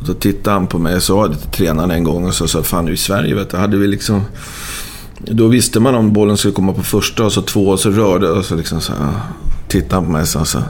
[0.01, 2.49] Och så tittade han på mig och sa det till tränaren en gång och så
[2.49, 4.23] sa fan i Sverige vet du, hade vi liksom...
[5.19, 8.31] Då visste man om bollen skulle komma på första och så två och så rörde
[8.31, 9.11] och så liksom så här,
[9.69, 10.69] tittade han på mig och sa så här,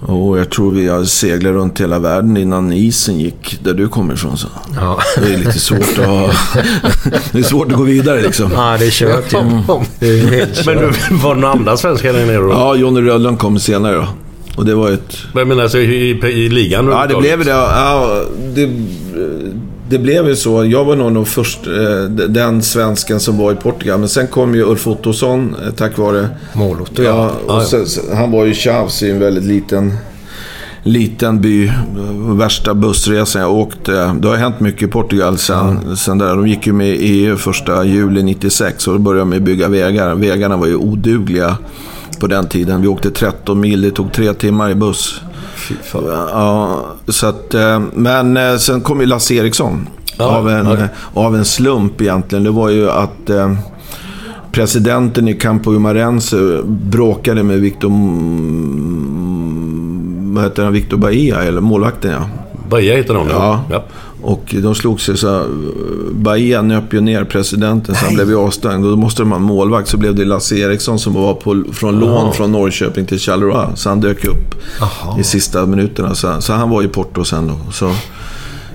[0.00, 4.14] och jag tror vi har seglat runt hela världen innan isen gick där du kommer
[4.14, 4.36] ifrån.
[4.36, 4.48] Så.
[4.76, 4.98] Ja.
[5.16, 6.36] Det är lite svårt att,
[7.32, 8.50] det är svårt att gå vidare liksom.
[8.54, 9.32] Ja, det är kört
[10.06, 12.50] är helt Men du, var det några andra svenskar där nere då?
[12.50, 14.06] Ja, Johnny Rödlund kom senare då.
[14.56, 15.16] Och det var ett...
[15.34, 16.86] Jag menar alltså i, i, i ligan?
[16.86, 17.50] Ja, det blev det.
[17.50, 18.22] Ja,
[18.54, 18.70] det,
[19.90, 20.64] det blev ju så.
[20.64, 24.00] Jag var nog, nog först eh, den svensken som var i Portugal.
[24.00, 26.28] Men sen kom ju Ulf Ottosson eh, tack vare...
[26.52, 27.56] Mål-Otto, Ja, ja.
[27.56, 27.86] och sen,
[28.16, 29.92] han var ju tjafs i en väldigt liten,
[30.82, 31.70] liten by.
[32.38, 33.92] Värsta bussresan jag åkte.
[34.20, 36.36] Det har hänt mycket i Portugal sen, sen där.
[36.36, 40.14] De gick ju med i EU första juli 96 och då började de bygga vägar.
[40.14, 41.56] Vägarna var ju odugliga
[42.20, 42.82] på den tiden.
[42.82, 45.20] Vi åkte 13 mil, det tog tre timmar i buss.
[45.92, 49.88] Ja, så att, eh, men eh, sen kom ju Lasse Eriksson.
[50.18, 50.88] av, en, ja.
[51.14, 52.44] av en slump egentligen.
[52.44, 53.54] Det var ju att eh,
[54.52, 57.90] presidenten i Campo Umarense bråkade med Victor...
[60.34, 60.72] Vad heter han?
[60.72, 62.28] Victor Bahia, eller målvakten ja.
[62.68, 63.64] Bahia heter de Ja.
[63.70, 63.84] ja.
[64.22, 65.44] Och de slog sig så...
[66.12, 68.84] Bahia nöp ju ner presidenten så han blev ju avstängd.
[68.84, 69.88] Och då måste de ha en målvakt.
[69.88, 73.66] Så blev det Lasse Eriksson som var på, från lån från Norrköping till Charleroi.
[73.74, 74.54] Så han dök upp
[75.18, 76.14] i sista minuterna.
[76.14, 77.72] Så, så han var i Porto sen då.
[77.72, 77.86] Så,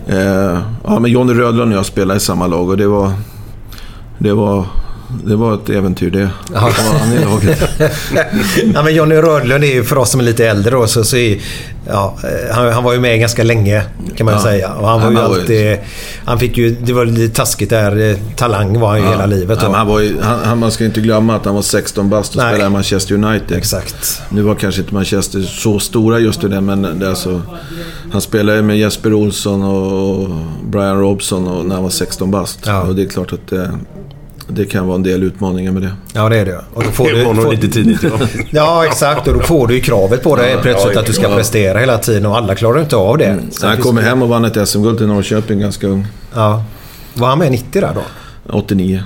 [0.07, 3.11] eh, ja, men Johnny Rödlund och jag spelade i samma lag och det var...
[4.17, 4.65] Det var...
[5.23, 6.29] Det var ett äventyr det.
[6.53, 6.69] Ja.
[8.73, 11.17] Ja, men Johnny Rödlund är ju för oss som är lite äldre då, så, så
[11.17, 11.39] är,
[11.87, 13.81] ja, eh, han, han var ju med ganska länge
[14.17, 14.41] kan man Ja.
[14.41, 14.73] säga.
[14.73, 15.77] Och han var Han ju var alltid...
[16.25, 16.75] Han fick ju...
[16.81, 18.09] Det var lite taskigt där.
[18.11, 19.59] eh, Talang var han ju hela livet.
[19.61, 19.73] Ja, Då.
[19.73, 22.49] han, var ju, han, man ska inte glömma att han var 16 bast och Nej.
[22.53, 23.57] spelade i Manchester United.
[23.57, 24.21] Exakt.
[24.29, 27.41] Nu var kanske inte Manchester så stora just det, men det är alltså,
[28.11, 30.29] han spelade med Jesper Olsson och
[30.69, 32.59] Brian Robson och, när han var 16 bast.
[32.65, 32.81] Ja.
[32.81, 33.71] Och det är klart att det,
[34.47, 35.91] det kan vara en del utmaningar med det.
[36.13, 36.61] Ja, det är det.
[36.73, 38.03] Och då får Det du, var nog får, lite tidigt.
[38.03, 38.09] Ja.
[38.49, 39.27] Ja, exakt.
[39.27, 42.25] Och då får du ju kravet på dig plötsligt att du ska prestera hela tiden
[42.25, 43.37] och alla klarar inte av det.
[43.51, 46.07] Så han kom hem och vann ett SM-guld till Norrköping ganska ung.
[46.33, 46.63] Ja.
[47.13, 48.03] Var han med 90 där då?
[48.57, 49.03] 89.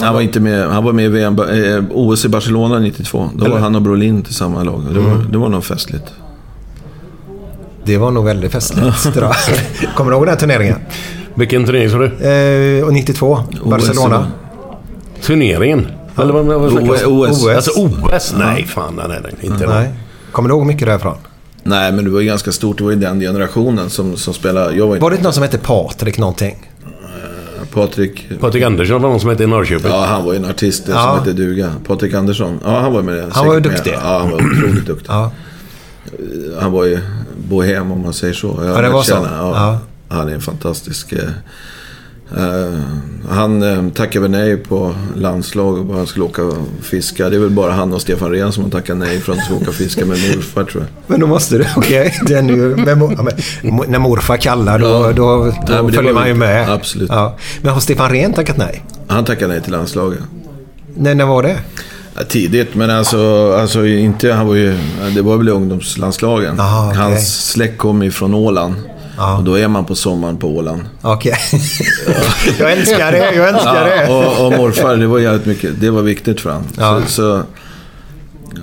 [0.00, 3.30] Han var, inte med, han var med i VM, eh, OS i Barcelona 92.
[3.34, 3.58] Då var Eller?
[3.58, 4.82] han och Brolin till samma lag.
[4.94, 6.04] Det var, det var nog festligt.
[7.84, 8.96] Det var nog väldigt festligt.
[9.96, 10.76] Kommer du ihåg den här turneringen?
[11.36, 12.06] Vilken turnering sa du?
[12.28, 14.26] Eh, och 92, Barcelona.
[15.22, 15.86] Turneringen?
[16.18, 17.30] Eller vad, vad snackar O- du?
[17.32, 17.46] OS.
[17.48, 18.34] Alltså OS?
[18.38, 18.94] Nej, fan.
[19.08, 19.92] Nej, nej, inte Nej.
[20.32, 21.16] Kommer du ihåg mycket därifrån?
[21.62, 22.78] Nej, men det var ju ganska stort.
[22.78, 24.76] Det var ju den generationen som, som spelade.
[24.76, 26.56] Jag var Var det inte någon som hette Patrik någonting?
[27.74, 28.28] Patrik...
[28.40, 29.90] Patrik Andersson var någon som hette i Norrköping.
[29.90, 30.94] Ja, han var ju en artist Ja.
[31.02, 31.72] som hette duga.
[31.86, 32.60] Patrik Andersson.
[32.64, 33.26] Ja, han var med det.
[33.32, 33.90] Han var ju duktig.
[33.90, 34.00] Med.
[34.04, 35.08] Ja, han var otroligt duktig.
[35.10, 35.30] Ja.
[36.60, 36.98] Han var ju
[37.48, 38.58] bohem om man säger så.
[38.64, 39.12] Jag Ja, det var så.
[39.30, 39.78] Ja.
[40.08, 41.12] Han är en fantastisk...
[41.12, 42.78] Eh,
[43.30, 47.28] han eh, tackade väl nej på landslag och bara han skulle åka och fiska.
[47.30, 49.44] Det är väl bara han och Stefan Rehn som har tackat nej för att de
[49.44, 50.90] ska åka och fiska med morfar tror jag.
[51.06, 51.64] Men då måste du...
[51.76, 52.14] Okej.
[52.22, 53.16] Mor-
[53.62, 55.12] mo- När morfar kallar då, Ja.
[55.12, 56.68] då, då Nej, följer man ju med.
[56.70, 57.08] absolut.
[57.12, 57.36] Ja.
[57.62, 58.84] Men har Stefan Rehn tackat nej?
[59.06, 60.20] Han tackade nej till landslaget.
[60.96, 61.56] Nej, när var det?
[62.28, 64.78] Tidigt, men alltså, alltså inte, han var ju,
[65.14, 66.60] det var väl ungdomslandslagen.
[66.60, 66.98] Aha, okej.
[67.02, 68.74] Hans släkt kom ju från Åland.
[69.16, 69.36] Ja.
[69.36, 70.82] Och då är man på sommaren på Åland.
[71.02, 71.34] Okej.
[72.58, 73.34] jag älskar det.
[73.34, 74.12] Jag älskar det.
[74.12, 75.80] och, och morfar, det var jävligt mycket.
[75.80, 76.66] Det var viktigt för honom.
[76.78, 77.00] Ja.
[77.06, 77.42] Så, så,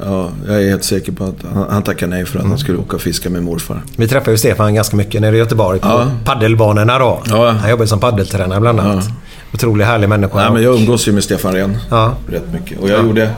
[0.05, 2.77] ja, jag är helt säker på att han, han tackade nej för att han skulle
[2.77, 3.81] åka och fiska med morfar.
[3.97, 6.07] Vi träffade ju Stefan ganska mycket nere i Göteborg på Ja.
[6.25, 7.21] paddelbanorna då.
[7.29, 7.49] Ja.
[7.49, 9.05] Han jobbade som paddeltränare bland annat.
[9.53, 10.35] Otroligt härlig människa.
[10.35, 12.13] Nej, men jag umgås ju med Stefan Rehn Ja.
[12.29, 12.79] rätt mycket.
[12.79, 13.29] Och jag gjorde...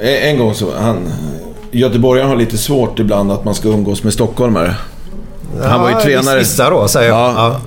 [0.00, 0.72] En, en gång så...
[0.80, 0.96] Han,
[1.72, 4.74] Göteborgaren har lite svårt ibland att man ska umgås med stockholmare.
[5.64, 6.38] Han var ju tränare.
[6.38, 7.34] Vissa då, säger jag.
[7.34, 7.60] Ja.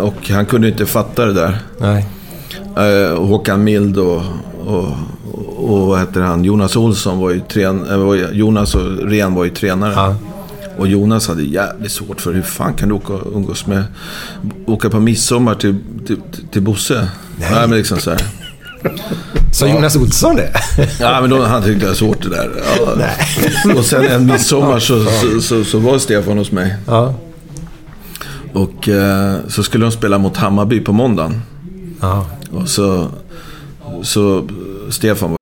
[0.00, 1.58] Och han kunde inte fatta det där.
[1.78, 2.06] Nej.
[2.76, 4.22] Eh, Håkan Mild och,
[4.66, 4.88] och,
[5.56, 6.44] och vad heter han?
[6.44, 8.28] Jonas Olsson var ju tränare.
[8.32, 9.92] Jonas och Ren var ju tränare.
[9.96, 10.16] Ja.
[10.78, 13.84] Och Jonas hade jävligt svårt för hur fan kan du åka umgås med...
[14.66, 15.76] Åka på midsommar till,
[16.06, 16.20] till,
[16.52, 17.08] till Bosse?
[17.36, 17.50] Nej.
[17.68, 18.20] men liksom så här.
[19.52, 20.52] Så Jonas Olsson det?
[21.00, 22.50] Ja, men då, han tyckte det var svårt det där.
[22.86, 23.72] Ja.
[23.78, 26.76] Och sen en midsommar så, så, så, så var Stefan hos mig.
[26.86, 27.14] Ja.
[28.56, 31.42] Och eh, så skulle de spela mot Hammarby på måndagen.
[32.00, 32.26] ja.
[32.52, 33.10] Och så...
[34.02, 34.48] Så
[34.90, 35.36] Stefan var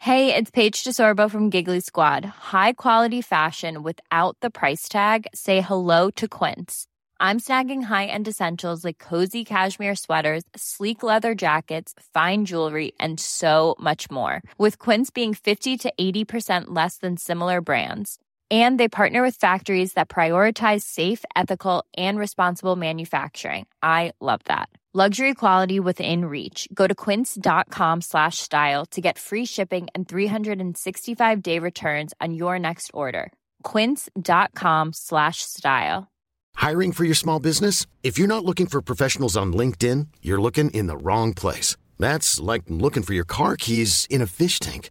[0.00, 2.24] Hey, it's Paige DeSorbo from Giggly Squad.
[2.52, 5.26] High quality fashion without the price tag.
[5.34, 6.86] Say hello to Quince.
[7.20, 13.74] I'm snagging high-end essentials like cozy cashmere sweaters, sleek leather jackets, fine jewelry, and so
[13.80, 14.40] much more.
[14.56, 18.18] With Quince being 50 to 80% less than similar brands.
[18.50, 23.66] And they partner with factories that prioritize safe, ethical, and responsible manufacturing.
[23.82, 24.70] I love that.
[24.94, 26.66] Luxury quality within reach.
[26.72, 32.58] Go to quince.com slash style to get free shipping and 365 day returns on your
[32.58, 33.30] next order.
[33.64, 36.08] Quince.com slash style.
[36.54, 37.86] Hiring for your small business?
[38.02, 41.76] If you're not looking for professionals on LinkedIn, you're looking in the wrong place.
[41.98, 44.90] That's like looking for your car keys in a fish tank.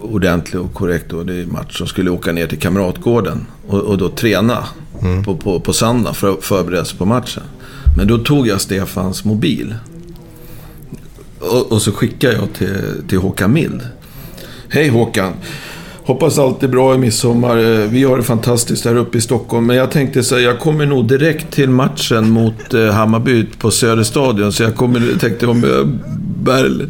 [0.00, 3.98] Ordentlig och korrekt och det är match som skulle åka ner till Kamratgården och, och
[3.98, 4.64] då träna
[5.24, 7.42] på, på, på söndag för att förbereda sig på matchen.
[7.96, 9.74] Men då tog jag Stefans mobil.
[11.40, 13.80] Och, och så skickade jag till, till Håkan Mild.
[14.68, 15.32] Hej Håkan!
[16.04, 17.56] Hoppas allt är bra i midsommar.
[17.56, 19.66] Eh, Vi har det fantastiskt här uppe i Stockholm.
[19.66, 23.70] Men jag tänkte så här, jag kommer nog direkt till matchen mot eh, Hammarby på
[23.70, 24.52] Söderstadion.
[24.52, 25.88] Så jag kommer, tänkte om jag
[26.44, 26.86] bär...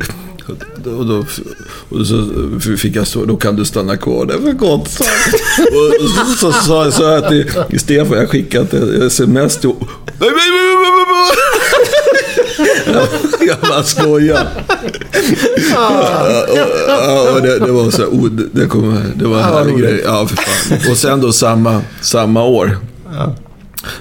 [0.46, 1.24] Och då,
[1.88, 2.26] och så
[2.76, 4.88] fick jag så, då kan du stanna kvar där för gott.
[5.58, 7.28] Och så sa jag så här
[7.70, 9.72] till Stefan, jag skickat ett sms till...
[12.86, 13.06] Nej.
[13.40, 14.48] Jag bara skojar.
[15.70, 20.02] Ja, det, det var så här, oh, det, det, kom, det var en härlig grej.
[20.04, 20.90] Ja, för fan.
[20.90, 22.78] Och sen då samma, samma år.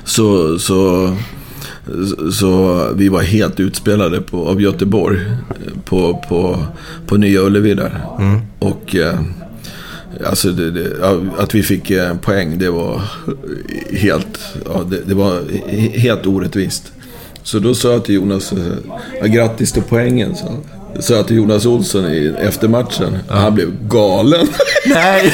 [0.05, 1.09] Så, så,
[2.33, 5.19] så vi var helt utspelade på, av Göteborg
[5.85, 6.65] på, på,
[7.07, 8.01] på Nya Ullevi där.
[8.59, 9.19] Och eh,
[10.25, 10.87] alltså det, det,
[11.37, 13.01] att vi fick eh, poäng, det var
[13.91, 15.39] helt, ja, det, det var
[15.69, 16.91] he- helt orättvist.
[17.43, 18.59] Så då sa jag till Jonas, eh,
[19.21, 20.35] ja, grattis till poängen.
[20.35, 20.57] Så.
[20.99, 23.17] Sa jag till Jonas Olsson i, efter matchen.
[23.29, 24.47] Han blev galen.
[24.85, 25.33] Nej!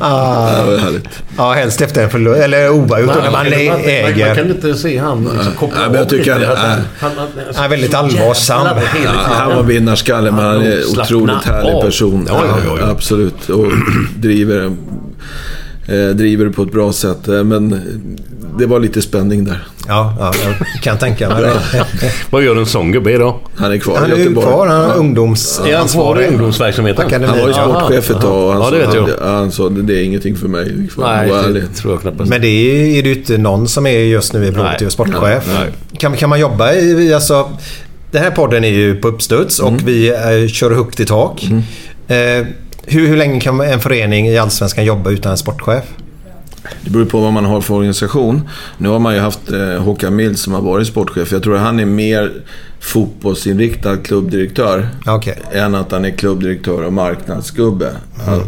[0.00, 1.08] ah, det var härligt.
[1.36, 2.40] ja, helst efter en förlust.
[2.40, 4.50] Eller oavgjort när man Man kan äger.
[4.50, 6.78] inte se han liksom, koppla Nej, men jag tycker han- Han- nej.
[7.00, 7.12] han-
[7.54, 8.66] Han är väldigt allvarsam.
[9.04, 11.82] Ja, han var vinnarskalle, men han är Slappna otroligt härlig av.
[11.82, 12.26] person.
[12.28, 12.90] Ja, ja, ja, ja.
[12.90, 13.48] Absolut.
[13.48, 13.66] Och
[14.16, 14.76] driver,
[15.94, 17.28] driver det på ett bra sätt.
[17.28, 17.80] Eh, Men
[18.58, 19.66] det var lite spänning där.
[19.88, 20.32] Ja, ja,
[20.74, 21.52] jag kan tänka mig det.
[22.30, 23.34] Vad gör en sån gubbe idag?
[23.56, 24.46] Han är kvar Han är ju Göteborg.
[24.46, 24.66] kvar.
[24.66, 26.28] Han är Är han kvar i ungdomsansvarig.
[26.28, 27.06] ungdomsverksamheten?
[27.06, 27.28] Akademin.
[27.28, 29.06] Han var ju Ja, sportchef ett tag och han, Ja, det vet sa, jag.
[29.06, 30.88] det- han sa det är ingenting för mig.
[30.94, 32.30] För Nej, det tror jag knappast.
[32.30, 35.44] Men det är, är det ju inte någon som är just nu i Blåvitt sportchef.
[35.54, 35.68] Nej.
[35.98, 37.14] Kan, kan man jobba i...
[37.14, 37.50] Alltså,
[38.10, 39.84] den här podden är ju på uppstuds och Mm.
[39.84, 41.48] vi eh, kör högt i tak.
[42.08, 42.46] Eh,
[42.86, 45.84] hur, hur länge kan en förening i Allsvenskan jobba utan en sportchef?
[46.84, 48.48] Det beror på vad man har för organisation.
[48.78, 51.32] Nu har man ju haft eh, Håkan Mild som har varit sportchef.
[51.32, 52.32] Jag tror att han är mer
[52.80, 54.88] fotbollsinriktad klubbdirektör.
[55.06, 55.38] Okej.
[55.52, 57.90] Än att han är klubbdirektör och marknadsgubbe.
[58.26, 58.42] Han,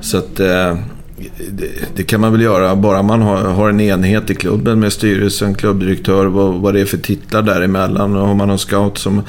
[0.00, 0.40] så att...
[0.40, 0.76] Eh,
[1.50, 4.92] det, det kan man väl göra bara man har, har en enhet i klubben med
[4.92, 8.16] styrelsen, klubbdirektör, vad, vad det är för titlar däremellan.
[8.16, 9.22] Och har man någon scout som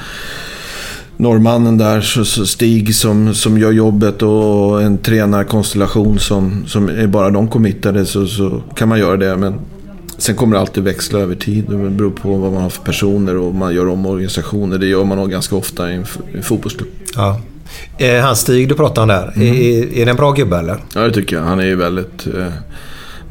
[1.20, 7.06] norrmannen där, så, så Stig som, som gör jobbet och en tränarkonstellation som, som är
[7.06, 9.36] bara de committade så, så kan man göra det.
[9.36, 9.54] Men
[10.18, 11.64] sen kommer det alltid växla över tid.
[11.68, 14.78] Det beror på vad man har för personer och man gör om organisationer.
[14.78, 16.88] Det gör man nog ganska ofta i en, en fotbollsklubb.
[17.16, 17.40] Ja.
[17.98, 19.32] Eh, han Stig du pratade om där.
[19.36, 19.54] Mm.
[19.54, 20.76] Är, är det en bra gubbe eller?
[20.94, 21.42] Ja, det tycker jag.
[21.42, 22.52] Han är ju väldigt eh,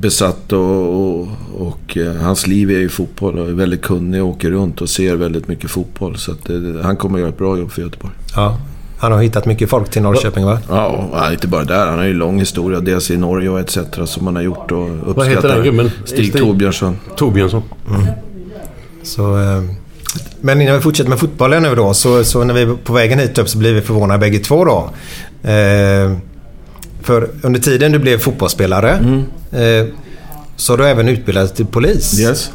[0.02, 1.28] besatt och, och,
[1.58, 4.90] och eh, hans liv är ju fotboll och är väldigt kunnig och åker runt och
[4.90, 6.18] ser väldigt mycket fotboll.
[6.18, 8.14] Så att, eh, han kommer att göra ett bra jobb för Göteborg.
[8.36, 8.58] Ja.
[8.98, 10.60] Han har hittat mycket folk till Norrköping va?
[10.70, 11.88] Ja, inte bara där.
[11.88, 12.80] Han har ju en lång historia.
[12.80, 13.78] Dels i Norge och etc.
[14.06, 15.14] som han har gjort och uppskattar.
[15.14, 15.92] Vad heter den gubben?
[16.06, 16.98] Stig Torbjörnsson.
[17.16, 17.64] Torbjörnsson.
[19.04, 19.64] Så, eh,
[20.42, 21.94] men innan vi fortsätter med fotbollen nu då.
[21.94, 24.66] Så, så när vi är på vägen hit upp så blir vi förvånade bägge två
[24.66, 24.90] då.
[25.50, 26.12] Eh,
[27.02, 28.92] för under tiden du blev fotbollsspelare
[29.52, 29.86] eh,
[30.56, 32.20] så har du även utbildat till polis.
[32.20, 32.52] Yes.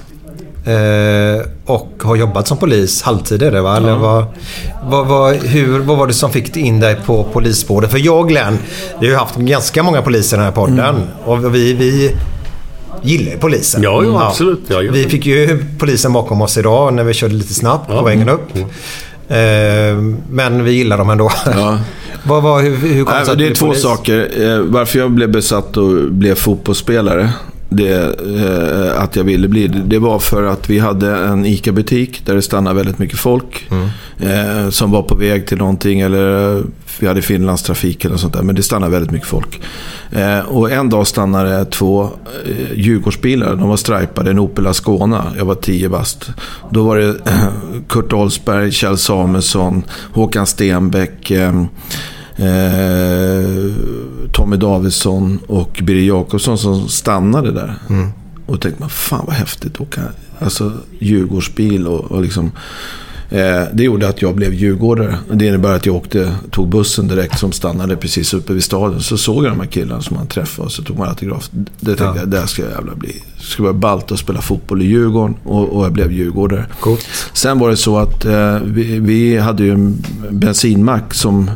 [0.67, 3.77] Eh, och har jobbat som polis halvtid är det va?
[3.77, 4.25] Eller vad,
[4.85, 7.91] vad, vad, hur, vad var det som fick in dig på polisspåret?
[7.91, 8.59] För jag och Glenn,
[9.01, 10.95] vi har ju haft ganska många poliser i den här podden.
[11.25, 12.15] Och vi, vi
[13.03, 13.83] gillar ju polisen.
[13.83, 14.61] Ja, jo, absolut.
[14.69, 14.93] Ja, ja.
[14.93, 18.57] Vi fick ju polisen bakom oss idag när vi körde lite snabbt på vägen upp.
[19.29, 19.37] Eh,
[20.31, 21.31] Men vi gillar dem ändå.
[22.27, 23.83] Vad, vad, hur, hur kom det sig det är två polis?
[23.83, 24.43] saker.
[24.43, 27.31] Eh, varför jag blev besatt och blev fotbollsspelare.
[27.69, 32.35] Det, eh, att jag ville bli det, var för att vi hade en ICA-butik där
[32.35, 33.69] det stannade väldigt mycket folk.
[34.19, 36.63] Eh, som var på väg till någonting eller
[36.99, 38.43] vi hade Finlandstrafik eller sånt där.
[38.43, 39.61] Men det stannade väldigt mycket folk.
[40.47, 42.11] Och en dag stannade två eh,
[42.75, 43.57] Djurgårdsbilar.
[43.57, 45.25] De var stripade, en Opel Ascona.
[45.39, 46.31] Jag var 10 bast.
[46.71, 47.15] Då var det
[47.89, 49.83] Kurt Olsberg, Kjell Samuelsson,
[50.13, 51.33] Håkan Stenbeck.
[52.37, 53.73] Eh,
[54.33, 57.75] Tommy Davidsson och Birger Jakobsson som stannade där.
[58.47, 60.01] Och tänkte man, fan vad häftigt att åka
[60.39, 62.53] alltså, Djurgårdsbil och, och liksom.
[63.31, 65.19] Eh, det gjorde att jag blev djurgårdare.
[65.33, 69.01] Det innebär att jag åkte, tog bussen direkt som stannade precis uppe vid staden.
[69.01, 71.51] Så såg jag de här killarna som man träffade och så tog man autograf.
[71.81, 73.23] Det tänkte jag, där ska jag jävla bli.
[73.37, 76.67] Det ska vara ballt att spela fotboll i Djurgården och, och jag blev djurgårdare.
[76.81, 77.07] Coolt.
[77.33, 81.51] Sen var det så att eh, vi, vi hade ju en bensinmack som...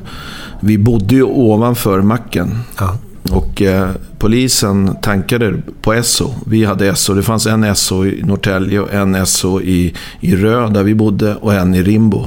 [0.60, 2.58] Vi bodde ju ovanför macken.
[2.78, 2.96] Ja.
[3.30, 6.30] Och eh, polisen tankade på Esso.
[6.46, 7.14] Vi hade Esso.
[7.14, 11.34] Det fanns en Esso i Norrtälje och en Esso i, i Rö där vi bodde
[11.34, 12.26] och en i Rimbo.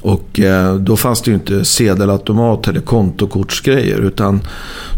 [0.00, 3.98] Och eh, då fanns det ju inte sedelautomat eller kontokortsgrejer.
[4.00, 4.40] Utan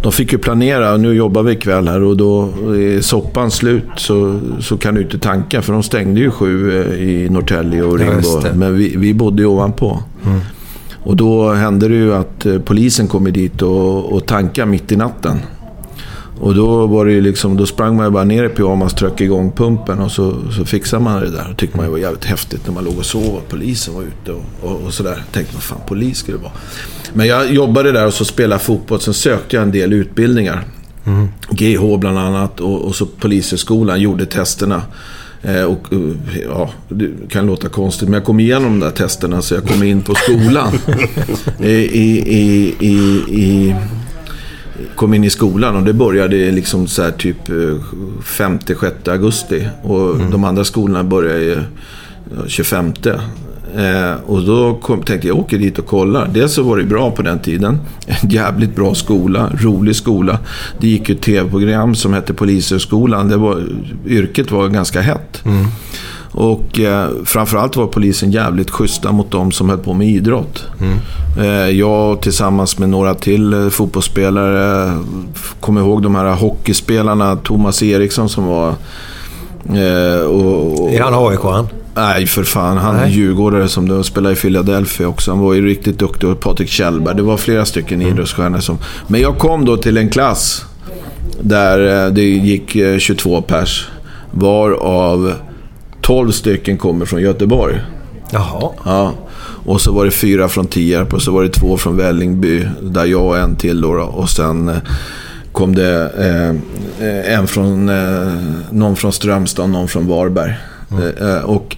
[0.02, 0.96] de fick ju planera.
[0.96, 2.44] Nu jobbar vi ikväll här och då
[2.74, 5.62] är soppan slut så, så kan du inte tanka.
[5.62, 8.40] För de stängde ju sju eh, i Norrtälje och Rimbo.
[8.54, 10.02] Men vi, vi bodde ju ovanpå.
[11.06, 14.96] Och då hände det ju att eh, polisen kom dit och, och tankade mitt i
[14.96, 15.38] natten.
[16.40, 19.52] Och då var det liksom, då sprang man ju bara ner i pyjamas, tryckte igång
[19.52, 21.50] pumpen och så, så fixade man det där.
[21.50, 24.02] Och tyckte man ju var jävligt häftigt när man låg och sov och polisen var
[24.02, 25.22] ute och, och, och sådär.
[25.32, 26.52] Tänkte man, fan polis skulle det vara.
[27.12, 29.00] Men jag jobbade där och så spelade fotboll.
[29.00, 30.64] Sen sökte jag en del utbildningar.
[31.50, 34.82] GH bland annat och, och så Polishögskolan gjorde testerna.
[35.46, 35.98] Eh, och, eh,
[36.42, 39.82] ja, det kan låta konstigt, men jag kom igenom de där testerna så jag kom
[39.82, 40.72] in på skolan.
[41.60, 42.24] I, i,
[42.78, 42.94] i,
[43.30, 43.74] i,
[44.94, 49.68] kom in i skolan och det började liksom så typ 5-6 augusti.
[49.82, 51.62] Och de andra skolorna började ju
[52.36, 52.92] ja, 25.
[53.76, 56.28] Eh, och då kom, tänkte jag, jag åker dit och kollar.
[56.34, 57.78] Dels så var det bra på den tiden.
[58.06, 60.38] En jävligt bra skola, rolig skola.
[60.80, 63.28] Det gick ju ett tv-program som hette Polishögskolan.
[63.28, 63.62] Det var,
[64.06, 65.42] yrket var ganska hett.
[66.38, 70.64] Och eh, framförallt var polisen jävligt schyssta mot de som höll på med idrott.
[71.38, 74.92] Eh, jag tillsammans med några till eh, fotbollsspelare
[75.60, 77.36] kommer ihåg de här hockeyspelarna.
[77.36, 78.68] Thomas Eriksson som var...
[79.74, 81.68] Eh, och, och, Är han AIK han?
[81.96, 82.76] Nej, för fan.
[82.76, 85.30] Han är djurgårdare som då spelar i Philadelphia också.
[85.30, 86.30] Han var ju riktigt duktig.
[86.30, 87.16] Och Patrik Kjellberg.
[87.16, 88.78] Det var flera stycken idrottsstjärnor som...
[89.06, 90.64] Men jag kom då till en klass
[91.40, 93.88] där eh, det gick eh, 22 pers.
[94.30, 95.32] Varav
[96.00, 97.80] 12 stycken kommer från Göteborg.
[98.30, 98.70] Jaha.
[98.84, 99.12] Ja.
[99.66, 102.68] Och så var det fyra från Tierp och så var det två från Vällingby.
[102.82, 103.88] Där jag och en till då.
[103.88, 104.76] Och sen eh,
[105.52, 106.48] kom det eh,
[107.08, 108.32] eh, en från, eh,
[108.70, 110.54] någon från Strömstad och någon från Varberg.
[110.90, 111.76] Eh, eh, och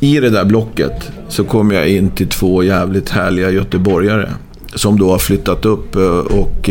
[0.00, 4.28] i det där blocket så kom jag in till två jävligt härliga göteborgare.
[4.74, 6.70] Som då har flyttat upp eh, och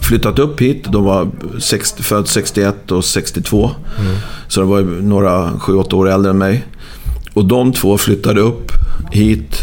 [0.00, 0.84] flyttat upp hit.
[0.88, 1.28] De var
[1.58, 3.70] 60, född 61 och 62.
[4.48, 6.64] Så de var några 7-8 år äldre än mig.
[7.34, 8.72] Och de två flyttade upp
[9.12, 9.62] hit.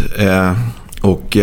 [1.01, 1.37] Och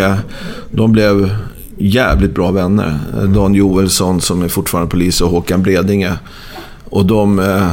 [0.70, 1.36] de blev
[1.78, 2.98] jävligt bra vänner.
[3.34, 6.18] Dan Joelsson som är fortfarande polis och Håkan Bredinge.
[6.92, 7.70] Och de, eh,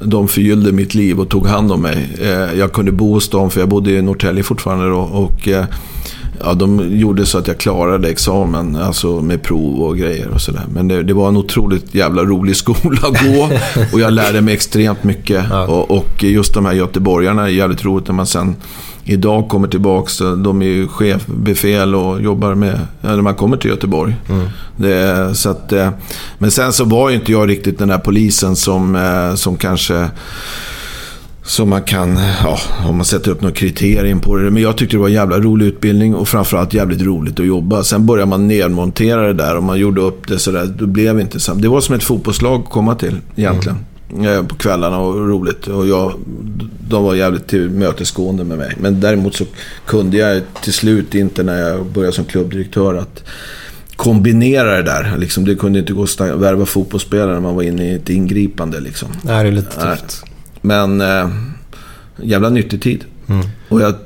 [0.00, 2.08] de förgyllde mitt liv och tog hand om mig.
[2.20, 4.98] Eh, jag kunde bo hos dem för jag bodde i Norrtälje fortfarande då.
[4.98, 5.64] Och, eh,
[6.44, 10.62] ja, de gjorde så att jag klarade examen, alltså med prov och grejer och sådär.
[10.74, 13.48] Men det, det var en otroligt jävla rolig skola att gå.
[13.92, 15.52] Och jag lärde mig extremt mycket.
[15.68, 18.56] Och, och just de här göteborgarna är jävligt roligt när man sen
[19.04, 20.18] idag kommer tillbaks.
[20.18, 24.14] De är ju chef, befäl och jobbar med, när man kommer till Göteborg.
[24.76, 25.90] Det, så att, eh,
[26.38, 30.08] men sen så var ju inte jag riktigt den där polisen som, eh, som kanske
[31.44, 32.58] som man kan, ja,
[32.88, 34.50] om man sätter upp några kriterier på det.
[34.50, 37.82] Men jag tyckte det var en jävla rolig utbildning och framförallt jävligt roligt att jobba.
[37.82, 40.74] Sen började man nedmontera det där och man gjorde upp det sådär.
[40.78, 41.54] Då blev det inte så.
[41.54, 43.76] Det var som ett fotbollslag att komma till egentligen.
[43.76, 43.91] Eh,
[44.48, 45.66] På kvällarna och roligt.
[45.66, 46.14] Och jag,
[46.88, 48.76] de var jävligt tillmötesgående med mig.
[48.80, 49.44] Men däremot så
[49.86, 53.24] kunde jag till slut inte när jag började som klubbdirektör att
[53.96, 55.16] kombinera det där.
[55.18, 58.80] Liksom, det kunde inte gå att värva fotbollsspelare när man var inne i ett ingripande.
[58.80, 59.08] Liksom.
[59.22, 60.24] Nej, det är lite tufft.
[60.60, 61.28] Men eh,
[62.22, 63.04] jävla nyttig tid.
[63.26, 63.46] Mm.
[63.68, 63.96] Och jag eh,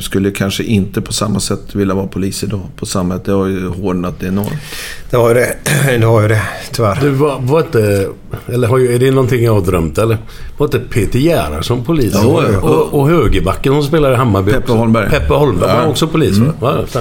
[0.00, 2.60] skulle kanske inte på samma sätt vilja vara polis idag.
[2.76, 4.52] På samma sätt, det har ju hårdnat enormt.
[5.10, 5.56] Det har ju det.
[6.00, 6.42] Det har ju det,
[6.72, 6.98] tyvärr.
[7.00, 8.08] Du, var, var inte...
[8.46, 10.18] Eller har är det någonting jag har drömt eller?
[10.58, 12.12] Var inte Peter Gerhard som polis?
[12.14, 12.58] Ja.
[12.60, 14.74] och, och högerbacken som spelar i Hammarby Peppe också.
[14.76, 15.10] Holmberg.
[15.10, 15.74] Peppe Holmberg Ja.
[15.74, 15.84] Mm.
[15.84, 16.52] var också polis va?
[16.60, 17.00] Ja.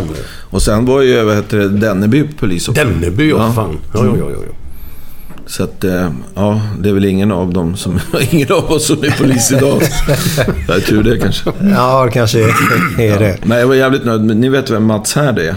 [0.49, 2.84] Och sen var ju, vad heter det, Denneby polis också.
[2.84, 3.53] Denneby, ja.
[3.53, 3.78] Fan.
[3.94, 4.53] Ja, ja, ja, ja.
[5.52, 7.99] Så att, eh, ja, det är väl ingen av dem som,
[8.32, 9.82] ingen av oss som är polis idag.
[10.68, 11.52] Det är tur det kanske.
[11.76, 12.40] Ja, det kanske
[12.98, 13.38] är det.
[13.44, 14.22] Men jag var jävligt nöjd.
[14.22, 15.56] Ni vet vem Mats Härd är?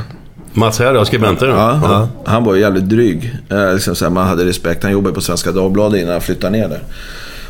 [0.53, 1.49] Mats här, ja, skribenten.
[1.49, 3.37] Ja, Han var jävligt dryg.
[3.51, 4.83] Eh, liksom så här, man hade respekt.
[4.83, 6.83] Han jobbade på Svenska Dagbladet innan han flyttade ner där.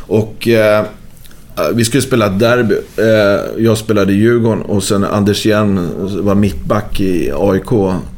[0.07, 0.85] Och eh,
[1.73, 2.75] vi skulle spela ett derby.
[2.97, 5.89] Eh, jag spelade i Djurgården och sen Anders Hjelm
[6.21, 7.69] var mittback i AIK.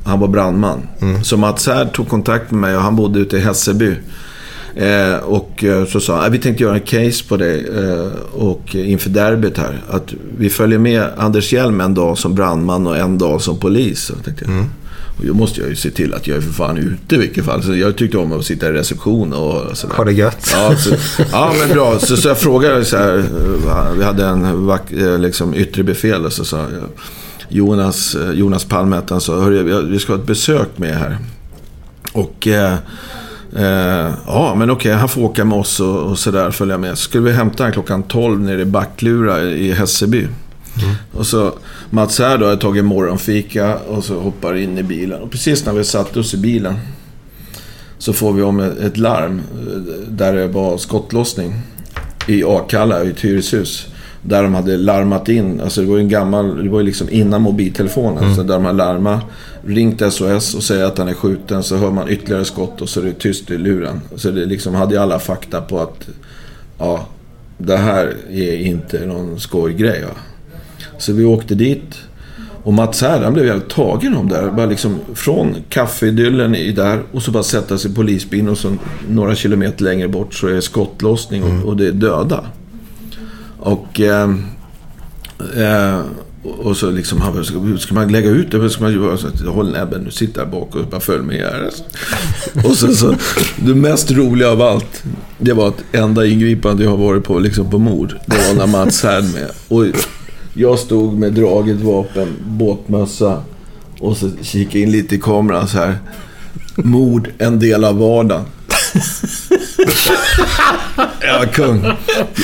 [0.06, 0.80] Han var brandman.
[1.24, 3.94] Så Mats här tog kontakt med mig och han bodde ute i Hässelby.
[4.76, 8.08] Eh, och eh, så sa han, "Ah, vi tänkte göra en case på dig eh,
[8.34, 9.82] och inför derbyt här.
[9.90, 14.00] Att vi följer med Anders Hjelm en dag som brandman och en dag som polis.
[14.06, 14.54] Så tänkte jag.
[15.20, 17.46] Och då måste jag ju se till att jag är för fan ute i vilket
[17.46, 17.64] fall.
[17.64, 19.96] Så jag tyckte om att sitta i reception och sådär.
[19.96, 20.50] Ha det gött.
[20.54, 20.96] Ja, så,
[21.32, 22.00] ja men bra.
[22.00, 23.24] Så, så jag frågade så här.
[23.98, 26.66] Vi hade en vak, eh, liksom, yttre befäl och så sa.
[27.50, 31.18] Jonas, eh, Jonas Palme han, sa "Hörru, vi ska ha ett besök med här.
[32.14, 32.74] Och eh,
[33.56, 36.98] eh, ja, men okej, han får åka med oss och, och sådär, följa med.
[36.98, 40.28] Så skulle vi hämta honom klockan 12 nere i Backlura i Hässelby.
[41.12, 41.54] Och så
[41.90, 45.22] Mats här då har tagit morgonfika och så hoppar in i bilen.
[45.22, 46.76] Och precis när vi satt oss i bilen
[47.98, 49.78] så får vi om ett larm eh,
[50.10, 51.54] där det var skottlossning
[52.28, 53.88] i Akalla, i ett hyreshus.
[54.22, 57.10] Där de hade larmat in, alltså det var ju en gammal, det var ju liksom
[57.10, 58.36] innan mobiltelefonen.
[58.36, 59.22] Så där de har larmat,
[59.66, 61.64] ringt SOS och säger att han är skjuten.
[61.64, 64.02] Så hör man ytterligare skott och så är det tyst i luren.
[64.16, 66.08] Så det liksom hade ju alla fakta på att,
[66.78, 67.08] ja,
[67.58, 70.04] det här är inte någon skojgrej.
[70.04, 70.16] Va?
[70.98, 71.98] Så vi åkte dit.
[72.64, 74.52] Och Mats här, han blev jävligt tagen om det här.
[74.52, 78.74] Bara liksom från kaffeidyllen i där och så bara sätta sig i polisbilen och så
[79.10, 82.44] några kilometer längre bort så är det skottlossning och, och det är döda.
[83.60, 84.00] Och...
[84.00, 84.30] Eh,
[85.58, 86.02] eh,
[86.44, 88.58] och så liksom, han bara, ska, ska man lägga ut det?
[88.58, 89.18] Vad ska man göra?
[89.18, 91.64] Så håll näbben, nu sitter där bak och bara följ med här.
[91.66, 91.84] Alltså.
[92.68, 93.16] Och så, så,
[93.56, 95.04] det mest roliga av allt,
[95.38, 98.68] det var att enda ingripande jag har varit på, liksom på mord, det var när
[98.68, 99.52] Mats Härd med.
[99.68, 99.86] Och
[100.58, 103.44] jag stod med draget vapen, båtmössa
[104.00, 105.98] och så kikade in lite i kameran så här.
[106.76, 108.44] Mord, en del av vardagen.
[111.22, 111.86] Jag var kung.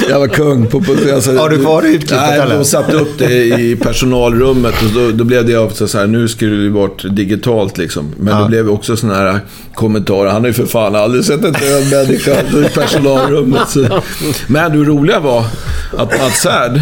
[0.09, 0.67] Jag var kung.
[0.67, 4.73] På, på, alltså, Har du kvar det utklippet, Nej, de satte upp det i personalrummet
[4.83, 8.13] och då, då blev det också så här, nu skulle det varit digitalt liksom.
[8.17, 8.41] Men Ja.
[8.41, 9.39] det blev också sådana här
[9.75, 10.29] kommentarer.
[10.31, 13.69] Han har ju för fan aldrig sett en död människa i personalrummet.
[13.69, 13.85] Så.
[14.47, 15.45] Men det roliga var
[15.97, 16.81] att Mats Härd,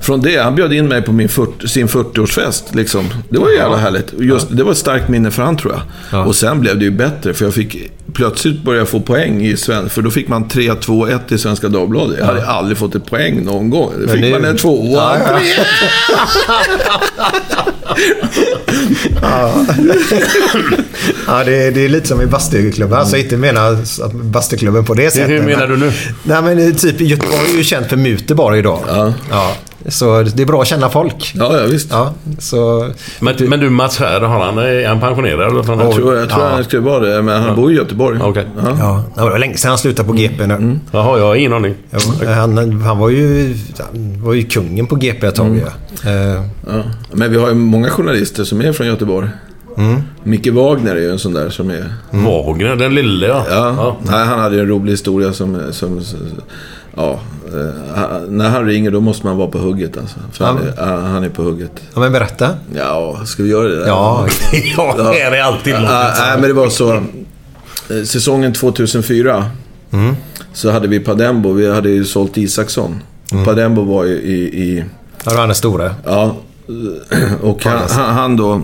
[0.00, 2.62] från det, han bjöd in mig på min 40, sin 40-årsfest.
[2.76, 3.04] Liksom.
[3.28, 4.12] Det var ju jävla härligt.
[4.18, 5.74] Just, Det var ett starkt minne för han tror
[6.10, 6.26] jag.
[6.26, 7.76] Och sen blev det ju bättre, för jag fick
[8.14, 9.94] plötsligt börja få poäng i svensk.
[9.94, 12.16] För då fick man 3, 2, 1 i Svenska Dagbladet.
[12.18, 13.92] Jag hade aldrig fått ett poäng någon gång.
[14.02, 15.40] Då fick nu- man en tvåa, Ja,
[19.22, 19.64] ja.
[21.26, 22.98] Ja, det, är- det är lite som i bastuklubben.
[22.98, 23.76] Alltså inte menar
[24.30, 25.30] bastuklubben på det sättet.
[25.30, 25.92] Hur menar du nu?
[26.22, 28.80] Nej, men typ Göteborg är ju känt för muter bara idag.
[29.30, 29.52] Ja.
[29.84, 29.90] Ja.
[29.90, 31.32] Så det är bra att känna folk.
[31.34, 31.88] Ja, ja visst.
[31.90, 32.88] Ja, så...
[33.20, 35.40] Men, men du Mats här, har han, är han pensionerad?
[35.52, 35.62] Eller?
[35.62, 36.48] Han Jag tror, jag tror Ja.
[36.48, 38.18] han skulle vara det, men han bor i Göteborg.
[38.22, 38.46] Okej.
[38.64, 38.76] Ja.
[38.78, 40.78] Ja, det var länge sedan han slutade på GP nu.
[40.92, 41.74] Jaha, jag har ingen aning.
[41.90, 45.60] Jo, han, han var ju, han var ju kungen på GP ett tag.
[46.04, 46.10] Ja.
[46.10, 46.82] Eh, Ja.
[47.12, 49.28] Men vi har ju många journalister som är från Göteborg.
[50.22, 51.84] Micke Wagner är ju en sån där som är...
[52.10, 53.44] Wagner, den lille ja.
[53.50, 55.60] Ja, Nej, han hade ju en rolig historia som...
[55.72, 56.00] som
[56.96, 60.18] ja, eh, när han ringer då måste man vara på hugget alltså.
[60.32, 61.72] För han, är, han är på hugget.
[61.94, 62.48] ja, men berätta.
[62.74, 63.76] Ja, ska vi göra det?
[63.76, 63.86] Där?
[63.86, 64.26] Ja,
[64.76, 65.82] ja, det är alltid något.
[65.82, 66.92] Ja, nej, men det var så.
[66.94, 69.44] eh, Säsongen 2004
[70.52, 71.52] så hade vi Padembo.
[71.52, 73.02] Vi hade ju sålt Isaksson.
[73.44, 74.62] Padembo var ju i...
[74.62, 74.84] i
[75.24, 75.94] ja, han är stora.
[76.04, 76.36] Ja,
[77.42, 77.80] och han,
[78.14, 78.62] han, då...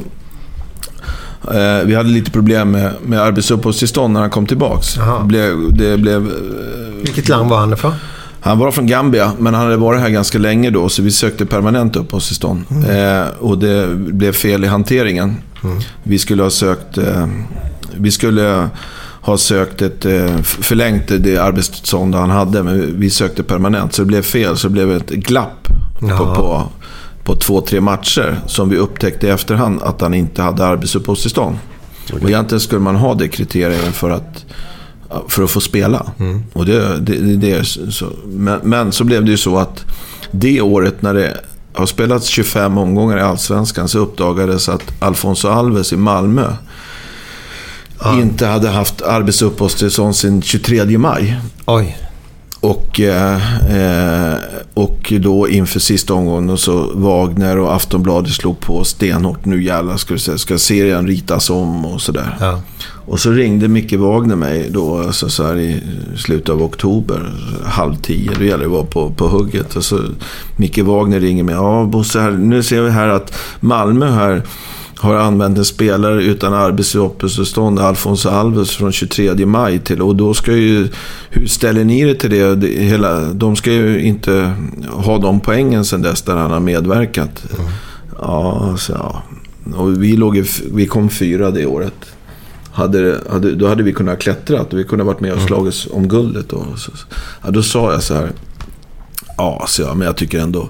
[1.55, 4.97] Eh, vi hade lite problem med, med arbetsuppehållstillstånd när han kom tillbaks.
[5.25, 6.27] Blev, det blev...
[6.27, 6.33] eh,
[7.03, 7.93] Vilket land var han ifrån?
[8.47, 11.47] Han var från Gambia, men han hade varit här ganska länge då, så vi sökte
[11.47, 12.65] permanent uppehållstillstånd.
[12.89, 15.37] Eh, och det blev fel i hanteringen.
[16.03, 16.99] Vi skulle ha sökt...
[16.99, 17.27] Eh,
[17.97, 18.69] vi skulle
[19.21, 23.93] ha sökt ett eh, förlängt det arbetstillstånd han hade, men vi sökte permanent.
[23.93, 25.69] Så det blev fel, så det blev ett glapp
[26.01, 26.35] på, Ja.
[26.35, 26.69] på,
[27.25, 28.41] på två, tre matcher.
[28.47, 31.57] Som vi upptäckte i efterhand att han inte hade arbetsuppehållstillstånd.
[32.13, 34.45] Och egentligen skulle man ha det kriteriet för att
[35.29, 36.07] för att få spela.
[36.53, 38.07] Och det, det, det, så.
[38.27, 39.85] Men, men så blev det ju så att
[40.31, 41.41] det året när det
[41.73, 46.53] har spelats 25 omgångar i Allsvenskan så uppdagades att Alfonso Alves i Malmö
[48.15, 51.41] inte hade haft arbetsuppehållstillstånd sedan 23 maj.
[51.67, 51.97] Oj.
[52.61, 54.39] Och, eh, eh,
[54.75, 59.45] och då inför sista omgången så Wagner och Aftonbladet slog på stenhårt.
[59.45, 62.37] Nu jävlar ska, du se, ska serien ritas om och sådär.
[62.41, 62.61] Ja.
[63.07, 65.83] Och så ringde Micke Wagner mig då alltså så här i
[66.17, 67.33] slutet av oktober,
[67.65, 68.31] halv tio.
[68.39, 69.77] Då gäller det att vara på, på hugget.
[69.77, 70.01] Och så
[70.57, 71.55] Micke Wagner ringer mig.
[71.55, 74.43] Ja, Bosse, här, nu ser vi här att Malmö här
[74.97, 80.03] har använt en spelare utan arbetsuppehållstillstånd, Alfonso Alves, från 23 maj till.
[80.03, 80.89] Och då ska ju...
[81.31, 82.55] Hur ställer ni er till det?
[82.55, 84.53] det hela, de ska ju inte
[84.91, 87.45] ha de poängen sen dess där han har medverkat.
[88.19, 89.23] Ja, så ja.
[89.75, 92.16] Och vi, låg vi kom fyra det året.
[92.77, 96.09] Hade, hade, då hade vi kunnat klättra och vi kunde varit med och slagits om
[96.09, 96.49] guldet.
[96.49, 96.93] Då, så,
[97.45, 98.31] ja, då sa jag så här.
[99.37, 100.69] Ja, så jag, men jag tycker ändå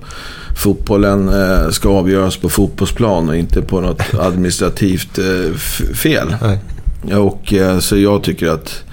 [0.56, 5.54] fotbollen eh, ska avgöras på fotbollsplan och inte på något administrativt eh,
[5.94, 6.36] fel.
[6.42, 7.18] Nej.
[7.18, 8.84] Och, eh, så jag tycker att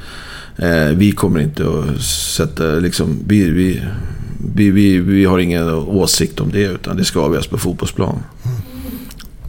[0.58, 2.02] eh, vi kommer inte att
[2.36, 3.82] sätta, liksom, vi, vi,
[4.56, 8.24] vi, vi, vi har ingen åsikt om det utan det ska avgöras på fotbollsplan.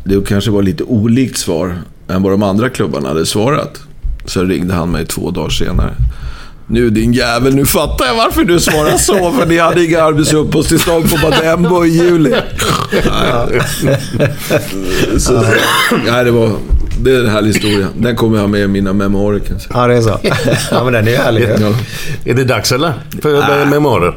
[0.04, 1.78] Det kanske var lite olikt svar
[2.08, 3.80] än vad de andra klubbarna hade svarat.
[4.24, 5.94] Så ringde han mig två dagar senare.
[6.66, 9.32] Nu din jävel, nu fattar jag varför du svarar så.
[9.32, 12.34] För ni hade inga arbetsuppehållstillstånd på Badembo i juli.
[15.18, 15.44] Så,
[16.06, 16.50] nej, det, var,
[17.00, 17.88] det är en härlig historia.
[17.98, 19.68] Den kommer jag ha med i mina memoarer kanske.
[19.74, 20.20] Ja, det är så.
[20.70, 21.48] Ja, men den är härlig.
[21.60, 21.72] Ja,
[22.24, 22.92] Är det dags eller?
[23.22, 23.70] För äh.
[23.70, 24.14] memoarer?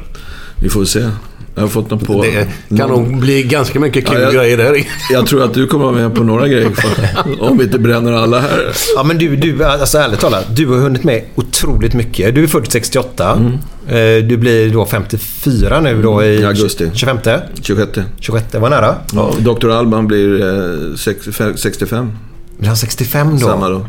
[0.61, 1.09] vi får se.
[1.57, 2.21] Jag har fått dem på...
[2.69, 4.83] Det kan nog bli ganska mycket kul Ja, jag- grejer där.
[5.11, 6.71] Jag tror att du kommer vara med på några grejer.
[7.39, 8.71] Om vi inte bränner alla här.
[8.95, 12.35] Ja, men du, du, alltså ärligt talat, du har hunnit med otroligt mycket.
[12.35, 13.41] Du är född 68.
[13.87, 16.45] Eh, Du blir då 54 nu då i...
[16.45, 16.91] Augusti.
[16.93, 17.17] 25?
[17.61, 17.99] 26.
[18.19, 18.95] 26, var nära.
[19.13, 19.69] Ja, Dr.
[19.69, 22.11] Alban blir eh, sex- 65.
[22.57, 23.47] Blir han 65 då?
[23.47, 23.85] Samma då.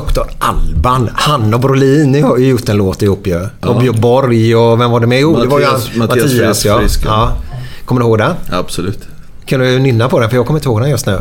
[0.00, 0.20] Dr.
[0.38, 1.10] Alban.
[1.14, 3.40] Han och Brolin har ju gjort en låt ihop ju.
[3.60, 5.20] Och Björn Borg och vem var det med?
[5.20, 5.66] Jo, det var ju.
[5.66, 6.78] Mattias- Mattias Mattias, ja.
[6.80, 7.08] Frisk, ja.
[7.50, 7.58] ja.
[7.84, 8.32] Kommer du ihåg den?
[8.50, 8.98] Absolut.
[9.44, 10.30] Kan du nynna på den?
[10.30, 11.18] För jag kommer inte ihåg den just nu.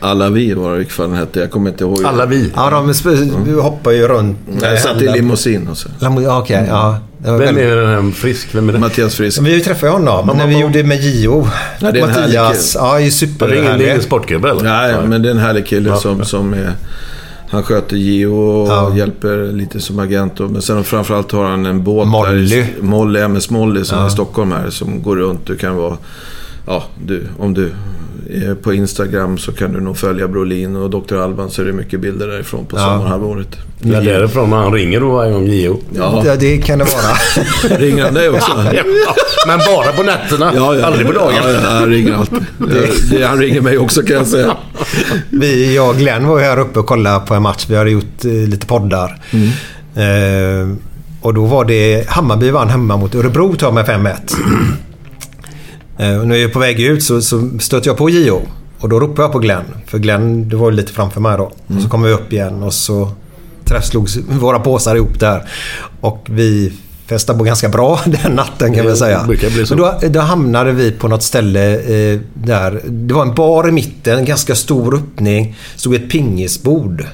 [0.00, 1.40] Alla vi var det fall den hette.
[1.40, 2.04] Jag kommer inte ihåg.
[2.04, 2.52] Alla vi.
[2.56, 4.38] Ja, de sp- hoppar ju runt.
[4.62, 5.88] Jag satt i limousin och så.
[6.00, 6.98] Lamo- ja, Okej, ja.
[7.18, 8.48] Det var Vem väldigt- är den här frisk?
[8.52, 8.78] Vem är det?
[8.78, 9.40] Mattias Frisk.
[9.42, 11.48] Vi träffade honom när vi gjorde med Gio.
[11.80, 12.72] Ja, det är en härlig Mattias.
[12.72, 12.84] kille.
[12.84, 13.88] Ja, är ju Det är ingen, det är superhärlig.
[13.88, 14.62] ingen sportklubb eller?
[14.62, 16.72] Nej, men det är en härlig kille som, som är...
[17.50, 18.92] Han sköter Gio och Ja.
[18.96, 20.38] hjälper lite som agent.
[20.38, 22.56] Men sen framförallt har han en båt Molly.
[22.56, 22.66] där.
[22.80, 24.70] Molly, MS Molly som är i Stockholm här.
[24.70, 25.46] Som går runt.
[25.46, 25.96] Du kan vara...
[26.66, 27.70] Ja, du, om du
[28.30, 31.16] är på Instagram så kan du nog följa Brolin och Dr.
[31.16, 33.48] Alban så är det mycket bilder därifrån på sommarhalvåret.
[33.82, 35.80] Ja, därifrån han ringer då varje gång Gio.
[35.96, 37.78] Ja, Ja, det kan det vara.
[37.78, 38.50] ringer han dig också?
[38.74, 38.82] Ja,
[39.46, 40.52] men bara på nätterna.
[40.56, 40.86] Ja, ja.
[40.86, 41.34] Aldrig på dagen.
[41.44, 42.38] Ja, ja, han ringer alltid.
[42.58, 44.56] Det, det, han ringer mig också kan jag säga.
[45.30, 47.66] Vi, jag och Glenn var ju här uppe och kollade på en match.
[47.68, 49.20] Vi hade gjort eh, lite poddar.
[49.94, 50.76] Eh,
[51.20, 54.16] och då var det Hammarby vann hemma mot Örebro tar med 5-1.
[55.98, 58.42] Eh, och när jag är på väg ut så, så stöter jag på Gio.
[58.78, 59.64] Och då ropar jag på Glenn.
[59.86, 61.44] För Glenn, du var ju lite framför mig då.
[61.44, 63.10] Och så kommer vi upp igen och så
[63.64, 65.48] träffslogs våra påsar ihop där.
[66.00, 66.72] Och vi
[67.06, 69.28] festade på ganska bra den natten kan vi säga.
[69.68, 72.80] Men då, då hamnade vi på något ställe eh, där.
[72.84, 75.56] Det var en bar i mitten, en ganska stor öppning.
[75.76, 77.04] stod ett pingisbord.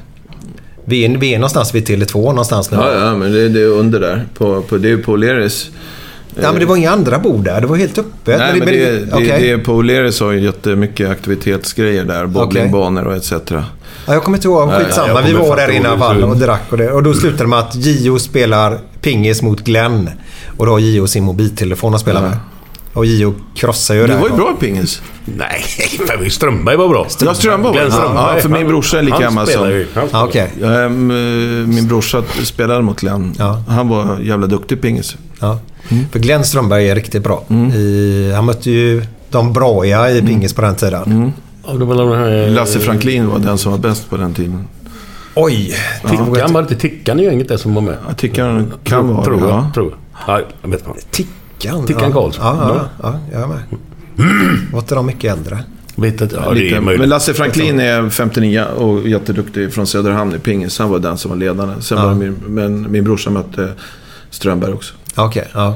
[0.84, 2.76] Vi är, vi är någonstans vid Tele2 någonstans nu.
[2.76, 4.26] Ja, ja, men det, det är under där.
[4.34, 5.70] På, på, det är på O'Learys.
[6.40, 7.60] Ja, men det var inga andra bord där.
[7.60, 8.38] Det var helt öppet.
[8.38, 9.26] Nej, men det, det, okej.
[9.26, 12.26] det är på O'Learys har ju jättemycket aktivitetsgrejer där.
[12.26, 13.32] Bowlingbanor och etc.
[13.32, 14.72] Ja, jag kommer inte ihåg.
[14.72, 15.22] Skitsamma.
[15.22, 16.90] vi var där inne i alla vad du fall och drack och det.
[16.92, 20.10] Och då slutade det med att Gio spelar pingis mot Glenn.
[20.56, 22.36] Och då har Gio sin mobiltelefon att spela med.
[22.92, 24.16] Och Gio krossar ju Du det.
[24.18, 25.02] var ju bra i pingis.
[25.24, 25.64] Nej,
[26.08, 27.06] fan, Strömberg var bra.
[27.20, 27.90] Ja, Strömberg var bra.
[27.90, 28.34] Strömberg.
[28.34, 29.84] Ja, för min brorsa är lika gammal som-.
[29.94, 30.50] Han Ja, okej.
[30.62, 31.16] Ehm, eh,
[31.66, 33.34] Min brorsa spelade mot Glenn.
[33.38, 33.62] Ja.
[33.68, 35.16] Han var jävla duktig i pingis.
[35.40, 35.58] Ja.
[36.12, 37.44] För Glenn Strömberg är riktigt bra.
[37.74, 41.32] I, han mötte ju de braiga i pingis på den tiden.
[41.66, 42.48] Ja, de här...
[42.50, 44.64] Lasse Franklin var den som var bäst på den tiden.
[45.34, 45.74] Oj!
[46.10, 47.96] Tickan, var det inte Tickan i gänget där som var med?
[48.08, 49.70] Jag tycker han kan vara Tror ja.
[49.74, 50.38] Tror jag.
[50.38, 50.96] Ja, jag vet fan.
[51.10, 51.86] Tickan.
[51.86, 52.12] Tickan ja.
[52.12, 52.44] Karlsson.
[52.44, 53.58] Ja, ja, ja, jag är med.
[54.72, 55.58] Var inte de mycket äldre?
[55.96, 56.36] Vet inte.
[56.44, 56.80] Ja, det Lite.
[56.80, 60.78] Men Lasse Franklin är 59 och jätteduktig från Söderhamn i pingis.
[60.78, 61.74] Han var den som var ledande.
[61.80, 62.04] Sen Ja.
[62.06, 63.68] var min, men min brorsa mötte
[64.30, 64.94] Strömberg också.
[65.16, 65.74] Okej, ja.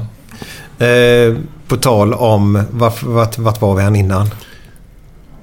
[0.85, 1.35] Eh,
[1.67, 2.63] på tal om...
[2.71, 4.29] Vart, vart, vart var vi än innan?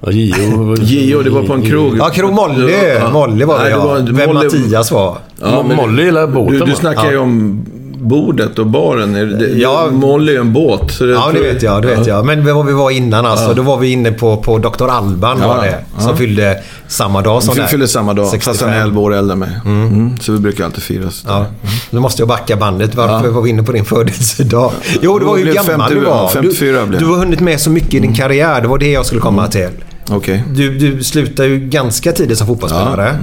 [0.07, 0.75] Gio.
[0.81, 1.97] Gio, det var på en krog.
[1.97, 2.73] Ja, Krog Molly.
[2.99, 3.09] Ja.
[3.09, 3.95] Molly var det Nej, ja.
[3.95, 5.17] Vem Molly- Mattias var.
[5.41, 7.65] Ja, men- Molly eller båten Du, du snackar ju om
[8.05, 9.13] bordet och baren.
[9.13, 9.87] Det, Ja.
[9.91, 10.91] Molly är en båt.
[10.91, 11.81] Så Ja, det vet jag.
[11.81, 12.25] Det vet jag.
[12.25, 13.53] Men vad vi var innan alltså.
[13.53, 14.87] Då var vi inne på, på Dr.
[14.89, 15.77] Alban Ja, var det.
[15.99, 16.15] Som ja.
[16.15, 16.57] fyllde
[16.87, 17.67] samma dag som dig.
[17.67, 18.51] fyller samma dag, 65.
[18.53, 19.49] fast han är 11 år äldre än mig.
[19.65, 20.17] Mm.
[20.19, 21.23] Så vi brukar alltid firas.
[21.27, 21.45] Ja.
[21.89, 22.95] Nu måste jag backa bandet.
[22.95, 23.33] Varför Ja.
[23.33, 24.71] var vi inne på din födelsedag?
[25.01, 26.27] Jo, det var hur gammal 50 du var.
[26.29, 28.61] 54 du, blev du har hunnit med så mycket i din karriär.
[28.61, 29.69] Det var det jag skulle komma till.
[30.09, 30.43] Okej.
[30.55, 33.17] Du, du slutade ju ganska tidigt som fotbollsspelare.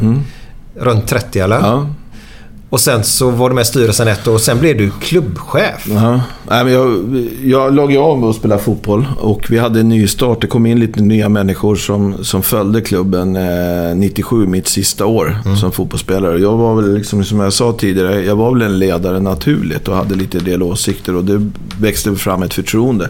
[0.80, 1.86] Runt 30 eller?
[2.72, 5.86] Och sen så var du med i styrelsen ett år och sen blev du klubbchef.
[5.88, 6.20] Ja.
[6.48, 7.04] Nej, men jag,
[7.44, 10.40] jag låg av med att spela fotboll och vi hade en ny start.
[10.40, 15.36] Det kom in lite nya människor som, som följde klubben eh, 97, mitt sista år
[15.60, 16.38] som fotbollsspelare.
[16.38, 19.96] Jag var väl, liksom, som jag sa tidigare, jag var väl en ledare naturligt och
[19.96, 21.50] hade lite del åsikter och det
[21.80, 23.08] växte fram ett förtroende.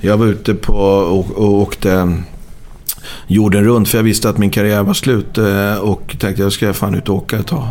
[0.00, 2.12] Jag var ute på och, och åkte
[3.26, 6.72] jorden runt för jag visste att min karriär var slut eh, och tänkte jag ska
[6.72, 7.68] fan ut och åka ett tag.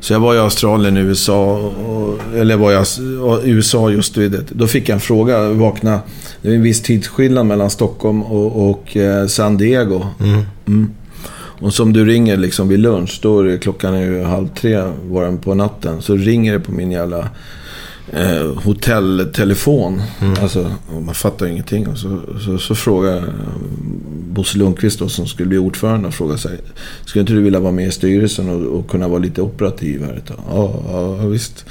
[0.00, 2.86] Så jag var i Australien, USA, och, eller var jag
[3.44, 4.44] i USA just vid det.
[4.48, 6.00] Då fick jag en fråga, jag vaknade.
[6.42, 10.06] Det är en viss tidsskillnad mellan Stockholm och, och eh, San Diego.
[10.66, 10.90] Mm.
[11.60, 14.82] Och som du ringer liksom vid lunch, då är det, klockan är ju halv tre
[15.10, 16.02] var den på natten.
[16.02, 17.28] Så ringer det på min jävla
[18.12, 20.02] eh, hotelltelefon.
[20.42, 21.88] Alltså, och man fattar ju ingenting.
[21.88, 23.22] Och så, så, så frågar eh,
[24.30, 26.58] Bosse Lundqvist då, som skulle bli ordförande och frågar sig.
[27.04, 30.14] Skulle inte du vilja vara med i styrelsen och, och kunna vara lite operativ här
[30.14, 30.38] ett tag?
[30.50, 31.64] Ja, ja visst.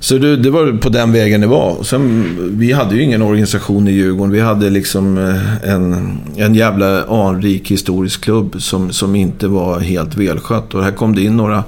[0.00, 1.82] Så det, det var på den vägen det var.
[1.82, 4.32] Sen, vi hade ju ingen organisation i Djurgården.
[4.32, 10.16] Vi hade liksom eh, en, en jävla anrik historisk klubb som, som inte var helt
[10.16, 10.74] välskött.
[10.74, 11.64] Och här kom det in några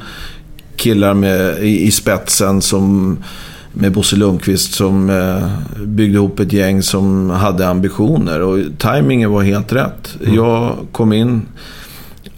[0.76, 3.16] killar med, i, i spetsen som
[3.80, 5.48] med Bosse Lundqvist som eh,
[5.86, 8.42] byggde ihop ett gäng som hade ambitioner.
[8.42, 10.16] Och tajmingen var helt rätt.
[10.20, 11.42] Jag kom in,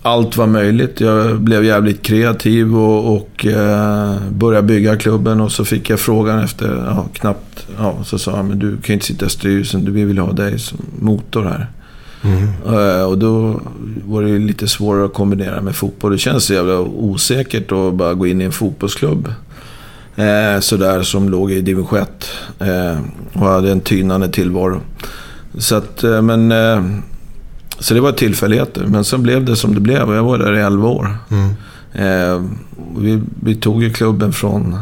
[0.03, 1.01] allt var möjligt.
[1.01, 5.41] Jag blev jävligt kreativ och, och eh, började bygga klubben.
[5.41, 8.95] Och så fick jag frågan efter ja, knappt, ja, så sa han, men du kan
[8.95, 11.67] inte sitta i styrelsen, vi vill ha dig som motor här.
[12.67, 13.61] Eh, Och då
[14.05, 16.13] var det lite svårare att kombinera med fotboll.
[16.13, 19.33] Det känns så jävla osäkert att bara gå in i en fotbollsklubb.
[20.21, 22.29] Eh, sådär som låg i division 1.
[22.59, 23.01] Eh,
[23.33, 24.81] och hade en tynande tillvaro.
[25.59, 26.53] Så att, eh, men...
[26.53, 26.85] Eh,
[27.79, 28.87] så det var tillfälligheter.
[28.87, 31.17] Men sen blev det som det blev och jag var där i 11 år.
[31.93, 32.45] Eh,
[32.99, 34.79] vi, vi tog ju klubben från...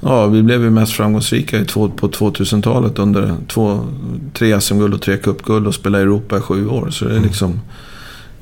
[0.00, 3.80] Ja, vi blev ju mest framgångsrika i två, på 2000-talet under två,
[4.32, 6.90] tre SM-guld och tre cupguld och spelade i Europa i sju år.
[6.90, 7.60] Så det är liksom...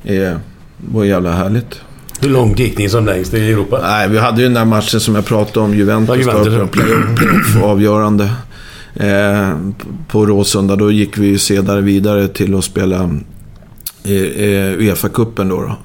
[0.03, 0.33] Eh,
[0.77, 1.81] var jävla härligt.
[2.21, 3.79] Hur långt gick ni som längst i Europa?
[3.81, 6.25] Nej, vi hade ju den där matchen som jag pratade om, Juventus.
[6.25, 8.29] Ja, Juventus, avgörande.
[8.93, 9.57] Eh,
[10.07, 10.75] på Råsunda.
[10.75, 13.09] Då gick vi ju sedan vidare till att spela
[14.03, 15.61] Uefa-cupen då.
[15.61, 15.75] då.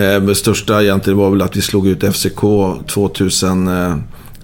[0.00, 2.40] Eh, det största egentligen var väl att vi slog ut FCK
[2.86, 3.96] 2000, eh,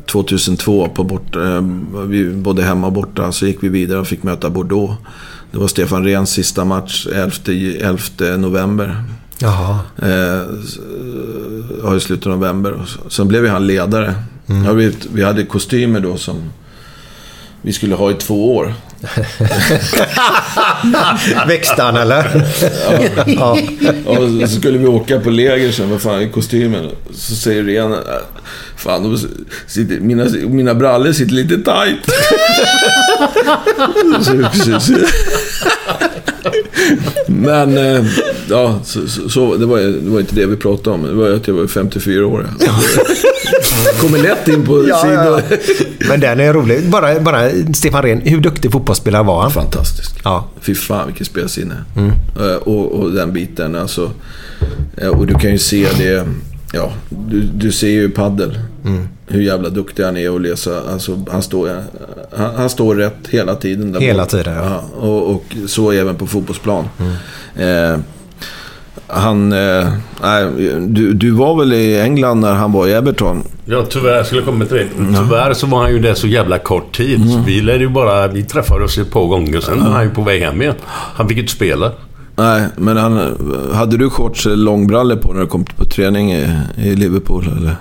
[0.07, 1.63] 2002 på bort, eh,
[2.07, 3.33] vi, både hemma och borta.
[3.33, 4.95] Så gick vi vidare och fick möta Bordeaux.
[5.51, 7.31] Det var Stefan Rehns sista match 11,
[7.81, 9.05] 11 november.
[9.39, 9.79] Jaha.
[10.03, 10.43] Eh,
[11.83, 12.87] ja, i slutet av november.
[13.09, 14.15] Sen blev ju han ledare.
[14.67, 16.43] Ja, vi, vi hade kostymer då som
[17.63, 18.75] vi skulle ha i två år.
[21.49, 22.45] Växte han eller?
[23.27, 23.59] ja.
[24.07, 26.91] Och så skulle vi åka på läger sen, vad fan är kostymen?
[27.15, 27.99] Så säger Ren, "Äh,
[28.77, 29.19] fan
[29.67, 32.11] sitter, mina, mina brallor sitter lite tight.
[34.25, 34.95] så, så.
[37.27, 38.05] Men, eh,
[38.51, 41.03] ja, så, så, så, det, var, det var inte det vi pratade om.
[41.03, 42.47] Det var att jag var 54 år.
[44.01, 45.43] Kommer lätt in på Ja, sidor.
[45.51, 45.57] ja.
[46.09, 46.89] Men den är rolig.
[46.91, 49.51] Bara, bara Stefan Rehn, hur duktig fotbollsspelare var han?
[49.51, 50.17] Fantastisk.
[50.25, 50.49] Ja.
[50.61, 51.75] Fy fan vilket spelsinne.
[52.41, 54.11] Eh, och, och den biten alltså.
[54.97, 56.27] eh, och du kan ju se det.
[56.75, 58.59] Ja, du, du ser ju paddel.
[59.27, 60.81] Hur jävla duktig han är att läsa.
[60.93, 61.77] Alltså, han, står, eh,
[62.37, 63.93] han, han står rätt hela tiden.
[63.93, 64.31] Där Hela bak.
[64.31, 64.85] tiden, ja.
[65.01, 66.85] och, och så även på fotbollsplan.
[67.57, 67.99] Eh,
[69.07, 69.53] han...
[69.53, 69.93] Eh,
[70.23, 70.47] nej,
[70.81, 73.43] du, du var väl i England när han var i Everton?
[73.65, 74.89] Ja, tyvärr skulle jag komma till det.
[74.97, 77.23] Tyvärr så var han ju där så jävla kort tid.
[77.23, 77.45] Mm.
[77.45, 78.29] Vi lärde ju bara...
[78.29, 80.75] Vi träffades ett par gånger, sen var han ju på väg hem igen.
[80.89, 81.93] Han fick ju inte spela.
[82.37, 83.37] Nej, men han,
[83.75, 87.49] hade du shorts eller långbrallor på när du kom på träning i, i Liverpool?
[87.59, 87.77] Eller?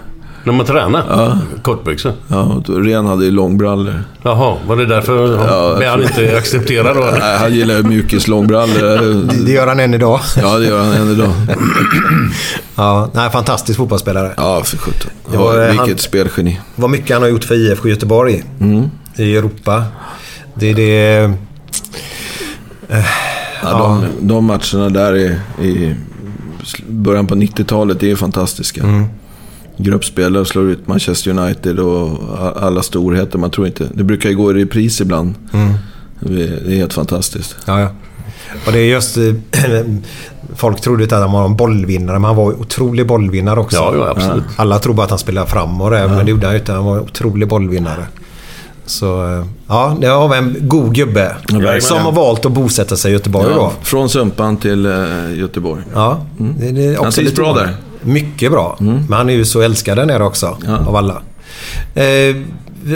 [0.45, 1.03] När man tränar?
[1.09, 1.37] Ja.
[1.61, 2.13] Kortbyxor?
[2.27, 4.03] Ja, Ren hade ju långbrallor.
[4.23, 7.09] Jaha, var det därför Ja, blev han inte accepterad då?
[7.19, 9.23] Nej, han gillar ju mjukislångbrallor.
[9.45, 10.19] Det gör han än idag.
[10.41, 11.31] Ja, det gör han än idag.
[12.75, 14.33] Ja, nej, fantastisk fotbollsspelare.
[14.37, 15.11] Ja, för sjutton.
[15.31, 16.59] Det Ja, eh, vilket han- spelgeni.
[16.75, 18.89] Vad mycket han har gjort för IFK Göteborg Mm.
[19.15, 19.83] i Europa.
[20.55, 21.15] Det är det...
[22.89, 23.05] eh,
[23.63, 25.37] Ja, de, de matcherna där i,
[25.67, 25.95] i
[26.87, 28.83] början på 90-talet är fantastiska.
[28.83, 29.05] Mm.
[29.77, 32.19] Gruppspelare och slår ut Manchester United och
[32.63, 33.37] alla storheter.
[33.37, 33.87] Man tror inte...
[33.93, 35.35] Det brukar ju gå i repris ibland.
[35.53, 35.73] Mm.
[36.19, 37.55] Det är helt fantastiskt.
[37.65, 37.87] Ja, ja.
[38.65, 39.17] Och det är just...
[39.17, 39.33] eh,
[40.55, 43.77] Folk trodde att han var en bollvinnare, men han var en otrolig bollvinnare också.
[43.77, 44.43] Ja, ja, absolut.
[44.55, 46.71] Alla tror bara att han spelade fram och det, men det gjorde han inte.
[46.73, 48.05] Han var en otrolig bollvinnare.
[48.85, 51.35] Så eh, ja, det har vi en god gubbe.
[51.51, 51.81] verkligen.
[51.81, 53.59] som har valt att bosätta sig i Göteborg då.
[53.59, 54.93] Ja, från Sumpan till eh,
[55.39, 55.81] Göteborg.
[55.93, 57.75] Ja, det, det också Han trivs bra där.
[58.01, 58.75] Mycket bra.
[58.79, 60.77] Men han är ju så älskad där nere också, Ja.
[60.87, 61.21] av alla.
[61.95, 62.05] Eh,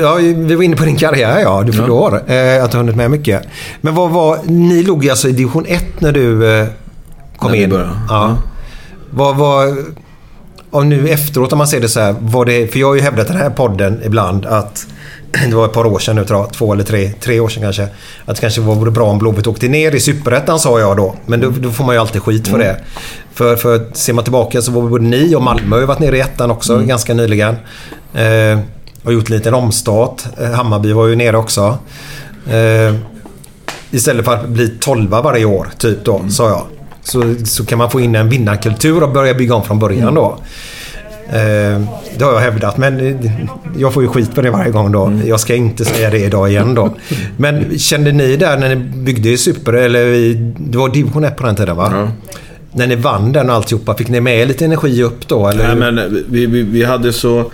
[0.01, 1.63] ja, vi var inne på din karriär, ja.
[1.63, 2.15] Du fyllde år.
[2.31, 3.43] Eh, att du har hunnit med mycket.
[3.81, 4.39] Men vad var...
[4.43, 6.67] Ni låg ju alltså i division 1 när du eh,
[7.37, 7.69] kom När in.
[7.69, 7.89] började.
[7.91, 7.95] Ja.
[8.09, 8.37] Ja.
[9.11, 9.77] Vad var...
[10.69, 12.15] Om nu efteråt, om man ser det så här.
[12.19, 14.87] Var det, för jag har ju hävdat den här podden ibland att
[15.31, 16.53] det var ett par år sedan nu tror jag.
[16.53, 17.87] Två eller tre, tre år sedan kanske.
[18.25, 21.15] Att det kanske vore bra om Blåvitt åkte ner i Superettan sa jag då.
[21.25, 22.77] Men då, då får man ju alltid skit för det.
[23.33, 26.19] För, för ser man tillbaka så var både ni och Malmö har varit nere i
[26.19, 27.55] ettan också ganska nyligen.
[28.13, 28.59] Eh,
[29.03, 30.23] och gjort en liten omstart.
[30.37, 31.77] Eh, Hammarby var ju nere också.
[32.49, 32.95] Eh,
[33.91, 36.63] istället för att bli tolva varje år, typ då, sa jag.
[37.03, 40.37] Så, så kan man få in en vinnarkultur och börja bygga om från början då.
[41.29, 41.81] Eh,
[42.17, 43.31] det har jag hävdat, men eh,
[43.77, 45.13] jag får ju skit på det varje gång då.
[45.25, 46.95] Jag ska inte säga det idag igen då.
[47.37, 50.33] Men kände ni där när ni byggde Super, eller
[50.71, 51.89] det var division 1 på den tiden va?
[51.91, 52.11] Ja.
[52.71, 55.47] När ni vann den och alltihopa, fick ni med lite energi upp då?
[55.47, 55.75] Eller?
[55.75, 57.51] Nej, men vi, vi, vi hade så...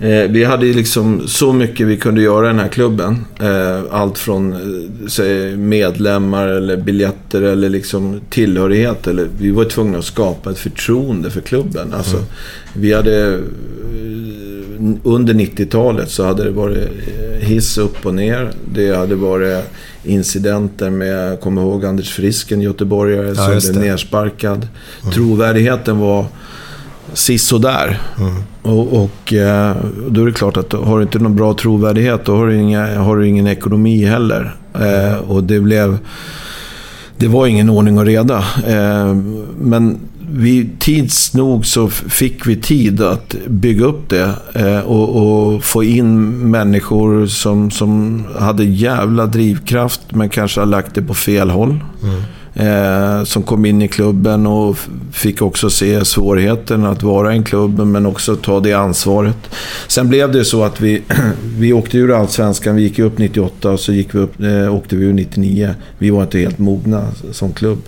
[0.00, 3.24] Eh, vi hade ju liksom så mycket vi kunde göra i den här klubben.
[3.40, 9.06] Eh, allt från eh, säg, medlemmar eller biljetter eller liksom tillhörighet.
[9.06, 11.94] Eller, vi var tvungna att skapa ett förtroende för klubben.
[11.94, 12.16] Alltså,
[12.72, 13.40] Vi hade...
[15.02, 16.88] Under 90-talet så hade det varit
[17.40, 18.50] hiss upp och ner.
[18.74, 19.64] Det hade varit
[20.04, 24.68] incidenter med, jag kommer ihåg Anders Frisken, göteborgare, som just blev nersparkad.
[25.14, 26.26] Trovärdigheten var
[27.18, 28.00] sisådär.
[28.62, 29.76] Och, och eh,
[30.08, 32.98] då är det klart att har du inte någon bra trovärdighet då har du, inga,
[32.98, 34.56] har du ingen ekonomi heller.
[34.74, 35.98] Eh, och det blev...
[37.16, 38.44] Det var ingen ordning och reda.
[38.66, 39.14] Eh,
[39.60, 39.98] men
[40.30, 45.84] vi, tids nog så fick vi tid att bygga upp det eh, och, och få
[45.84, 51.80] in människor som, som hade jävla drivkraft men kanske har lagt det på fel håll.
[52.58, 54.76] Eh, som kom in i klubben och
[55.12, 59.36] fick också se svårigheten att vara i en klubb men också ta det ansvaret.
[59.88, 61.02] Sen blev det så att vi,
[61.58, 64.96] vi åkte ur Allsvenskan, vi gick upp 98 och så gick vi upp, eh, åkte
[64.96, 65.74] vi ur 99.
[65.98, 67.78] Vi var inte helt mogna som klubb.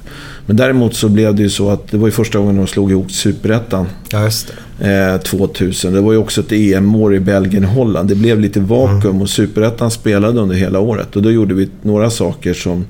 [0.47, 2.91] Men däremot så blev det ju så att det var ju första gången de slog
[2.91, 3.87] ihop Superettan.
[4.11, 5.15] Ja, just det.
[5.15, 5.93] Eh, 2000.
[5.93, 8.09] Det var ju också ett EM-år i Belgien och Holland.
[8.09, 11.17] Det blev lite vakuum och Superettan spelade under hela året.
[11.17, 12.87] Och då gjorde vi några saker som,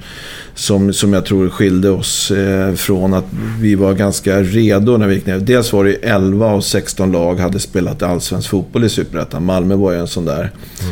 [0.60, 3.24] som, som jag tror skilde oss eh, från att
[3.60, 5.38] vi var ganska redo när vi gick ner.
[5.38, 9.44] Dels var det 11 av 16 lag hade spelat allsvensk fotboll i Superettan.
[9.44, 10.50] Malmö var ju en sån där.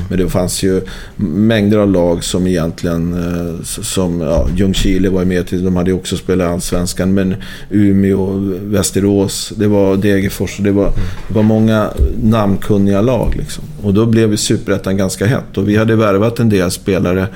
[0.09, 0.81] Men det fanns ju
[1.17, 5.91] mängder av lag som egentligen, eh, som ja, Ljungskile var ju med till, de hade
[5.91, 7.15] ju också spelat allsvenskan.
[7.15, 7.35] Men
[7.71, 8.27] Umeå,
[8.63, 10.93] Västerås, det var Degerfors, det var,
[11.29, 11.91] det var många
[12.23, 13.35] namnkunniga lag.
[13.37, 13.65] Liksom.
[13.83, 15.59] Och då blev Superettan ganska hett.
[15.59, 17.27] Och vi hade värvat en del spelare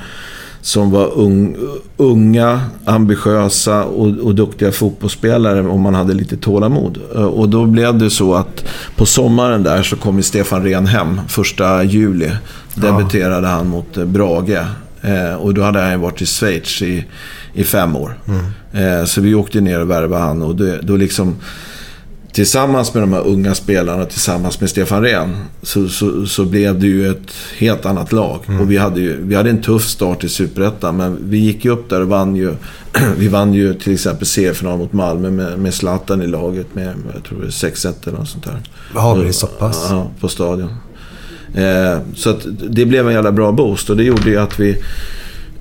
[0.62, 1.56] som var ung,
[1.96, 6.98] unga, ambitiösa och, och duktiga fotbollsspelare om man hade lite tålamod.
[7.14, 8.64] Eh, Och då blev det så att
[8.96, 12.30] på sommaren där så kom Stefan Rehn hem, första juli.
[12.74, 14.58] Debuterade han mot eh, Brage.
[15.02, 17.04] Eh, och då hade han ju varit i Schweiz i,
[17.54, 18.18] i fem år.
[18.72, 21.34] Eh, så vi åkte ner och värvade han och det, då liksom
[22.32, 26.86] tillsammans med de här unga spelarna, tillsammans med Stefan Rehn, så, så, så blev det
[26.86, 28.40] ju ett helt annat lag.
[28.60, 31.70] Och vi hade, ju, vi hade en tuff start i Superettan, men vi gick ju
[31.70, 32.54] upp där och vann ju.
[33.16, 37.24] vi vann ju till exempel seriefinal mot Malmö med, med Zlatan i laget med, jag
[37.24, 38.60] tror det är 6-1 eller något sånt där.
[39.00, 39.86] Har vi så pass?
[39.90, 40.74] Ja, på stadion.
[41.54, 44.82] Eh, så att det blev en jävla bra boost och det gjorde ju att vi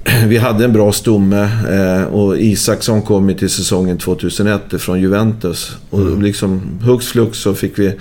[0.28, 5.78] vi hade en bra stomme eh, och Isaksson kom ju till säsongen 2001 från Juventus.
[5.90, 7.94] Och liksom hux flux så fick vi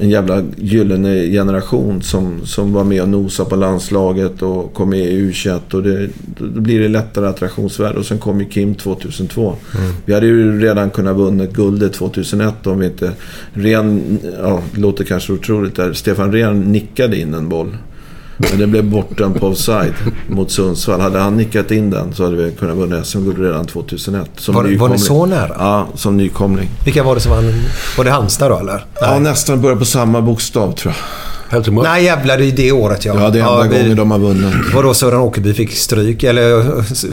[0.00, 4.98] en jävla gyllene generation som, som var med och nosade på landslaget och kom med
[4.98, 5.74] i U21.
[5.74, 6.08] Och det,
[6.38, 7.98] då blir det lättare attraktionsvärde.
[7.98, 9.56] Och sen kom ju Kim 2002.
[10.04, 13.12] Vi hade ju redan kunnat vunnit guldet 2001 om vi inte...
[13.52, 15.92] Ren, ja, det låter kanske otroligt där.
[15.92, 17.76] Stefan Rehn nickade in en boll.
[18.38, 19.94] Men det blev bortdömd på offside
[20.28, 21.00] mot Sundsvall.
[21.00, 24.30] Hade han nickat in den så hade vi kunnat vinna SM-guld redan 2001.
[24.36, 25.50] Som Var- var ni så nära?
[25.58, 26.68] Ja, som nykomling.
[26.84, 27.52] Vilka var det som vann?
[27.96, 28.84] Var det Halmstad då eller?
[29.00, 31.04] Ja, nästan började på samma bokstav tror jag.
[31.50, 31.88] Helsingborg?
[31.88, 33.14] Nej jävlar, det är det året ja.
[33.22, 34.54] Ja, det är enda vi- gången de har vunnit.
[34.74, 36.64] Var då Sören Åkerby fick stryk eller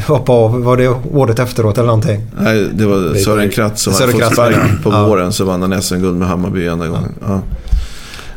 [0.07, 0.63] hoppa av.
[0.63, 2.21] Var det året efteråt eller någonting?
[2.39, 5.07] Nej, det var Sören Kratz som Sören hade fått sparken på ja.
[5.07, 5.33] våren.
[5.33, 7.13] Så vann han SM-guld med Hammarby ena gången.
[7.27, 7.41] Ja.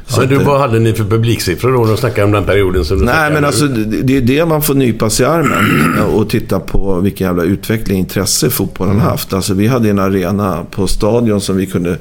[0.08, 1.84] Så Men du, att, eh, vad hade ni för publiksiffror då?
[1.84, 3.46] De snackar om den perioden som du Nej, men nu.
[3.46, 7.42] alltså det är det man får nypa sig i armen och titta på vilken jävla
[7.42, 9.32] utveckling, intresse fotbollen har haft.
[9.32, 11.96] Alltså vi hade en arena på stadion som vi kunde,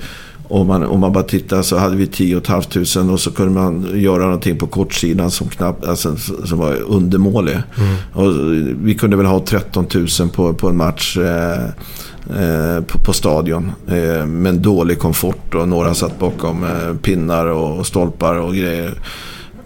[0.47, 3.88] om man, om man bara tittar så hade vi 10 500 och så kunde man
[3.93, 6.15] göra någonting på kortsidan som knappt, alltså,
[6.45, 7.57] som var undermålig.
[8.13, 8.31] Och
[8.84, 11.17] vi kunde väl ha 13 000 på, på en match.
[11.17, 11.69] Eh,
[12.29, 13.71] Eh, på, på stadion.
[13.87, 18.55] Eh, med en dålig komfort och några satt bakom eh, pinnar och, och stolpar och
[18.55, 18.93] grejer.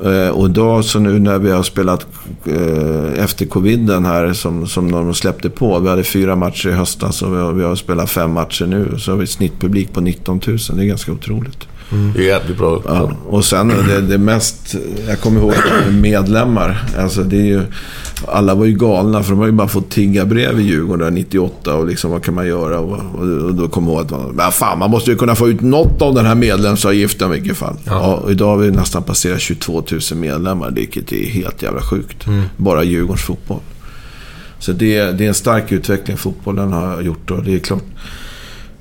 [0.06, 2.08] Eh, och idag så nu när vi har spelat
[2.46, 5.80] eh, efter coviden här som, som de släppte på.
[5.80, 9.00] Vi hade fyra matcher i höstas och vi har, vi har spelat fem matcher nu.
[9.00, 10.58] Så har vi snittpublik på 19 000.
[10.58, 11.68] Det är ganska otroligt.
[12.16, 12.82] Det är jävligt bra.
[12.86, 14.76] Ja, och sen det, det mest,
[15.08, 15.54] jag kommer ihåg
[15.92, 16.84] medlemmar.
[16.98, 17.62] Alltså det är ju,
[18.28, 21.12] alla var ju galna för de har ju bara fått tigga brev i Djurgården där
[21.12, 22.80] 98 och liksom vad kan man göra?
[22.80, 25.36] Och, och, och då kom jag ihåg att man, men fan man måste ju kunna
[25.36, 27.76] få ut något av den här medlemsavgiften i vilket fall.
[27.86, 28.16] Ja.
[28.16, 32.26] och idag har vi nästan passerat 22 000 medlemmar, vilket är helt jävla sjukt.
[32.58, 33.60] Bara Djurgårdens fotboll.
[34.60, 37.84] Så det, det är en stark utveckling fotbollen har gjort och det är klart.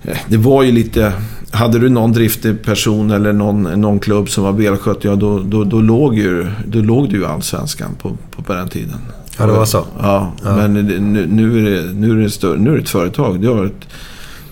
[0.04, 1.12] Eh, Det var ju lite...
[1.52, 5.64] Hade du någon driftig person eller någon, någon klubb som var välskött, ja då, då,
[5.64, 8.96] då, låg ju, då låg du ju allsvenskan på, på, på den tiden.
[9.38, 9.84] Ja, det var så.
[10.02, 12.88] Ja, men det- nu, nu, är det, nu, är det större, nu är det ett
[12.88, 13.40] företag.
[13.40, 13.88] Det har ett,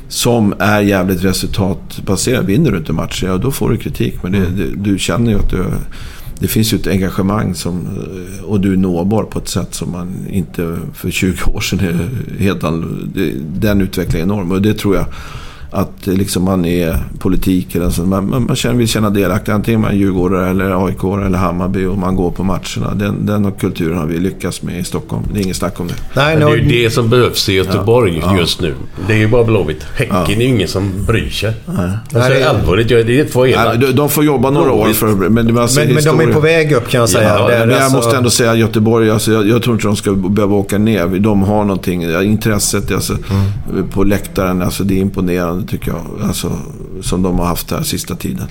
[0.08, 2.44] som är jävligt resultatbaserat.
[2.44, 4.22] Vinner du inte matcher, ja då får du kritik.
[4.22, 5.64] Men det, det, du känner ju att du...
[6.38, 9.92] Det finns ju ett engagemang som, eh, och du är nåbar på ett sätt som
[9.92, 12.60] man inte för 20 år sedan är helt
[13.60, 15.06] Den utvecklingen är enorm och det tror jag
[15.70, 18.02] att liksom man är politik eller så.
[18.02, 19.54] Man, man, man känner, vill känna delaktighet.
[19.56, 22.94] Antingen man är djurgårdare eller AIK eller Hammarby och man går på matcherna.
[22.94, 25.22] Den, den kulturen har vi lyckats med i Stockholm.
[25.32, 25.94] Det är ingen snack om det.
[26.16, 28.38] Nej, Men det är ju det som behövs i Göteborg Ja.
[28.38, 28.74] just nu.
[29.06, 29.82] Det är ju bara Blåvitt.
[29.94, 31.52] Häcken är ju ingen som bryr sig.
[31.66, 31.82] Alltså,
[32.18, 33.80] Nej, det är- allvarligt, jag- det är två Nej, elakt.
[33.80, 36.72] de, de får jobba några år för men, alltså Men, men de är på väg
[36.72, 37.28] upp kan jag säga.
[37.38, 40.12] Ja, men jag alltså- måste ändå säga Göteborg, alltså, jag, jag tror inte de ska
[40.12, 41.06] behöva åka ner.
[41.06, 43.88] De har någonting, ja, intresset alltså, Mm.
[43.88, 46.28] på läktaren, alltså, det är imponerande tycker jag.
[46.28, 46.52] Alltså,
[47.02, 48.46] som de har haft här sista tiden.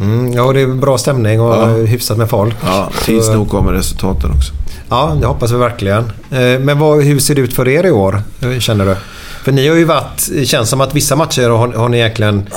[0.00, 1.66] Mm, ja, det är bra stämning och Ja.
[1.66, 2.54] hyfsat med folk.
[2.64, 4.52] Ja, tids nog kommer resultaten också.
[4.88, 6.04] Ja, det hoppas vi verkligen.
[6.30, 8.96] Eh, Men vad, hur ser det ut för er i år, eh, känner du?
[9.44, 12.48] För ni har ju varit, det känns som att vissa matcher har, har ni egentligen,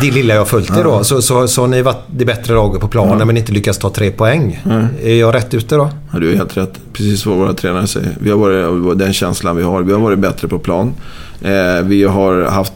[0.00, 2.54] det lilla jag har följt er då, så, så, så har ni varit det bättre
[2.54, 4.60] laget på planen men inte lyckats ta tre poäng.
[5.02, 5.90] Är jag rätt ute då?
[6.12, 6.72] Ja, du är helt rätt.
[6.92, 8.16] Precis vad våra tränare säger.
[8.20, 9.82] Vi har varit, den känslan vi har.
[9.82, 10.92] Vi har varit bättre på plan.
[11.42, 12.72] Eh, vi har haft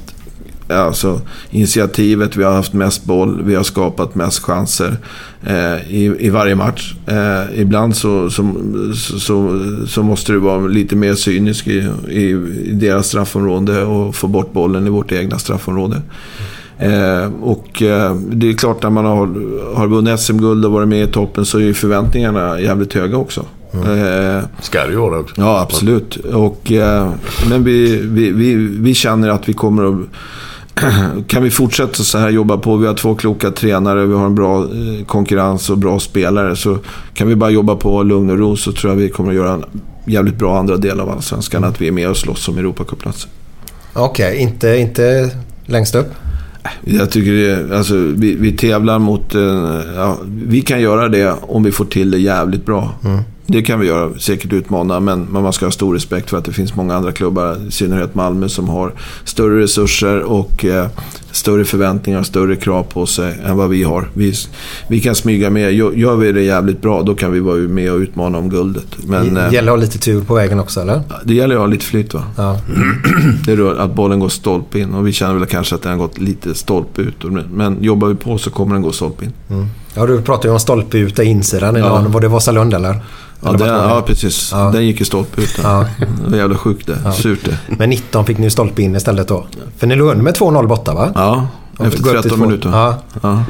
[0.68, 1.20] alltså,
[1.50, 4.96] initiativet, vi har haft mest boll, vi har skapat mest chanser
[5.46, 6.94] eh, i, i varje match.
[7.06, 8.54] Eh, ibland så, så,
[9.18, 12.22] så, så måste du vara lite mer cynisk i, i,
[12.64, 16.02] i deras straffområde och få bort bollen i vårt egna straffområde.
[16.78, 19.26] Eh, och eh, det är klart när man har,
[19.76, 23.44] har vunnit SM-guld och varit med i toppen så är ju förväntningarna jävligt höga också.
[23.72, 25.34] Eh, Ska det ju vara också.
[25.38, 26.16] Ja, absolut.
[26.16, 27.12] Och, eh,
[27.50, 30.08] men vi, vi, vi, vi känner att vi kommer att...
[31.26, 34.34] Kan vi fortsätta så här jobba på, vi har två kloka tränare, vi har en
[34.34, 36.56] bra eh, konkurrens och bra spelare.
[36.56, 36.78] Så
[37.14, 39.52] kan vi bara jobba på lugn och ro så tror jag vi kommer att göra
[39.52, 39.64] en
[40.06, 41.64] jävligt bra andra del av Allsvenskan.
[41.64, 43.30] Att vi är med och slåss om Europacuplatser.
[43.92, 45.30] Okej, inte, inte
[45.66, 46.08] längst upp?
[46.84, 49.34] Jag tycker det, alltså, vi, vi tävlar mot...
[49.34, 49.40] eh,
[49.96, 50.16] Ja,
[50.46, 52.94] vi kan göra det om vi får till det jävligt bra.
[53.46, 56.52] Det kan vi göra, säkert utmana, men, man ska ha stor respekt för att det
[56.52, 58.92] finns många andra klubbar, i synnerhet Malmö, som har
[59.24, 60.88] större resurser och eh,
[61.36, 64.08] större förväntningar och större krav på sig än vad vi har.
[64.12, 64.34] Vi,
[64.88, 65.72] vi kan smyga med.
[65.72, 68.96] Gör, vi det jävligt bra, då kan vi vara med och utmana om guldet.
[69.04, 71.00] Men eh, Gäller att ha lite tur på vägen också eller?
[71.24, 72.24] det gäller att ha lite flyt va?
[72.36, 72.60] Ja.
[73.46, 75.92] Det är då att bollen går stolpe in och vi känner väl kanske att den
[75.92, 77.24] har gått lite stolpe ut.
[77.52, 79.32] Men jobbar vi på så kommer den gå stolpe in.
[79.94, 82.04] Ja, du pratade ju om stolpe ut insidan i Ja.
[82.08, 83.00] Var det Vasalund eller?
[83.40, 84.50] Ja, den, ja precis.
[84.52, 84.70] Ja.
[84.72, 85.60] Den gick ju stolpe ut.
[85.62, 85.84] Ja.
[86.24, 87.12] Det var jävla sjukt det.
[87.12, 87.56] Surt det.
[87.78, 89.46] Men 19 fick ni stolpe in istället då.
[89.78, 91.12] För ni låg under med 2-0 borta va?
[91.14, 91.46] Ja,
[91.86, 92.46] efter gå upp till 13 två.
[92.46, 92.68] minuter.
[92.72, 92.94] Ja.
[93.22, 93.44] Ja.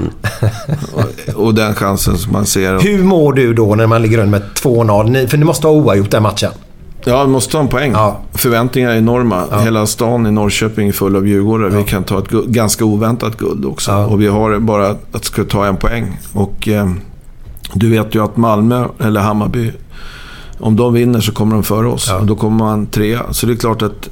[0.95, 2.81] Och, och den chansen som man ser.
[2.81, 5.11] Hur mår du då när man ligger under med 2-0?
[5.11, 6.51] Ni- För ni måste ha oavgjort den matchen.
[7.05, 7.93] Ja, vi måste ta en poäng.
[7.93, 8.17] Ja.
[8.35, 9.45] Förväntningarna är enorma.
[9.63, 11.69] Hela stan i Norrköping är full av djurgårdare.
[11.71, 13.91] Vi kan ta ett ganska oväntat guld också.
[13.91, 14.07] Ja.
[14.07, 16.19] Och vi har bara att ska ta en poäng.
[16.33, 16.91] Och eh,
[17.73, 19.73] du vet ju att Malmö eller Hammarby,
[20.59, 22.07] om de vinner så kommer de före oss.
[22.09, 22.19] Ja.
[22.19, 23.33] Och då kommer man trea.
[23.33, 24.09] Så det är klart att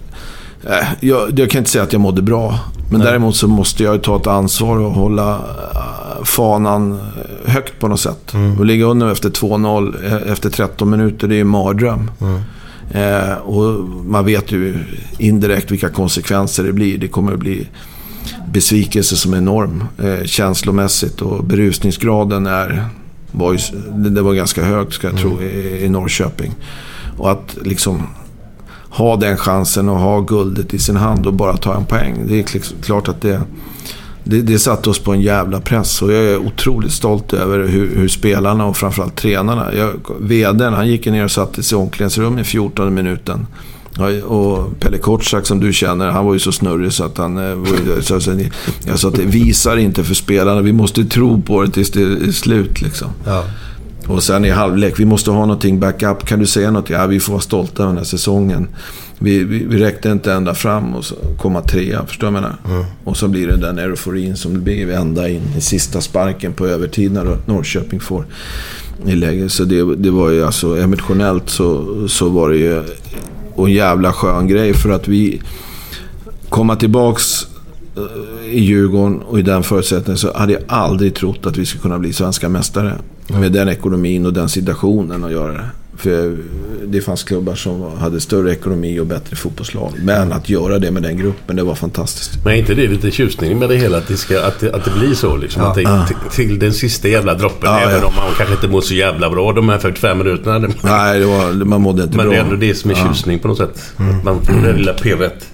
[0.64, 2.58] eh, jag, jag kan inte säga att jag mådde bra.
[2.90, 7.00] Men däremot så måste jag ju ta ett ansvar och hålla, eh, fanan
[7.44, 8.34] högt på något sätt.
[8.58, 12.10] Och ligga under efter 2-0 eh, efter 13 minuter, det är ju en mardröm.
[12.90, 14.78] Eh, och man vet ju
[15.18, 16.98] indirekt vilka konsekvenser det blir.
[16.98, 17.68] Det kommer att bli
[18.52, 22.84] besvikelse som är enorm eh, känslomässigt och berusningsgraden är,
[23.38, 23.58] ju,
[24.10, 26.54] det var ganska hög ska jag tro i, i Norrköping.
[27.18, 28.02] Och att liksom
[28.88, 32.24] ha den chansen och ha guldet i sin hand och bara ta en poäng.
[32.28, 32.42] Det är
[32.82, 33.40] klart att det,
[34.24, 37.96] det, det satte oss på en jävla press och jag är otroligt stolt över hur,
[37.96, 39.74] hur spelarna och framförallt tränarna.
[39.74, 39.90] Jag,
[40.20, 43.46] VDn, han gick ner och satte sig i omklädningsrummet i 14 minuten.
[43.98, 47.36] Ja, Och Pelle Kortsak som du känner, han var ju så snurrig så att han...
[47.38, 47.64] eh,
[48.00, 48.32] Så, så,
[48.86, 50.60] jag sa att det visar inte för spelarna.
[50.60, 53.08] Vi måste tro på det tills det är slut liksom.
[53.26, 53.44] Ja.
[54.06, 56.26] Och sen i halvlek, vi måste ha någonting backup.
[56.26, 56.90] Kan du säga något?
[56.90, 58.68] Ja, vi får vara stolta över den här säsongen.
[59.18, 62.50] Vi, vi, vi räckte inte ända fram och så komma trea, förstår du vad jag
[62.68, 62.86] menar?
[63.04, 67.12] Och så blir det den euforin som blir ända in i sista sparken på övertid
[67.12, 68.26] när Norrköping får
[69.06, 69.48] i läge.
[69.48, 72.82] Så det, det var ju alltså emotionellt så, så var det ju
[73.54, 75.40] och en jävla skön grej för att vi
[76.48, 77.46] komma tillbaks
[77.96, 81.82] eh, i Djurgården och i den förutsättningen så hade jag aldrig trott att vi skulle
[81.82, 82.92] kunna bli svenska mästare.
[83.26, 85.70] Med den ekonomin och den situationen att göra det.
[85.96, 86.36] För
[86.86, 89.92] det fanns klubbar som hade större ekonomi och bättre fotbollslag.
[89.98, 92.44] Men att göra det med den gruppen, det var fantastiskt.
[92.44, 93.98] Men är inte det lite tjusning med det hela?
[93.98, 95.62] Att det, ska, att det, att det blir så liksom?
[95.62, 97.70] Att det, till, till den sista jävla droppen.
[97.70, 98.06] Ja, även ja.
[98.06, 100.68] om man kanske inte mår så jävla bra de här 45 minuterna.
[100.82, 102.34] Nej, det var, man mådde inte Men bra.
[102.34, 103.92] det är ändå det som är tjusning på något sätt.
[103.96, 105.46] Att man får det lilla PVt.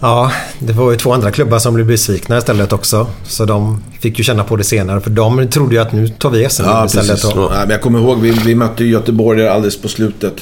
[0.00, 3.06] Ja, det var ju två andra klubbar som blev besvikna istället också.
[3.24, 5.00] Så de fick ju känna på det senare.
[5.00, 7.08] För de trodde ju att nu tar vi SM Ja, istället.
[7.10, 7.24] precis.
[7.32, 10.34] Och, Nej, men jag kommer ihåg, vi, vi mötte Göteborg där alldeles på slutet.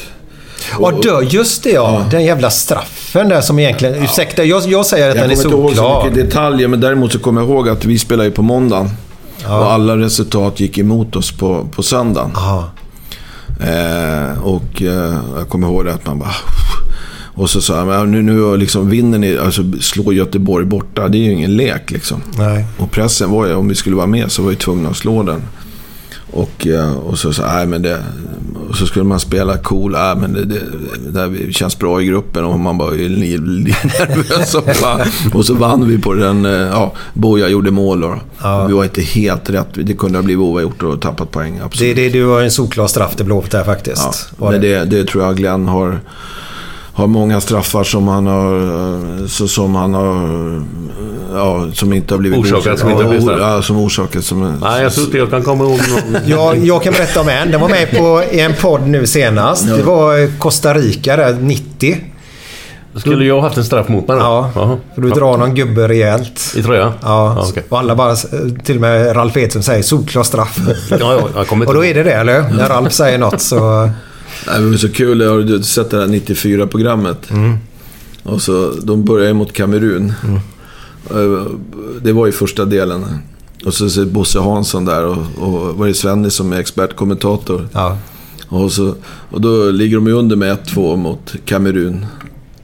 [0.81, 2.05] Ja, dö, just det ja.
[2.11, 3.95] Den jävla straffen där som egentligen...
[4.05, 6.11] Ursäkta, jag, jag säger att Jag den är kommer inte ihåg så solklar.
[6.11, 8.91] mycket detaljer, men däremot så kommer jag ihåg att vi spelade ju på måndagen.
[9.47, 12.31] Och alla resultat gick emot oss på, på söndagen.
[12.35, 12.71] Ja.
[13.61, 16.35] Eh, och eh, jag kommer ihåg det att man bara...
[17.43, 21.09] Och så sa jag, nu, nu liksom vinner ni, alltså slår Göteborg borta.
[21.09, 22.23] Det är ju ingen lek liksom.
[22.39, 22.65] Nej.
[22.79, 25.23] Och pressen var ju, om vi skulle vara med så var vi tvungna att slå
[25.23, 25.43] den.
[26.31, 27.99] Och, eh, och så sa nej men det...
[28.69, 30.45] Och så skulle man spela cool, nej men det,
[31.13, 32.45] det, det känns bra i gruppen.
[32.45, 34.55] Och man bara är li- li- nervös.
[34.55, 35.05] Och, bara,
[35.35, 38.21] och så vann vi på den, eh, ja, Boja gjorde mål då.
[38.69, 41.97] Vi var inte helt rätt, det kunde ha blivit oavgjort och tappat poäng, Det, absolut.
[41.97, 44.29] det, det var en solklar straff till Blåvitt där faktiskt.
[44.41, 46.01] Ja, men det, det tror jag Glenn har,
[46.95, 50.63] har många straffar som han har, så, som han har,
[51.35, 53.41] ja, som inte har blivit Orsakat, som inte har blivit straff.
[53.41, 54.59] Ja, som orsakat som...
[54.63, 56.23] Nej, jag tror inte jag kan komma ihåg någon.
[56.27, 57.51] Ja, jag kan berätta om en.
[57.51, 59.67] Den var med på, i en podd nu senast.
[59.67, 61.97] Det var Costa Rica där, 90.
[62.97, 64.23] Skulle jag haft en straff mot mig då?
[64.23, 66.55] Ja, för du drar någon gubbe rejält.
[66.57, 66.93] I tröja?
[67.03, 67.65] Ja, ja okej.
[67.69, 68.17] och alla bara,
[68.65, 70.59] till och med Ralf Edström säger solklar straff.
[70.91, 73.41] Ja, ja, jag kommer inte och då är det det, eller När Ralf säger något
[73.41, 73.91] så...
[74.45, 75.29] Det var så kul.
[75.29, 77.31] Har du sett det här 94-programmet?
[77.31, 77.57] Mm.
[78.23, 80.13] Och så, de börjar mot Kamerun.
[81.11, 81.47] Eh,
[82.03, 83.05] Det var ju första delen.
[83.65, 87.69] Och så ser Bosse Hansson där och, och var det Svenny som är expertkommentator.
[87.73, 87.99] Ja.
[88.49, 88.95] Och, så,
[89.31, 92.07] och då ligger de ju under med 1-2 mot Kamerun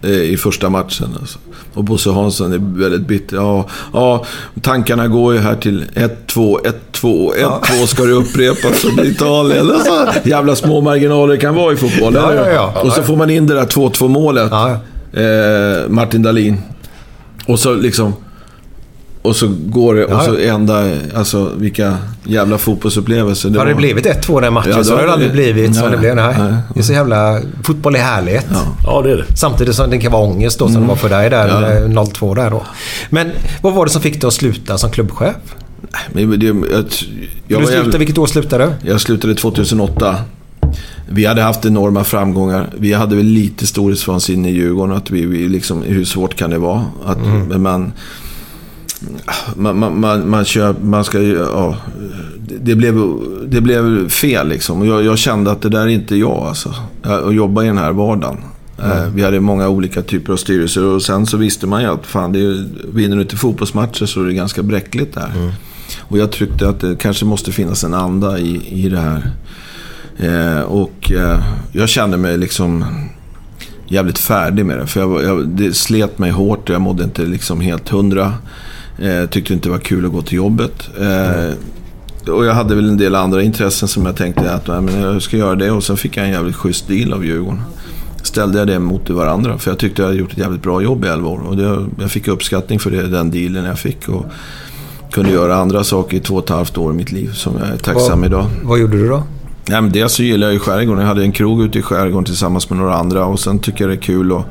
[0.02, 1.16] i första matchen.
[1.20, 1.38] Alltså.
[1.74, 3.36] Och Bosse Hansson är väldigt bitter.
[3.36, 4.24] Ja, ja,
[4.62, 6.58] tankarna går ju här till 1-2,
[6.92, 9.70] 1-2, 1-2 ska det upprepas som i Italien.
[9.70, 12.14] Alltså, jävla små marginaler det kan vara i fotboll.
[12.14, 12.80] Ja, ja, ja.
[12.82, 14.52] Och så får man in det där 2-2 målet.
[14.52, 16.60] Eh, Martin Dahlin.
[17.46, 18.14] Och så liksom...
[19.22, 20.54] Och så går det, och Ja, så ja.
[20.54, 20.90] ända...
[21.14, 23.50] Alltså vilka jävla fotbollsupplevelser.
[23.58, 23.78] Har det var.
[23.80, 26.16] blivit 1-2 den matchen Ja, så har det aldrig det- blivit som Nej, det blev.
[26.16, 26.34] Nej.
[26.38, 26.54] nej.
[26.74, 27.40] Det är så jävla...
[27.62, 28.46] Fotboll är härligt.
[28.84, 29.36] Ja, det är det.
[29.36, 31.72] Samtidigt som det kan vara ångest då som det var för dig där, Ja.
[31.72, 32.62] eh, 0-2 där då.
[33.10, 33.30] Men
[33.62, 35.34] vad var det som fick dig att sluta som klubbchef?
[36.12, 36.56] Men det, jag,
[37.48, 38.90] jag, Du slutade, vilket år slutade du?
[38.90, 40.16] Jag slutade 2008.
[41.08, 42.68] Vi hade haft enorma framgångar.
[42.78, 44.96] Vi hade väl lite storhetsvansinne i Djurgården.
[44.96, 46.84] Att vi, vi liksom, hur svårt kan det vara?
[47.06, 47.18] Att
[47.58, 47.92] men
[49.56, 51.34] man, man, man, man, kör, man ska ju...
[51.38, 51.76] Ja,
[52.60, 52.94] det, blev,
[53.46, 54.86] det blev fel liksom.
[54.86, 56.74] Jag, jag kände att det där är inte jag alltså.
[57.02, 58.36] Att jobba i den här vardagen.
[58.78, 62.06] Eh, Vi hade många olika typer av styrelser och sen så visste man ju att
[62.06, 65.52] fan, det är, vinner du inte fotbollsmatcher så är det ganska bräckligt där.
[66.00, 69.30] Och jag tyckte att det kanske måste finnas en anda i, i det här.
[70.18, 71.40] Eh, och eh,
[71.72, 72.84] jag kände mig liksom
[73.88, 74.86] jävligt färdig med det.
[74.86, 78.34] För jag, jag, det slet mig hårt och jag mådde inte liksom helt hundra.
[78.98, 80.88] Eh, tyckte inte det var kul att gå till jobbet.
[81.00, 81.52] Eh,
[82.32, 85.22] och jag hade väl en del andra intressen som jag tänkte att nej, men jag
[85.22, 85.70] ska göra det.
[85.70, 87.60] Och sen fick jag en jävligt schysst deal av Djurgården.
[88.22, 89.58] Ställde jag det mot varandra.
[89.58, 91.40] För jag tyckte jag hade gjort ett jävligt bra jobb i 11 år.
[91.48, 94.08] Och det, jag fick uppskattning för det, den dealen jag fick.
[94.08, 94.26] Och
[95.12, 97.68] kunde göra andra saker i två och ett halvt år i mitt liv som jag
[97.68, 98.46] är tacksam Vad- idag.
[98.62, 99.22] Vad gjorde du då?
[99.70, 101.00] Ja, men dels så gillar jag ju skärgården.
[101.00, 103.90] Jag hade en krog ute i skärgården tillsammans med några andra och sen tycker jag
[103.90, 104.44] det är kul och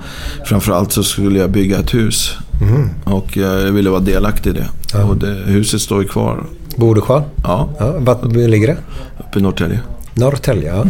[0.46, 2.34] framförallt så skulle jag bygga ett hus.
[3.04, 4.68] Och eh, jag ville vara delaktig i det.
[5.04, 6.44] Och det, huset står ju kvar.
[6.76, 7.24] Bor du kvar?
[7.44, 8.78] Ja, Ja, vart ligger det?
[9.20, 9.80] uppe i Norrtälje.
[10.14, 10.86] Norrtälje, ja.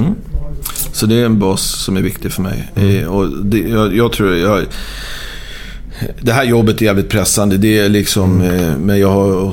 [0.93, 2.71] Så det är en bas som är viktig för mig.
[2.75, 4.65] Eh, Och det, jag, jag tror jag...
[6.21, 7.57] Det här jobbet är jävligt pressande.
[7.57, 9.51] Det är liksom, eh, men jag har,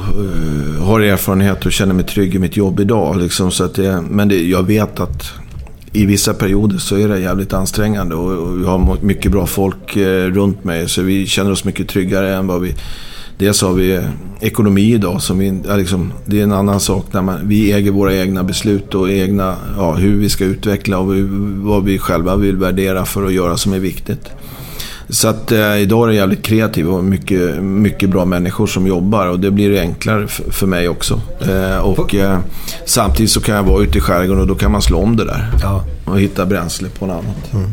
[0.84, 3.16] har erfarenhet och känner mig trygg i mitt jobb idag.
[3.16, 5.32] Liksom, så att det, men det, jag vet att
[5.94, 8.14] i vissa perioder så är det jävligt ansträngande.
[8.14, 10.88] Och, jag vi har mycket bra folk eh, runt mig.
[10.88, 12.74] Så vi känner oss mycket tryggare än vad vi...
[13.38, 14.02] Dels har vi eh,
[14.40, 15.22] ekonomi idag.
[15.22, 18.94] Som vi, liksom, det är en annan sak när man, vi äger våra egna beslut
[18.94, 21.26] och egna, ja, hur vi ska utveckla och vi-
[21.64, 24.30] vad vi själva vill värdera för att göra som är viktigt.
[25.08, 29.26] Så att eh, idag är det jävligt kreativt och mycket, mycket bra människor som jobbar
[29.26, 31.20] och det blir enklare för mig också.
[31.40, 32.38] Eh, och eh,
[32.86, 35.24] samtidigt så kan jag vara ute i skärgården och då kan man slå om det
[35.24, 35.50] där.
[35.62, 35.84] Ja.
[36.04, 37.66] Och hitta bränsle på något annat.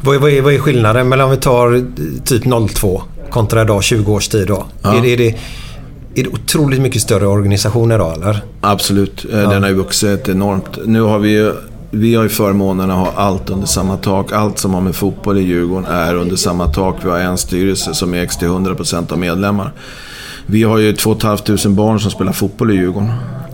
[0.00, 1.82] Vad, är- vad, är, vad är skillnaden mellan om vi tar eh,
[2.24, 2.42] typ
[2.74, 4.66] 02 kontra idag, 20 års tid då?
[4.82, 4.94] Ja.
[4.98, 5.28] Är, det, är, det,
[6.14, 8.40] är det otroligt mycket större organisation idag eller?
[8.60, 10.78] Absolut, eh, den har ju vuxit enormt.
[10.86, 11.52] Nu har vi ju
[11.94, 14.32] vi har ju förmånen att ha allt under samma tak.
[14.32, 16.96] Allt som har med fotboll i Djurgården är under samma tak.
[17.04, 19.72] Vi har en styrelse som ägs till 100% av medlemmar.
[20.46, 23.10] Vi har ju 2 500 barn som spelar fotboll i Djurgården.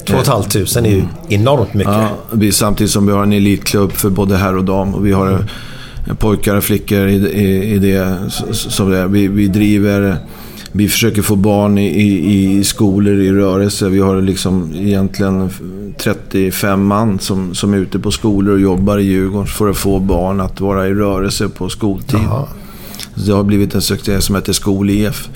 [0.06, 0.44] 2 500
[0.76, 1.92] är ju enormt mycket.
[1.92, 4.94] Ja, vi, samtidigt som vi har en elitklubb för både herr och dam.
[4.94, 5.30] Och vi har
[6.08, 8.16] eh, pojkar och flickor i, i, i det.
[8.26, 9.06] s- Som det.
[9.06, 10.16] Vi, vi driver...
[10.72, 13.88] Vi försöker få barn i, i, i skolor i rörelse.
[13.88, 15.51] Vi har liksom egentligen
[15.98, 19.98] 35 man som, som är ute på skolor och jobbar i Djurgården för att få
[19.98, 22.20] barn att vara i rörelse på skoltid.
[23.16, 25.28] Så Det har blivit en succé som heter Skol-IF.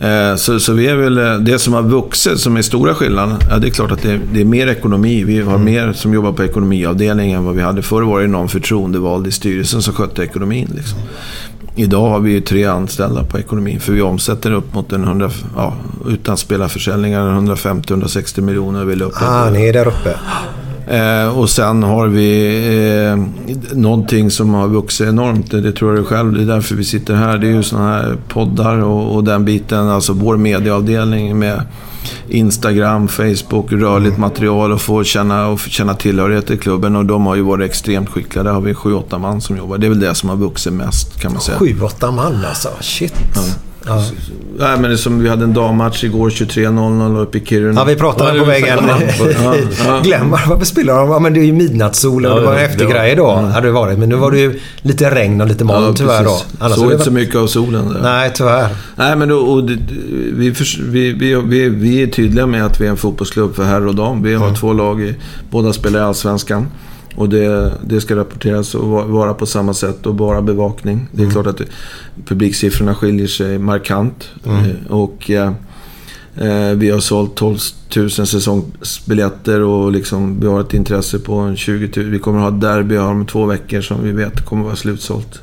[0.00, 3.36] Eh, Så, så vi är väl, eh, det som har vuxit, som är stora skillnaden,
[3.50, 5.24] ja, det är klart att det är, det är mer ekonomi.
[5.24, 7.82] Vi har mer som jobbar på ekonomiavdelningen än vad vi hade.
[7.82, 10.68] Förr var det någon förtroendevald i styrelsen som skötte ekonomin.
[10.76, 10.98] Liksom.
[11.74, 15.30] Idag har vi ju tre anställda på ekonomin, för vi omsätter upp mot en 100,
[15.56, 15.74] ja,
[16.08, 19.14] utan spelarförsäljningar, 150-160 miljoner vill upp.
[19.22, 20.16] Ah, ni är där uppe.
[20.86, 23.16] Eh, och sen har vi eh,
[23.76, 25.50] någonting som har vuxit enormt.
[25.50, 26.32] Det, det tror jag själv.
[26.32, 27.38] Det är därför vi sitter här.
[27.38, 29.88] Det är ju sådana här poddar och, och den biten.
[29.88, 31.62] Alltså vår medieavdelning med
[32.28, 36.96] Instagram, Facebook, rörligt material och få känna, och känna tillhörighet till klubben.
[36.96, 38.42] Och de har ju varit extremt skickliga.
[38.42, 39.78] Där har vi sju, åtta man som jobbar.
[39.78, 41.58] Det är väl det som har vuxit mest kan man säga.
[41.58, 42.68] Sju, åtta man alltså.
[42.80, 43.14] Shit.
[43.34, 43.42] Ja.
[44.58, 47.80] Nej, men det är som vi hade en dammatch igår 23.00 uppe i Kiruna.
[47.80, 48.78] Ja, vi pratade Ja, på vägen
[49.42, 49.54] Ja,
[49.86, 50.00] ja.
[50.04, 51.10] Glöm varför spelar de?
[51.10, 53.30] Ja, men det är ju midnattssol och Ja, det var ja, eftergrejer då.
[53.34, 53.98] Hade det varit.
[53.98, 56.40] Men nu var det ju lite regn och lite moln tyvärr då.
[56.58, 58.00] Annars Såg inte så varit- mycket av solen där.
[58.02, 58.68] Nej, tyvärr.
[58.96, 59.78] Nej, men då, och det,
[60.32, 61.12] vi, vi,
[61.44, 64.22] vi, vi, är tydliga med att vi är en fotbollsklubb för herr och dam.
[64.22, 65.14] Vi har två lag, i,
[65.50, 66.66] båda spelar i Allsvenskan.
[67.16, 71.08] Och det, det ska rapporteras och va- vara på samma sätt och bara bevakning.
[71.12, 71.60] Det är klart att
[72.26, 74.28] publiksiffrorna skiljer sig markant.
[74.46, 75.52] Eh, Och eh,
[76.36, 77.58] eh, vi har sålt 12
[77.96, 82.10] 000 säsongsbiljetter och liksom, vi har ett intresse på en 20 000.
[82.10, 85.40] Vi kommer ha derby om två veckor som vi vet kommer vara slutsålt.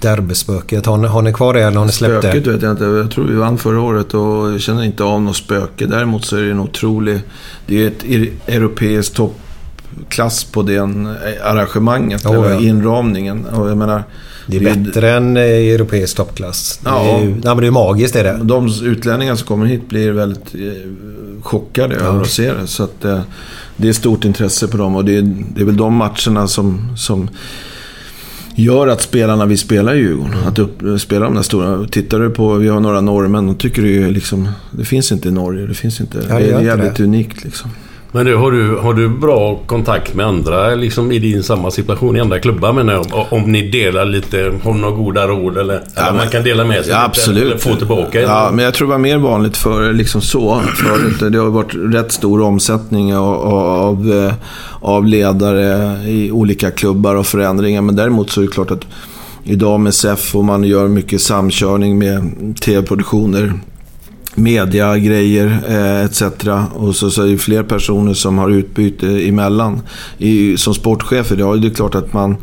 [0.00, 0.86] Derbyspöket.
[0.86, 2.50] Har ni, har ni kvar det eller har ni släppt Spöket det?
[2.52, 2.84] vet jag inte.
[2.84, 5.86] Jag tror vi vann förra året och jag känner inte av något spöke.
[5.86, 7.20] Däremot så är det en otrolig...
[7.66, 8.04] Det är ett
[8.48, 9.14] europeiskt
[9.96, 12.26] toppklass på den arrangemanget.
[12.26, 12.60] Oh, eller ja.
[12.60, 13.44] inramningen.
[13.46, 14.02] Och jag menar...
[14.50, 16.80] Det är bättre än eh, europeisk toppklass.
[16.84, 17.18] Det Ja.
[17.18, 18.38] är ju, nej, men det är magiskt är det.
[18.42, 22.66] De utlänningar som kommer hit blir väldigt eh, chockade över att se det.
[22.66, 23.20] Så att, eh,
[23.76, 25.22] det är stort intresse på dem och det är,
[25.54, 27.28] det är väl de matcherna som, som
[28.54, 30.34] gör att spelarna vill spela i Djurgården.
[30.46, 31.86] Att upp, spela de där stora.
[31.88, 34.48] Tittar du på, vi har några norrmän, de tycker det är liksom...
[34.70, 35.66] Det finns inte i Norge.
[35.66, 36.18] Det finns inte.
[36.28, 37.04] Ja, det det är jävligt det.
[37.04, 37.70] unikt liksom.
[38.12, 42.16] Men du, har du, har du bra kontakt med andra liksom i din samma situation
[42.16, 43.06] i andra klubbar menar jag?
[43.12, 46.64] Om, om ni delar lite, har du några goda råd eller, eller man kan dela
[46.64, 47.42] med sig Ja, absolut.
[47.42, 48.20] eller få tillbaka?
[48.20, 50.60] Ja, men jag tror det var mer vanligt för liksom så.
[50.60, 51.32] Förut.
[51.32, 54.34] Det har varit rätt stor omsättning av, av, eh,
[54.80, 57.82] av ledare i olika klubbar och förändringar.
[57.82, 58.86] Men däremot så är det klart att
[59.44, 62.30] idag med SEF och man gör mycket samkörning med
[62.60, 63.52] tv-produktioner
[64.38, 66.22] mediagrejer eh, etc.
[66.74, 69.80] Och så, så är det fler personer som har utbyte emellan.
[70.18, 72.36] I, som sportchef idag, det är klart att man...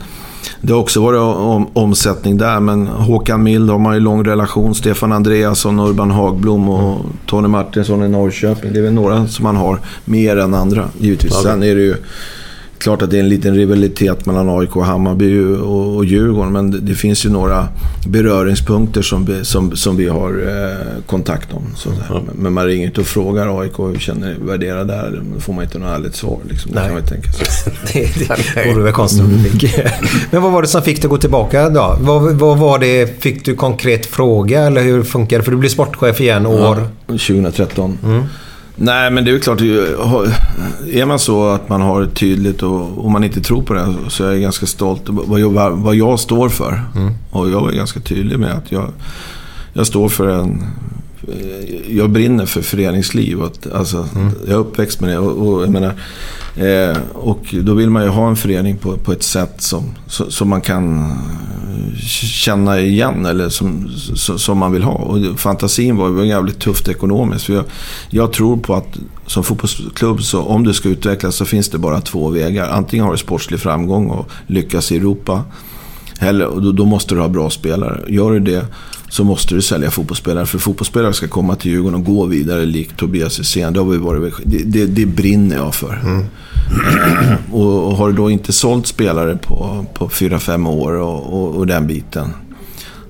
[0.62, 4.76] Det har också varit om, omsättning där, men Håkan Mild har man ju lång relation.
[4.76, 8.74] Stefan Andreasson, Urban Hagblom och Tony Martinsson i Norrköping.
[8.74, 11.32] Det är väl några som man har mer än andra, givetvis.
[11.36, 11.42] Ja.
[11.50, 11.96] Sen är det ju
[12.78, 16.54] Klart att det är en liten rivalitet mellan AIK och Hammarby och, och Djurgården.
[16.54, 17.68] Men det, det finns ju några
[18.08, 21.64] beröringspunkter som vi, som, som vi har eh, kontakt om.
[21.76, 22.22] Så där.
[22.36, 25.22] Men man ringer inte och frågar AIK hur känner ni, värdera där.
[25.34, 26.40] Då får man inte något ärligt svar.
[26.50, 26.72] Liksom.
[26.72, 26.86] Det Nej.
[26.86, 27.74] kan man ju tänka sig.
[27.94, 29.76] det, det vore väl konstigt om du fick.
[30.32, 31.98] Men vad var det som fick dig att gå tillbaka då?
[32.02, 33.24] Vad, vad var det?
[33.24, 35.44] Fick du konkret fråga eller hur funkar det?
[35.44, 36.78] För du blir sportchef igen år...
[37.08, 37.98] Ja, 2013.
[38.76, 39.62] Nej, men det är ju klart.
[39.62, 43.96] Är man så att man har det tydligt och, och man inte tror på det
[44.08, 46.82] så är jag ganska stolt vad jag, vad jag står för.
[47.32, 48.92] Och jag är ganska tydlig med att jag,
[49.74, 50.64] jag står för en...
[51.88, 53.44] Jag brinner för föreningsliv.
[53.44, 54.08] Att, alltså,
[54.46, 55.18] Jag är uppväxt med det.
[55.18, 55.94] Och, och, menar,
[56.56, 60.32] eh, och då vill man ju ha en förening på, på ett sätt som, så,
[60.32, 64.94] som man kan eh, känna igen eller som, som, som man vill ha.
[64.94, 67.46] Och fantasin var ju jävligt tufft ekonomiskt.
[67.46, 67.66] För jag,
[68.10, 68.98] jag tror på att
[69.28, 72.70] som fotbollsklubb, så om du ska utvecklas så finns det bara två vägar.
[72.70, 75.44] Antingen har du sportslig framgång och lyckas i Europa.
[76.20, 78.04] Eller, då, då måste du ha bra spelare.
[78.08, 78.66] Gör du det
[79.16, 80.46] så måste du sälja fotbollsspelare.
[80.46, 83.74] För fotbollsspelare ska komma till Djurgården och gå vidare likt Tobias Hysén.
[83.74, 85.94] Det, har vi varit, det, det, det brinner jag för.
[85.94, 91.56] Eh, och, och har du då inte sålt spelare på, på 4-5 år och, och,
[91.56, 92.30] och den biten.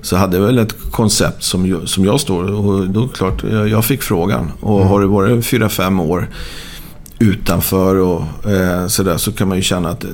[0.02, 3.84] Så hade jag väl ett koncept som, som jag står och då klart, jag, jag
[3.84, 4.52] fick frågan.
[4.60, 6.28] Och har det varit 4-5 år
[7.18, 10.04] utanför och eh, sådär så kan man ju känna att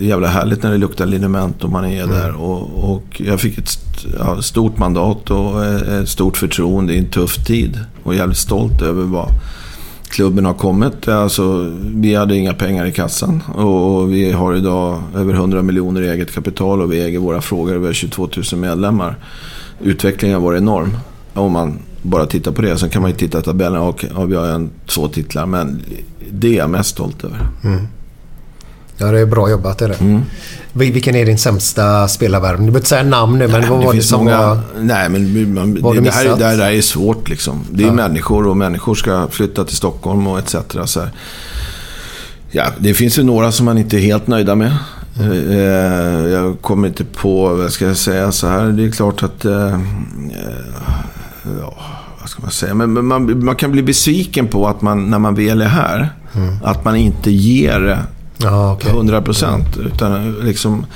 [0.00, 2.40] det är jävla härligt när det luktar liniment och man är där.
[2.40, 3.70] Och, och jag fick ett
[4.18, 7.78] ja, stort mandat och eh, ett stort förtroende i en tuff tid.
[8.02, 9.28] Och jävligt stolt över vad
[10.08, 11.08] klubben har kommit.
[11.08, 16.08] Alltså, vi hade inga pengar i kassan och vi har idag över 100 miljoner i
[16.08, 17.76] eget kapital och vi äger våra frågor.
[17.76, 19.16] Vi har 22 000 medlemmar.
[19.82, 20.96] Utvecklingen har varit enorm.
[21.34, 22.78] Om man bara tittar på det.
[22.78, 23.80] Sen kan man ju titta i tabellen.
[23.80, 25.46] och ja, vi har en, två titlar.
[25.46, 25.82] Men
[26.30, 27.38] det är jag mest stolt över.
[29.00, 30.00] Ja, det är bra jobbat är det.
[30.00, 30.22] Mm.
[30.72, 32.66] Vil- Vilken är din sämsta spelarvärvning?
[32.66, 34.58] Du behöver inte säga namn nu, men vad var det som var...
[34.80, 37.64] Nej, men man, det, du det, här, det här är svårt liksom.
[37.70, 40.56] Det är människor och människor ska flytta till Stockholm och etc.
[40.84, 41.10] Så här.
[42.50, 44.72] Ja, det finns ju några som man inte är helt nöjda med.
[45.20, 48.64] Eh, jag kommer inte på, vad ska jag säga så här.
[48.66, 49.44] Det är klart att...
[49.44, 49.80] eh, eh,
[51.60, 51.74] ja,
[52.20, 52.74] vad ska man säga?
[52.74, 56.08] Men, man, man kan bli besviken på att man, när man väl är här,
[56.64, 57.98] att man inte ger det
[58.42, 58.90] Ja, okej.
[58.90, 59.76] 100 procent.
[59.76, 60.86] Utan liksom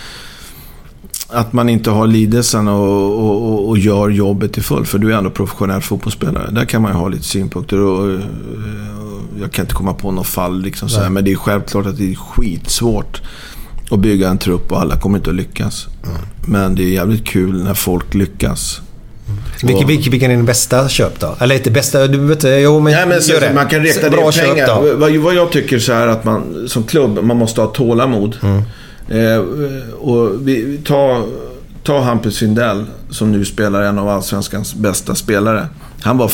[1.29, 4.87] att man inte har lidelsen och, och, och, gör jobbet till full.
[4.87, 6.51] För du är ändå professionell fotbollsspelare.
[6.51, 7.81] Där kan man ju ha lite synpunkter.
[7.81, 8.21] Och, och
[9.41, 10.63] jag kan inte komma på något fall.
[10.63, 13.23] Liksom så här, men det är självklart att det är skitsvårt
[13.91, 15.87] att bygga en trupp och alla kommer inte att lyckas.
[16.47, 18.81] Men det är jävligt kul när folk lyckas.
[19.63, 21.37] Vilken, vilken, vilken är din bästa köp då?
[21.41, 23.53] Eller inte bästa, du vet jo men, Nej, men så, det.
[23.55, 24.97] Man kan räkna Bra det köp pengar.
[24.97, 28.37] Vad, vad jag tycker så här att man som klubb, man måste ha tålamod.
[28.43, 28.63] Mm.
[29.09, 29.39] Eh,
[29.93, 31.27] och vi, ta,
[31.83, 35.67] ta Hampus Findell som nu spelar en av Allsvenskans bästa spelare.
[36.03, 36.29] Han var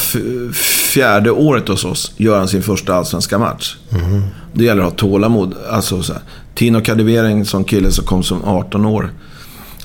[0.93, 3.77] fjärde året hos oss, gör han sin första allsvenska match.
[3.91, 4.23] Mm.
[4.53, 5.55] Det gäller att ha tålamod.
[5.71, 6.23] Alltså, så här.
[6.55, 9.11] Tino Kadewering, som kille som kom som 18 år,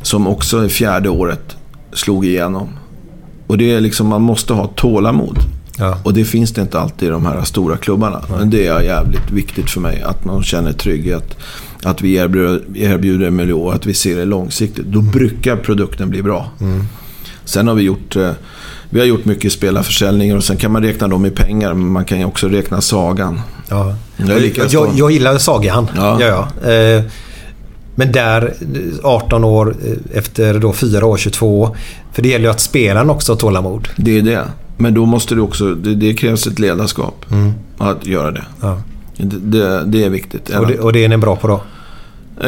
[0.01, 1.57] som också i fjärde året
[1.93, 2.69] slog igenom.
[3.47, 5.37] Och det är liksom, man måste ha tålamod.
[5.77, 5.97] Ja.
[6.03, 8.21] Och det finns det inte alltid i de här stora klubbarna.
[8.29, 10.01] Men det är jävligt viktigt för mig.
[10.01, 11.37] Att man känner trygghet.
[11.83, 14.85] Att vi erbjuder, erbjuder en miljö och att vi ser det långsiktigt.
[14.85, 16.51] Då brukar produkten bli bra.
[17.45, 18.31] Sen har vi gjort, eh,
[18.89, 21.73] vi har gjort mycket spelarförsäljningar och sen kan man räkna dem i pengar.
[21.73, 23.41] Men man kan ju också räkna sagan.
[23.69, 23.95] Ja.
[24.17, 24.97] Jag jag, stolt.
[24.97, 25.87] jag gillar Sagan.
[25.95, 26.17] Ja.
[26.21, 26.47] Ja.
[26.61, 27.03] Ja, Eh,
[27.95, 28.53] Men där,
[29.03, 31.77] 18 år eh, efter då 4 år, 22 år.
[32.13, 33.87] För det gäller ju att spelaren också har tålamod.
[33.95, 34.43] Det är det.
[34.77, 37.25] Men då måste du också, det, det krävs ett ledarskap.
[37.77, 38.43] Att göra det.
[38.61, 38.81] Ja.
[39.17, 40.49] Det, det, det är viktigt.
[40.49, 41.61] Och, det, och det är ni bra på då?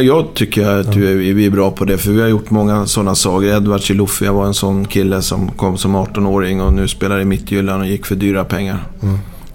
[0.01, 3.45] Jag tycker att vi är, bra på det, för vi har gjort många sådana sagor.
[3.45, 7.81] Edvard Chilufya var en sån kille som kom som 18-åring och nu spelar i Midtjylland
[7.81, 8.83] och gick för dyra pengar.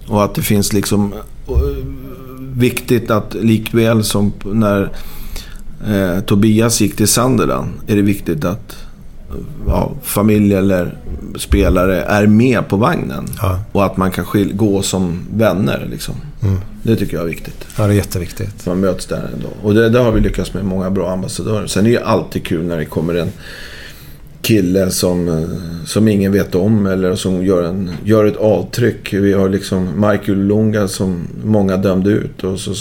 [0.07, 1.13] Och att det finns liksom...
[1.47, 1.55] eh,
[2.55, 4.91] viktigt att likväl som när
[5.87, 8.75] eh, Tobias gick till Sunderland är det viktigt att
[9.67, 10.97] ja, familj eller
[11.37, 13.27] spelare är med på vagnen.
[13.41, 13.59] Ja.
[13.71, 15.87] Och att man kan gå som vänner.
[15.91, 16.15] Liksom.
[16.83, 17.65] Det tycker jag är viktigt.
[17.77, 18.65] Ja, det är jätteviktigt.
[18.65, 19.47] Man möts där ändå.
[19.61, 21.67] Och det, det har vi lyckats med många bra ambassadörer.
[21.67, 23.31] Sen är det ju alltid kul när det kommer en
[24.41, 29.13] kille som, eh, som ingen vet om eller som gör, en, gör ett avtryck.
[29.13, 32.43] Vi har liksom Michael Lunga som många dömde ut.
[32.43, 32.71] Och så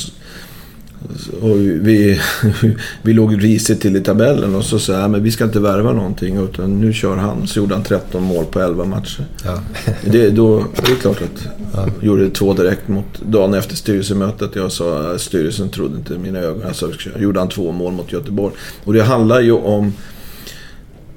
[1.41, 2.21] Och vi,
[3.03, 5.93] vi låg risigt till i tabellen och så sa jag, men vi ska inte värva
[5.93, 7.47] någonting utan nu kör han.
[7.47, 9.27] Så gjorde han 13 mål på 11 matcher.
[9.45, 9.59] Ja.
[10.05, 14.57] Det, då, det är klart att jag gjorde två direkt mot dagen efter styrelsemötet.
[14.57, 16.67] Jag sa styrelsen trodde inte mina ögon.
[16.67, 18.55] Alltså, gjorde han två mål mot Göteborg.
[18.85, 19.93] Och det handlar ju om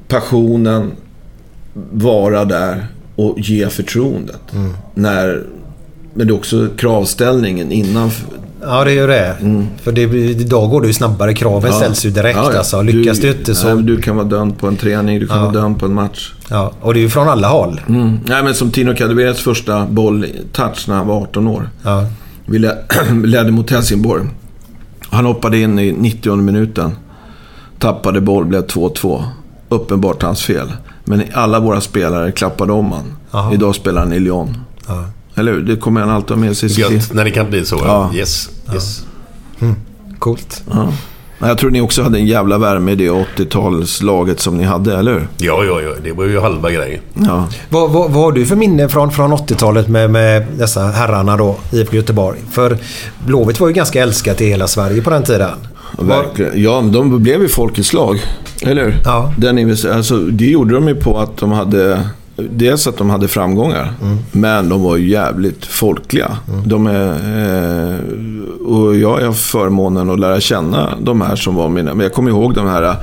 [0.07, 0.91] passionen,
[1.91, 4.41] vara där och ge förtroendet.
[4.93, 5.43] När,
[6.13, 8.11] men det är också kravställningen innan.
[8.67, 9.35] Ja, det är ju det.
[9.83, 11.33] För det, idag går det ju snabbare.
[11.33, 12.37] Kraven ställs ju direkt.
[12.37, 12.57] Ja, ja.
[12.57, 12.81] Alltså.
[12.81, 13.73] Lyckas du, inte så...
[13.75, 15.43] Nej, du kan vara dömd på en träning, du kan Ja.
[15.43, 16.33] vara dömd på en match.
[16.49, 17.81] Ja, och det är ju från alla håll.
[17.89, 18.19] Mm.
[18.25, 21.69] Nej, men som Tino Kadewers första boll-touch när han var 18 år.
[21.83, 22.05] Ja.
[22.45, 22.77] Vi led-
[23.25, 24.23] ledde mot Helsingborg.
[25.09, 26.91] Han hoppade in i 90 minuten.
[27.79, 29.23] Tappade boll, blev 2-2.
[29.69, 30.71] Uppenbart hans fel.
[31.05, 33.03] Men alla våra spelare klappade om han.
[33.31, 33.53] Jaha.
[33.53, 34.57] Idag spelar han i Lyon.
[34.87, 35.05] Ja.
[35.35, 35.61] Eller hur?
[35.61, 36.79] Det kommer han alltid ha med sig.
[36.79, 37.81] Gött när det kan bli så.
[37.85, 38.11] Ja.
[38.15, 38.49] Yes.
[38.73, 39.05] yes.
[40.19, 40.63] Coolt.
[40.71, 40.93] Ja.
[41.39, 45.13] Jag tror ni också hade en jävla värme i det 80-talslaget som ni hade, eller
[45.13, 45.27] hur?
[45.37, 45.89] Ja, ja, ja.
[46.03, 46.99] Det var ju halva grejen.
[47.13, 47.47] Ja.
[47.69, 51.55] Vad, vad, vad har du för minne från, från 80-talet med, med dessa herrarna då,
[51.71, 52.39] IFK Göteborg?
[52.51, 52.77] För
[53.25, 55.49] Blåvitt var ju ganska älskat i hela Sverige på den tiden.
[55.99, 56.63] Verkligen.
[56.63, 58.19] Ja, de blev ju folkets lag.
[58.61, 58.95] Eller hur?
[59.05, 59.33] Ja.
[59.37, 62.09] Den invester- alltså, det gjorde de ju på att de hade...
[62.37, 63.93] Dels att de hade framgångar,
[64.31, 66.37] men de var jävligt folkliga.
[66.65, 67.09] De är,
[67.93, 67.99] eh,
[68.67, 71.93] och jag har förmånen att lära känna de här som var mina...
[71.93, 72.83] Men jag kommer ihåg de här...
[72.83, 72.95] eh,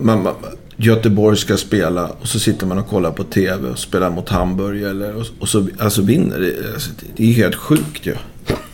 [0.00, 0.34] Man, man,
[0.76, 4.82] Göteborg ska spela och så sitter man och kollar på TV och spelar mot Hamburg
[4.82, 6.40] eller, och, och så alltså vinner.
[6.40, 8.14] Det, alltså, det är helt sjukt ju.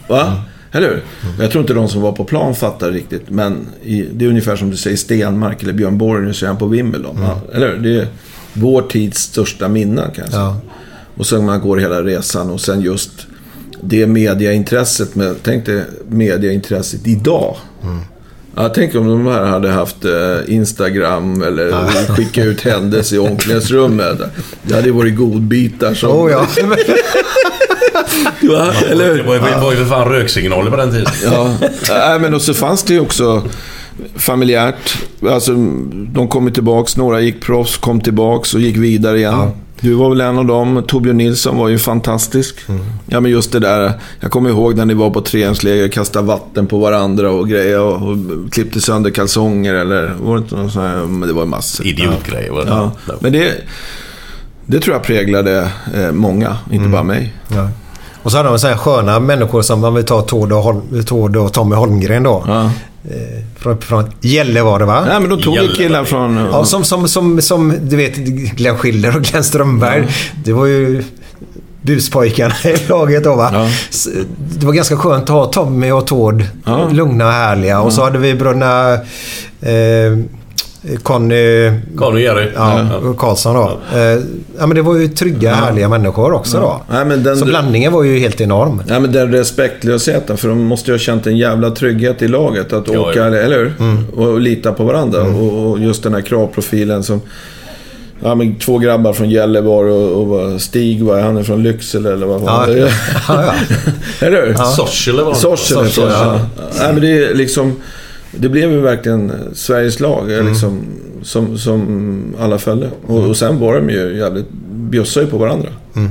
[0.09, 0.43] Va?
[0.73, 1.03] Eller hur?
[1.41, 3.31] Jag tror inte de som var på plan fattar riktigt.
[3.31, 6.59] Men i, det är ungefär som du säger Stenmark eller Björn Borg nu säger han
[6.59, 7.17] på Wimbledon.
[7.21, 7.77] Ja, eller hur?
[7.77, 8.07] Det är
[8.53, 10.43] vår tids största minnen kan jag säga.
[10.43, 10.61] Ja.
[11.17, 13.27] Och sen man går hela resan och sen just
[13.83, 15.15] det mediaintresset.
[15.15, 17.57] Med, tänk dig mediaintresset idag.
[18.57, 24.19] Ja, tänk om de här hade haft eh, Instagram eller skicka ut händelser i omklädningsrummet.
[24.63, 26.11] Det hade varit godbitar som...
[26.11, 26.47] Oh, ja.
[28.53, 28.73] Va?
[28.91, 29.17] Eller hur?
[29.19, 29.23] Det
[29.61, 31.07] var, ju- för fan röksignaler på den tiden.
[31.25, 31.55] Ja,
[31.91, 33.43] Nej, men och så fanns det ju också
[34.17, 34.99] familjärt.
[35.23, 35.53] Alltså,
[36.13, 36.97] de kom ju tillbaks.
[36.97, 39.51] Några gick proffs, kom tillbaks och gick vidare igen.
[39.81, 40.83] Du var väl en av dem.
[40.89, 42.57] Torbjörn Nilsson var ju fantastisk.
[43.07, 43.93] Ja, men just det där.
[44.21, 47.81] Jag kommer ihåg när ni var på träningsläger, kastade vatten på varandra och grejer.
[47.81, 48.17] Och, och
[48.53, 50.97] klippte sönder kalsonger eller var det inte något sånt här?
[51.07, 51.87] Men det var ju massor.
[51.87, 52.71] Idiotgrejer var det.
[52.71, 52.93] Ja.
[53.21, 53.53] Men det,
[54.67, 57.35] det tror jag präglade eh, många, inte bara mig.
[57.49, 57.69] Ja.
[58.23, 61.37] Och så hade de så här sköna människor som, om vi tar Tord och, Tord
[61.37, 62.45] och Tommy Holmgren då.
[62.47, 62.65] Ja.
[63.05, 65.05] Eh, från, från Gällivare va?
[65.07, 66.37] Nej, men de tog ju killar från...
[66.53, 70.09] Ja, som, som, som, som du vet Glenn Schiller och Glenn Strömberg.
[70.45, 71.05] Det var ju
[71.83, 73.51] buspojkarna i laget då va.
[73.53, 73.69] Ja.
[74.59, 76.45] Det var ganska skönt att ha Tommy och Tord.
[76.65, 76.89] Ja.
[76.93, 77.81] Lugna och härliga.
[77.81, 78.93] Och så hade vi bröderna
[79.61, 80.19] eh,
[81.03, 82.49] Conny Conny och Jerry.
[82.55, 83.79] ja, och Karlsson då.
[83.99, 84.01] Eh,
[84.59, 86.83] ja, men det var ju trygga, härliga människor också då.
[86.91, 88.83] Nej, men den, Så blandningen var ju helt enorm.
[88.89, 92.73] Ja, men den respektlösheten, för de måste ju ha känt en jävla trygghet i laget.
[92.73, 93.27] Att Ja, åka, ja.
[93.37, 93.73] eller hur?
[94.21, 95.23] Och lita på varandra.
[95.23, 97.21] Och, och just den här kravprofilen som...
[98.23, 101.37] Ja, men två grabbar från Gällivare och, och Stig, vad är han?
[101.37, 102.45] är från Lycksele eller vad Ja.
[102.45, 102.79] var det?
[103.29, 103.53] Ja, ja.
[104.27, 104.55] eller hur?
[104.55, 105.39] Sorsele var det.
[105.39, 105.81] Sorsele.
[105.89, 106.41] Sorsele, ja.
[106.79, 107.77] Nej, men det är liksom...
[108.33, 110.47] Det blev ju verkligen Sveriges lag Mm.
[110.47, 110.81] liksom,
[111.23, 112.91] som, som alla följde.
[113.07, 114.47] Och, och sen var de ju jävligt...
[114.71, 115.69] Bjussade ju på varandra.
[115.97, 116.11] Mm.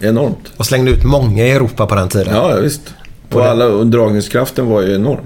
[0.00, 0.52] Enormt.
[0.56, 2.34] Och slängde ut många i Europa på den tiden.
[2.34, 2.94] Ja, visst.
[3.32, 5.20] Och, alla, och dragningskraften var ju enorm.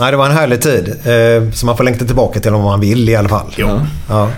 [0.00, 0.88] Nej, det var en härlig tid.
[0.88, 3.54] Eh, som man får längta tillbaka till om man vill i alla fall.
[3.56, 3.80] Ja.
[4.08, 4.30] Ja.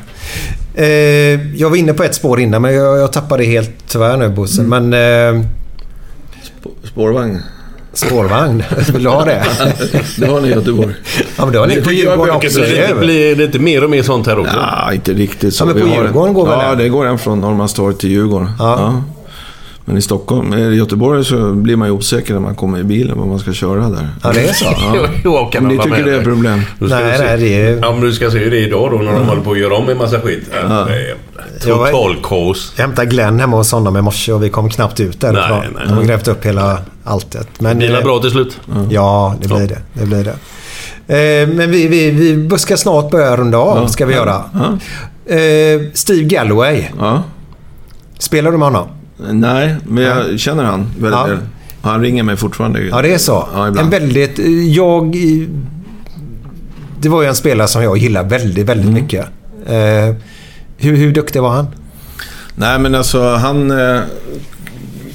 [0.74, 4.16] Eh, jag var inne på ett spår innan men jag, jag tappade det helt tyvärr
[4.16, 4.62] nu Bosse.
[4.62, 5.44] Men eh,
[6.84, 7.38] Spårvagn.
[7.92, 8.62] Spårvagn,
[8.92, 9.42] vill du ha det?
[10.18, 10.94] Det har ni i Göteborg.
[11.36, 12.50] Ja men det har ni på Djurgården också.
[12.50, 14.56] Så det, det blir det inte mer och mer sånt här också.
[14.56, 15.62] Ja, inte riktigt så.
[15.62, 18.50] Ja, men på Djurgården en, går väl Ja, det går en från Norrmalmstorg till Djurgården.
[18.58, 19.02] Ja.
[19.84, 23.18] Men i Stockholm, i Göteborg så blir man ju osäker när man kommer i bilen
[23.18, 24.08] vad man ska köra där.
[24.22, 24.64] Ja, det är så.
[25.24, 26.60] Jag kan Om ni tycker med det är ett problem.
[26.78, 29.12] Nej, nej, det är- Ja, men du ska se hur det är idag då när
[29.12, 30.42] de håller på att göra om en massa skit.
[30.68, 30.88] Ja.
[31.60, 31.68] Är
[32.76, 35.58] Jag hämtade Glenn hemma hos honom i morse och vi kom knappt ut därifrån.
[35.58, 35.84] Nej, nej.
[35.88, 37.48] De har grävt upp hela alltet.
[37.58, 38.60] Men, Blir det eh, bra till slut?
[38.90, 39.78] Ja, det blir det.
[39.92, 41.42] det, blir det.
[41.42, 44.44] Eh, men vi, vi, vi ska snart börja runda av, ska vi göra.
[45.26, 46.84] Eh, Steve Galloway.
[46.98, 47.22] Ja.
[48.18, 48.88] Spelar du med honom?
[49.30, 51.26] Nej, men jag känner han väldigt Ja.
[51.26, 51.38] väl.
[51.82, 52.80] Han ringer mig fortfarande.
[52.82, 53.48] Ja, det är så.
[53.54, 54.38] Ja, en väldigt...
[54.38, 55.16] eh, Jag...
[57.00, 59.02] Det var ju en spelare som jag gillar väldigt, väldigt Mm.
[59.02, 59.26] mycket.
[59.66, 60.14] Eh,
[60.82, 61.66] hur, hur duktig var han?
[62.54, 64.00] Nej, men alltså han eh,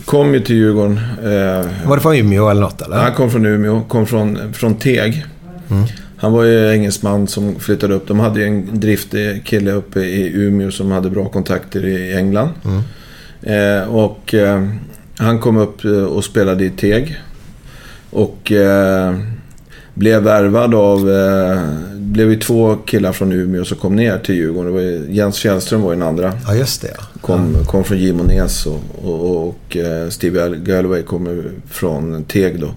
[0.06, 0.98] kom ju till Djurgården.
[1.24, 2.98] Eh, Var det från Umeå eller något eller?
[2.98, 5.26] han kom från Umeå, kom från, från Teg.
[6.18, 8.08] Han var ju engelsman som flyttade upp.
[8.08, 12.50] De hade ju en driftig kille uppe i Umeå som hade bra kontakter i England.
[13.44, 14.68] Eh, och eh,
[15.18, 17.22] han kom upp eh, och spelade i Teg.
[18.10, 19.16] Och eh,
[19.94, 21.10] blev värvad av...
[22.18, 24.76] Blev ju två killar från Umeå som kom ner till Djurgården.
[24.76, 26.34] Det var Jens Fjällström var ju den andra.
[26.48, 26.94] Ja, just det.
[26.98, 27.04] ja.
[27.22, 32.70] Kom, kom från Gimonäs och, och, och eh, Steve Galloway kommer från Teg då.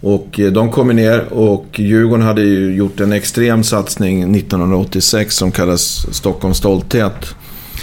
[0.00, 5.52] Och eh, de kommer ner och Djurgården hade ju gjort en extrem satsning 1986 som
[5.52, 7.34] kallas Stockholms stolthet.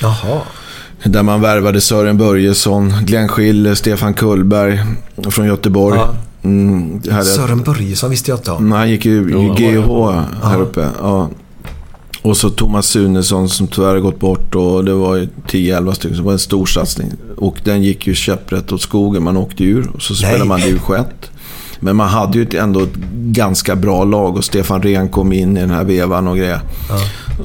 [0.02, 0.42] Jaha.
[1.04, 4.80] Där man värvade Sören Börjesson, Glenn Schiller, Stefan Kullberg
[5.30, 5.98] från Göteborg.
[6.00, 6.16] Ja.
[6.44, 8.70] Mm, Sören Börjesson visste jag inte om.
[8.70, 9.24] Nej, han gick ju
[9.56, 10.12] GH
[10.44, 10.90] här uppe.
[11.00, 11.30] Ja.
[12.22, 16.16] Och så Thomas Sunesson som tyvärr har gått bort och det var ju 10-11 stycken.
[16.16, 17.12] Så det var en stor satsning.
[17.38, 19.24] Och den gick ju käpprätt åt skogen.
[19.24, 20.48] Man åkte ur och så spelade Nej.
[20.48, 21.08] man division 1.
[21.80, 25.60] Men man hade ju ändå ett ganska bra lag och Stefan Rehn kom in i
[25.60, 26.60] den här vevan och grejer.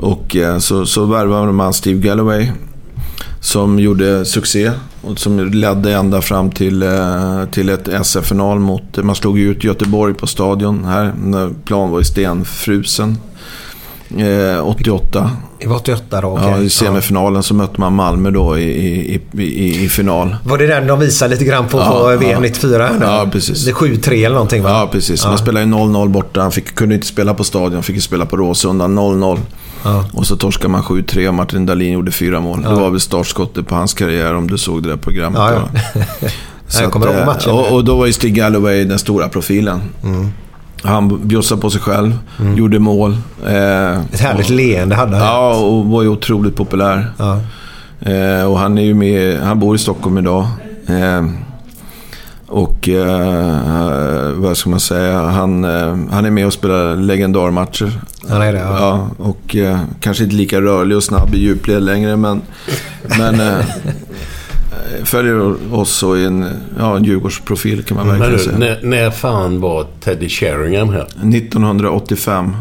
[0.01, 2.51] Och eh, så, så värvade man Steve Galloway.
[3.41, 4.71] Som gjorde succé
[5.03, 8.97] och som ledde ända fram till, eh, till ett SF-final mot...
[8.97, 13.19] Man slog ut Göteborg på stadion här när plan var i stenfrusen.
[14.17, 15.31] Eh, 88.
[15.61, 16.49] Det var 88 då, okej.
[16.51, 18.63] Ja, I semifinalen så mötte man Malmö då i,
[19.15, 20.37] i, i, i, final.
[20.45, 22.17] Var det den de visade lite grann på, Ja, på ja.
[22.17, 22.91] VM 94?
[22.93, 23.05] nu?
[23.05, 23.65] Ja, precis.
[23.65, 24.71] Det är 7-3 eller någonting va?
[24.71, 25.25] Ja, precis.
[25.25, 26.41] Man spelade ju 0-0 borta.
[26.41, 27.83] Han fick, kunde inte spela på stadion.
[27.83, 28.85] Fick ju spela på Råsunda.
[28.85, 29.39] 0-0.
[29.85, 30.05] Ja.
[30.13, 32.63] Och så torskade man 7-3 och Martin Dahlin gjorde fyra mål.
[32.63, 35.41] Det var väl startskottet på hans karriär om du såg det där programmet.
[35.41, 35.53] Ja,
[35.95, 36.29] ja.
[36.69, 37.53] Så Jag kommer ihåg eh, matchen.
[37.53, 39.81] Och, och då var ju Stig Galloway den stora profilen.
[40.05, 40.29] Mm.
[40.83, 42.19] Han bjussade på sig själv,
[42.57, 43.17] gjorde mål.
[43.47, 45.27] Eh, Ett härligt leende hade han.
[45.27, 47.13] Ja, och var ju otroligt populär.
[47.19, 47.41] Ja.
[48.11, 50.47] Eh, och han är ju med, han bor i Stockholm idag.
[50.87, 51.25] Eh,
[52.49, 57.93] och eh, vad ska man säga, han, eh, han är med och spelar legendarmatcher.
[58.29, 58.79] Han är det, ja.
[58.79, 62.43] Ja, och eh, kanske inte lika rörlig och snabb i djupled längre, men,
[63.19, 63.65] men eh,
[65.05, 66.47] följer oss och är en,
[66.79, 68.59] ja, en Djurgårdsprofil kan man Men verkligen säga.
[68.59, 71.07] när, när fan var Teddy Sheringham här?
[71.37, 72.57] 1985.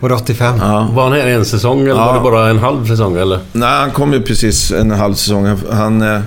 [0.00, 0.54] Var det 85?
[0.60, 0.88] Ja.
[0.92, 2.06] Var han här en säsong eller Ja.
[2.06, 3.38] var det bara en halv säsong eller?
[3.52, 5.56] Nej, han kom ju precis en halv säsong.
[5.72, 6.22] Han-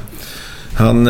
[0.75, 1.07] Han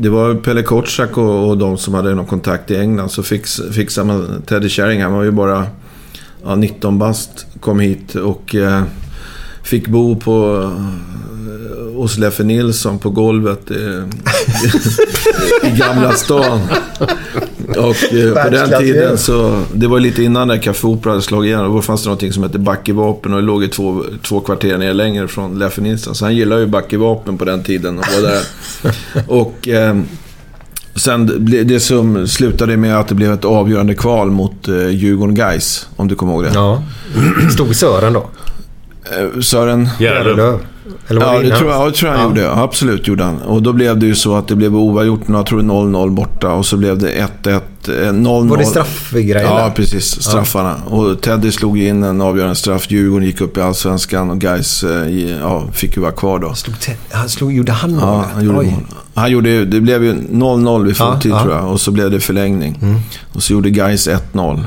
[0.00, 3.08] det var Pelle Kotschack och, och de som hade någon kontakt i England.
[3.08, 5.10] Så fix, fixade man Teddy Sheringham.
[5.10, 5.66] Han var ju bara
[6.44, 7.46] ja, 19 bast.
[7.60, 8.82] Kom hit och eh,
[9.62, 14.04] fick bo på eh, hos Leffe Nilsson på golvet eh,
[15.72, 16.60] i Gamla stan.
[17.78, 19.62] Och eh, på den tiden så...
[19.74, 21.74] Det var lite innan när Café Opera hade slagit igenom.
[21.74, 24.94] Då fanns det någonting som hette Backevapen och det låg ju två, två kvarter ner
[24.94, 26.14] längre från Leffe Nilsson.
[26.14, 28.42] Så han gillade ju Backevapen på den tiden och var där.
[29.26, 29.68] och...
[29.68, 29.96] Eh,
[30.94, 35.88] Sen det som slutade med att det blev ett avgörande kval mot eh, Djurgården Guys
[35.96, 36.50] om du kommer ihåg det.
[36.54, 36.82] Ja.
[37.52, 38.30] Stod Sören då?
[39.04, 39.88] Eh, Sören...
[40.00, 40.58] Järlöv.
[41.08, 42.40] Eller Ja, det tror jag, det tror jag han gjorde.
[42.40, 43.42] Ja, absolut gjorde han.
[43.42, 45.20] Och då blev det ju så att det blev oavgjort.
[45.26, 47.08] Jag tror 0-0 borta och så blev det
[47.42, 47.60] 1-1.
[47.88, 48.48] eh, 0-0.
[48.48, 50.22] Var det straffgrejen Ja, precis.
[50.22, 50.76] Straffarna.
[50.86, 52.90] Och Teddy slog in en avgörande straff.
[52.90, 54.84] Djurgården gick upp i Allsvenskan och Gais
[55.40, 56.54] ja, fick ju vara kvar då.
[56.54, 58.04] Slog Ted- han slog, gjorde han målet?
[58.08, 58.72] Ja, han gjorde mål.
[59.14, 61.42] Han gjorde, det blev ju 0-0 vid Ja, fulltid ja.
[61.42, 61.68] tror jag.
[61.72, 62.78] Och så blev det förlängning.
[63.32, 64.60] Och så gjorde Gais 1-0.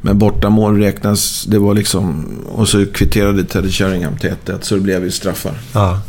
[0.00, 2.26] Men bortamål räknas, det var liksom...
[2.46, 4.58] Och så kvitterade Teddy Sheringham till 1-1.
[4.60, 5.54] Så det blev ju straffar.
[5.72, 6.00] Ja.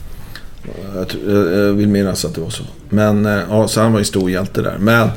[0.96, 1.08] Jag,
[1.54, 2.64] jag, vill minnas att det var så.
[2.90, 4.78] Men, eh, ja, så han var ju stor hjälte där.
[4.80, 5.10] Men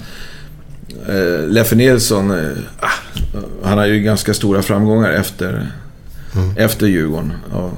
[1.08, 2.50] eh, Leffe Nilsson, eh,
[2.80, 2.88] ah,
[3.62, 5.72] han har ju ganska stora framgångar efter,
[6.56, 7.32] efter Djurgården.
[7.52, 7.70] Ja,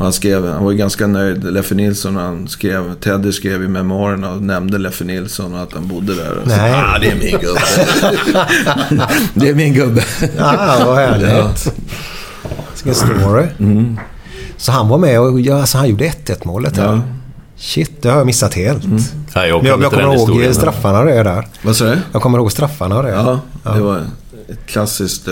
[0.00, 3.68] och han, skrev, han var ju ganska nöjd, Leffe Nilsson, han skrev, Teddy skrev i
[3.68, 6.32] memoarerna och nämnde Leffe Nilsson och att han bodde där.
[6.32, 6.72] Och så, Nej.
[6.74, 7.60] ah, det är min gubbe.
[9.34, 10.04] det är min gubbe.
[10.38, 11.72] Ah, vad härligt.
[12.74, 13.46] Vilken story.
[14.56, 16.76] Så han var med och ja, alltså, han gjorde 1-1 målet.
[16.76, 16.82] Ja.
[16.82, 17.02] Ja.
[17.56, 18.82] Shit, det har jag missat helt.
[19.34, 21.48] Ja, jag, Men jag, jag kommer ihåg straffarna och det där.
[21.62, 21.98] Vad sa du?
[22.12, 23.10] Jag kommer ihåg straffarna och det.
[23.10, 23.40] Ja,
[23.74, 23.98] det var
[24.48, 25.28] ett klassiskt...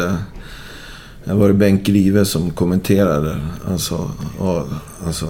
[1.29, 3.37] Eh, det var det Bengt Grive som kommenterade.
[3.71, 4.63] Alltså, och,
[5.07, 5.27] alltså,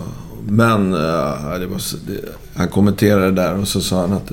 [0.49, 2.21] men eh, det var, det,
[2.55, 4.31] han kommenterade där och så sa han att...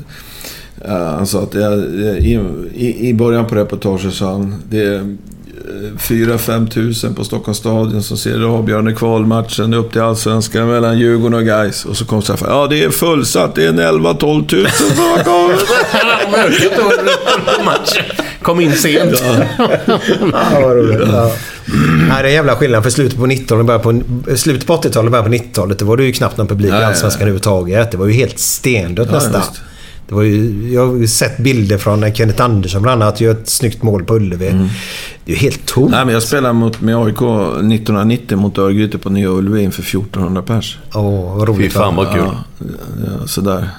[0.85, 4.55] eh, han sa att det, det, i, i, början på reportaget sa han...
[4.69, 5.17] Det är
[5.97, 11.39] 4-5 tusen på Stockholms stadion som ser den avgörande kvalmatchen upp till Allsvenskan mellan Djurgården
[11.39, 12.47] och Gais Och så kom straffen.
[12.49, 13.55] Ja, det är fullsatt.
[13.55, 15.69] Det är en 11-12 tusen som har kommit.
[18.41, 19.23] Kom in sent.
[19.57, 20.99] Ja, vad roligt.
[21.07, 21.31] Ja.
[21.67, 22.83] Nej, det är en jävla skillnad.
[22.83, 24.01] För slutet på 19 början på,
[24.35, 26.73] slutet på 80-talet och början på 90-talet, det var det ju knappt någon publik i
[26.73, 27.91] Allsvenskan överhuvudtaget.
[27.91, 29.41] Det var ju helt stendött Ja, nästan.
[30.07, 33.31] Det var ju, jag har ju sett bilder från när Kenneth Andersson bland annat gör
[33.31, 34.49] ett snyggt mål på Ullevi.
[35.25, 35.91] Det är ju helt tomt.
[35.91, 40.41] Nej, men jag spelade mot, med AIK 1990 mot Örgryte på Nya Ullevi inför 1400
[40.41, 40.79] pers.
[40.93, 41.73] Åh, vad roligt.
[41.73, 42.03] Fy fan va?
[42.03, 42.23] vad kul.
[42.25, 42.65] Ja,
[43.05, 43.69] ja, sådär.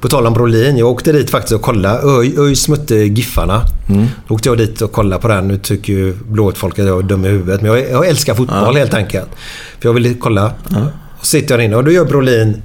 [0.00, 0.76] På tal om Brolin.
[0.76, 1.98] Jag åkte dit faktiskt och kollade.
[2.42, 3.62] Öjs mötte Giffarna.
[4.28, 5.48] Då åkte jag dit och kollade på den.
[5.48, 7.62] Nu tycker ju blått folk att jag är dum i huvudet.
[7.62, 9.28] Men jag, jag älskar fotboll helt enkelt.
[9.80, 10.52] För jag ville kolla.
[11.18, 12.62] Och så sitter jag inne och då gör Brolin...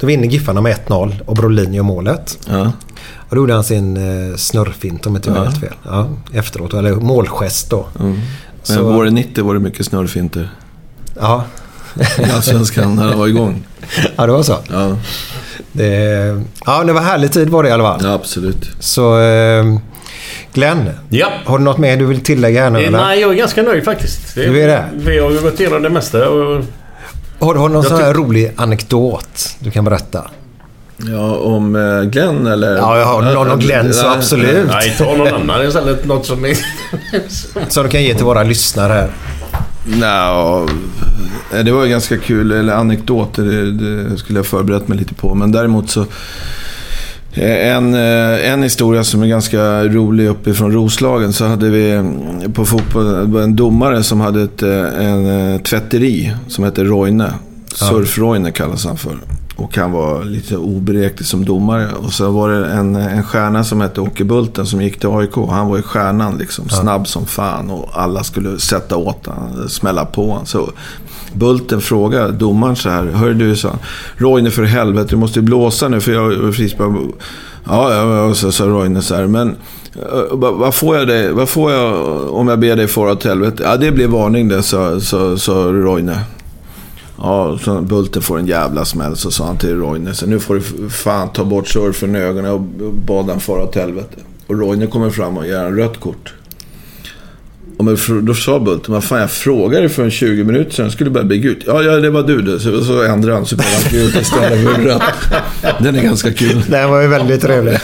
[0.00, 2.38] Då vinner Giffarna med 1-0 och Brolin gör målet.
[2.48, 2.72] Ja.
[3.28, 5.74] Och då gjorde han sin eh, snurrfint om inte jag har helt fel.
[5.82, 6.74] Ja, efteråt.
[6.74, 7.86] Eller målgest då.
[7.98, 8.22] Men
[8.62, 10.50] Så- våren 90 var det mycket snurrfinter.
[11.20, 11.44] Ja.
[12.18, 13.64] I Allsvenskan när det var igång.
[14.16, 14.56] ja, det var så.
[14.72, 14.96] Ja,
[15.76, 18.00] Det, ja, det var härlig tid var det i alla fall.
[18.04, 18.68] ja absolut.
[18.80, 19.20] Så...
[19.20, 19.64] Eh,
[20.52, 20.90] Glenn.
[21.08, 21.28] Ja.
[21.44, 22.98] Har du något mer du vill tillägga här nu Eh, eller?
[22.98, 24.34] Nej, jag är ganska nöjd faktiskt.
[24.34, 24.84] Du är det?
[24.94, 26.28] Vi har ju gått igenom det mesta.
[26.28, 26.64] Och
[27.40, 30.30] Har du har någon sån här rolig anekdot du kan berätta?
[30.96, 32.76] Ja, om eh, Glenn eller?
[32.76, 34.66] Ja, jag har någon om Glenn så Nej, absolut.
[34.70, 36.04] nej, ta någon annan istället.
[36.04, 36.56] Något som är...
[37.68, 39.10] Som du kan ge till våra lyssnare här.
[39.86, 40.66] Nja,
[41.64, 42.52] det var ju ganska kul.
[42.52, 45.34] Eller anekdoter, det, det skulle jag förberett mig lite på.
[45.34, 46.00] Men däremot så...
[47.32, 52.52] eh, En, eh, en historia som är ganska rolig uppifrån Roslagen så hade vi mm,
[52.52, 57.24] på fotboll en domare som hade ett, eh, en eh, tvätteri som hette Roine.
[57.74, 59.16] Surf-Roine kallas han för.
[59.56, 61.88] Och han var lite oberäknelig som domare.
[61.92, 65.34] Och så var det en, en stjärna som hette Åke Bulten som gick till AIK.
[65.50, 66.68] Han var ju stjärnan liksom.
[66.68, 70.46] Snabb som fan och alla skulle sätta åt han, smälla på han.
[70.46, 70.70] Så
[71.32, 73.04] Bulten frågade domaren så här.
[73.04, 73.78] Hör du, sa han.
[74.16, 76.92] Roine för helvete, du måste blåsa nu för jag är frispark.
[77.68, 79.26] Ja, ja, ja, så sa Roine så här.
[79.26, 79.48] Men
[79.94, 81.94] eh, vad vad får jag dig, vad får jag
[82.34, 83.62] om jag ber dig fara åt helvete?
[83.62, 86.16] Ja, det blir varning det, sa, sa, sa Roine.
[87.18, 90.14] Ja, så Bulten får en jävla smäll, så sa han till Roine.
[90.14, 92.60] Så nu får du fan ta bort surfen i ögonen och
[92.92, 94.16] bad han fara åt helvete.
[94.46, 96.34] Och Roine kommer fram och ger en rött kort.
[97.78, 97.84] Och
[98.22, 101.38] då sa Bulten, vad fan jag frågade för en 20 minuter sedan, skulle börja bli
[101.38, 101.58] gult.
[101.66, 102.60] Ja, ja, det var du det.
[102.60, 105.02] Så, så ändrade han, så blev han gult istället för rött.
[105.78, 106.62] Den är ganska kul.
[106.68, 107.78] Den var ju väldigt trevlig.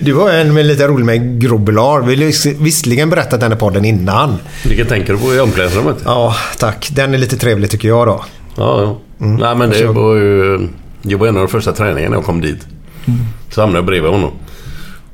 [0.00, 2.00] Du har en med lite rolig med Grobelar.
[2.02, 4.36] Vi har vis- visserligen berättat den i podden innan.
[4.64, 5.96] Vilken tänker du på i omklädningsrummet?
[6.04, 6.88] Ja, tack.
[6.92, 8.24] Den är lite trevlig tycker jag då.
[8.56, 8.98] Ja, ja.
[9.26, 10.68] Nej, men det var ju...
[11.02, 12.66] Det var en av de första träningarna jag kom dit.
[13.50, 14.30] Så hamnade jag bredvid honom.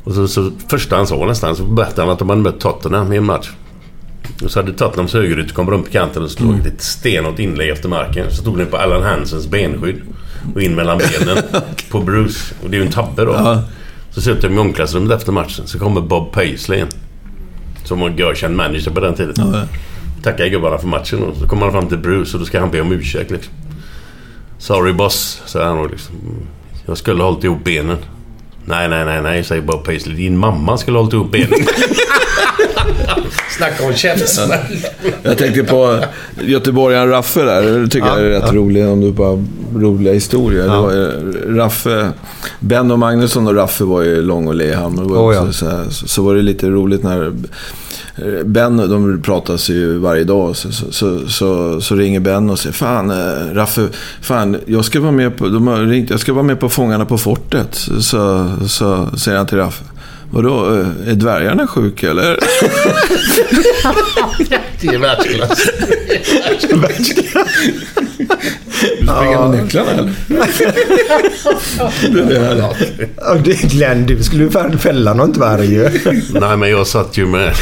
[0.09, 3.12] Och så, så första han sa nästan så berättade han att de hade mött Tottenham
[3.12, 3.51] i en match.
[4.44, 7.89] Och så hade Tottenhams högerytter kommit runt på kanten och slagit ett stenhårt inlägg efter
[7.89, 8.30] marken.
[8.30, 10.01] Så tog den på Allan Hansens benskydd.
[10.55, 11.44] Och in mellan benen
[11.90, 12.55] på Bruce.
[12.62, 13.32] Och det är ju en tabbe då.
[14.10, 15.66] Så sitter de i omklädningsrummet efter matchen.
[15.66, 16.86] Så kommer Bob Paisley in.
[17.85, 19.35] Som var görkänd manager på den tiden.
[20.22, 22.70] Tackar gubbarna för matchen och så kommer han fram till Bruce och då ska han
[22.70, 23.52] be om ursäkt liksom.
[24.59, 26.14] Sorry boss, säger han och liksom.
[26.86, 27.97] Jag skulle ha hållit ihop benen.
[28.69, 30.16] Nej, nej, nej, nej, säger Bob Paisley.
[30.16, 31.49] Din mamma skulle ha hållit ihop benen.
[33.57, 34.59] Snacka om käftsmäll.
[35.23, 35.99] Jag tänkte på
[36.43, 37.62] göteborgaren Raffe där.
[37.62, 40.62] Det tycker jag är rätt roligt om du bara roliga historier.
[40.62, 42.11] Det var, ju- Raffe,
[42.61, 45.03] Ben och Magnusson och Raffe var ju lång och Lehammer.
[45.03, 45.85] Oh, också ja.
[45.85, 47.32] så, så, så var det lite roligt när
[48.45, 50.57] Ben, de pratas ju varje dag.
[50.57, 53.89] Så, så, så, så, så ringer Ben och säger Fan eh, Raffe,
[54.20, 57.05] fan jag ska vara med på, de har ringt, jag ska vara med på Fångarna
[57.05, 57.74] på fortet.
[58.01, 59.85] Så, så säger han till Raffe.
[60.31, 62.39] Vadå, eh, är dvärgarna sjuka eller?
[64.81, 65.61] Det är världsklass.
[69.03, 70.12] Springer med nycklarna eller?
[72.12, 72.74] det är
[73.45, 75.90] det är Glenn, du skulle ju fälla någon dvärg ju.
[76.32, 77.55] Nej, men jag satt ju med...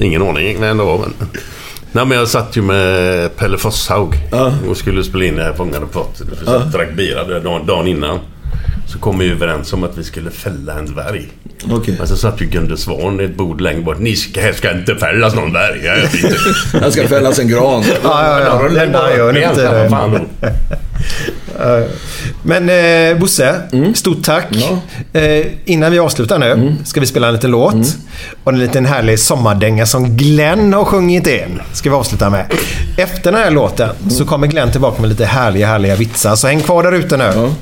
[0.00, 1.12] Ingen aning det var, men...
[1.92, 4.14] Nej, men jag satt ju med Pelle Fosshaug
[4.68, 6.06] och skulle spela in det här Fångarna på.
[6.40, 8.18] Vi och drack bira dagen innan.
[8.88, 11.28] Så kom vi överens om att vi skulle fälla en dvärg.
[11.70, 11.94] Okej.
[11.98, 13.98] Men så satt ju Gunde Svan i ett bord längre bort.
[13.98, 16.08] Ni ska, här ska inte fällas någon inte.
[16.80, 17.84] Han ska fällas en gran.
[18.02, 18.68] Ja, ja, ja.
[18.68, 19.90] Den där gör Med inte det.
[19.90, 20.20] fan.
[22.42, 23.54] Men eh, Bosse,
[23.94, 24.46] stort tack.
[25.12, 27.96] Eh, innan vi avslutar nu ska vi spela en liten låt.
[28.44, 31.60] Och en liten härlig sommardänga som Glenn har sjungit in.
[31.72, 32.46] Ska vi avsluta med.
[32.96, 36.36] Efter den här låten så kommer Glenn tillbaka med lite härliga, härliga vitsar.
[36.36, 37.28] Så häng kvar där ute nu.
[37.28, 37.52] Och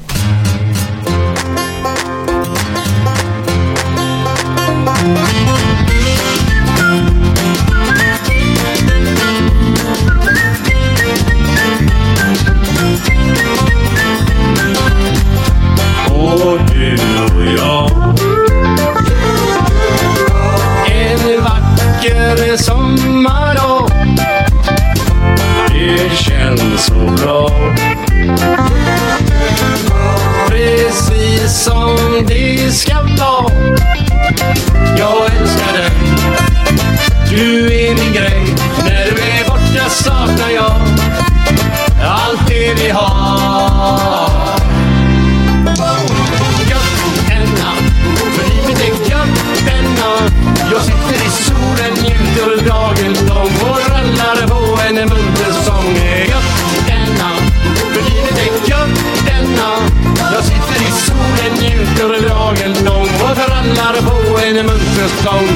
[65.02, 65.48] en sång.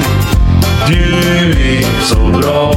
[0.87, 1.19] Du
[1.75, 2.73] är så bra.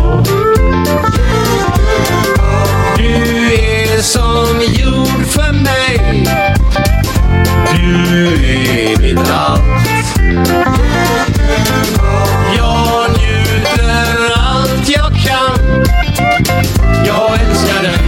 [2.96, 6.24] Du är som jord för mig.
[7.72, 9.62] Du är mitt allt.
[12.56, 15.84] Jag njuter allt jag kan.
[17.06, 17.98] Jag älskar dig.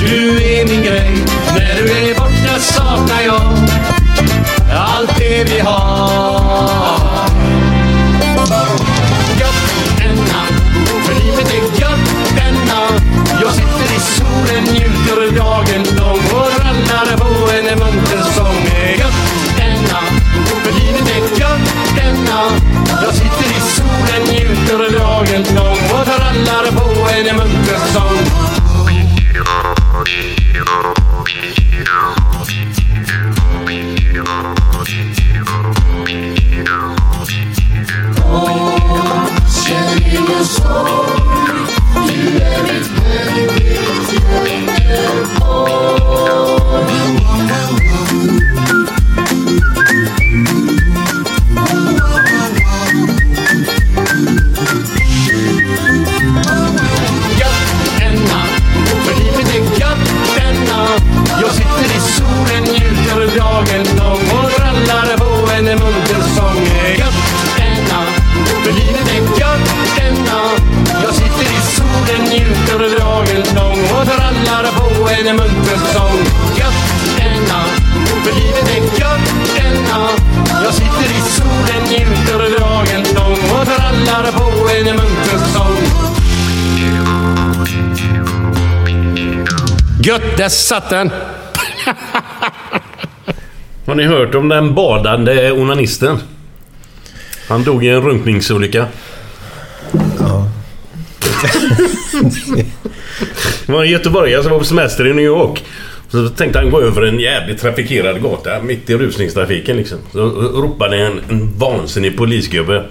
[0.00, 1.24] Du är min grej.
[1.54, 3.42] När du är borta saknar jag
[4.72, 6.31] allt det vi har.
[90.42, 91.10] Där satt den!
[93.86, 96.18] Har ni hört om den badande onanisten?
[97.48, 98.86] Han dog i en runkningsolycka.
[100.18, 100.48] Ja.
[103.66, 105.64] Det var en göteborgare som var på semester i New York.
[106.08, 109.98] Så tänkte han gå över en jävligt trafikerad gata mitt i rusningstrafiken liksom.
[110.12, 110.20] Så
[110.62, 112.84] ropade en, en vansinnig polisgubbe.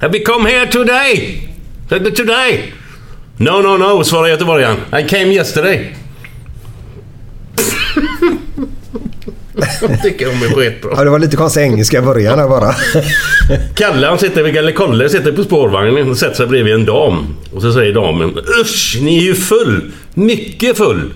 [0.00, 1.48] Have you come here today?
[1.88, 2.72] Today?
[3.36, 4.76] No, no, no, svarade göteborgaren.
[4.76, 5.96] I came yesterday.
[9.80, 10.92] Jag tycker de är skitbra.
[10.96, 12.74] Ja, det var lite konstig engelska i början här bara.
[13.74, 17.36] Kalle han sitter, eller Kolle sitter på spårvagnen och sätter sig bredvid en dam.
[17.52, 19.92] Och så säger damen Usch, ni är ju full!
[20.14, 21.12] Mycket full!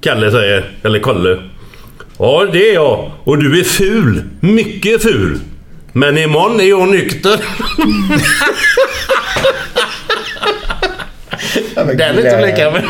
[0.00, 1.38] Kalle säger, eller Kolle.
[2.18, 3.10] Ja, det är jag.
[3.24, 4.22] Och du är ful.
[4.40, 5.40] Mycket ful.
[5.92, 7.40] Men imorgon är jag nykter.
[11.74, 12.84] Den är inte leka med.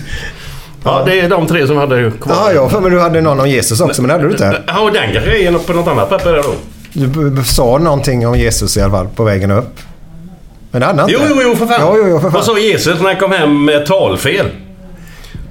[0.84, 2.52] Ja, det är de tre som hade kvar.
[2.54, 4.62] Ja, har för mig du hade någon om Jesus också, men det hade du inte.
[4.66, 6.54] Ja, och den är på något annat papper då.
[7.30, 9.76] Du sa någonting om Jesus i alla fall på vägen upp.
[10.70, 11.32] Men det hade han Jo, inte.
[11.36, 11.80] jo, jo, för fan.
[11.80, 12.54] Jo, jo, jo, för Vad fan.
[12.54, 14.46] sa Jesus när han kom hem med talfel?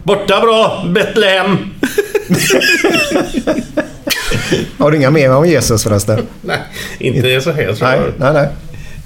[0.03, 1.57] Borta bra, Betlehem.
[4.77, 6.27] Har du inga mer om Jesus förresten?
[6.41, 6.59] Nej,
[6.99, 7.73] inte så här.
[7.73, 8.47] Så Nej, nej, nej.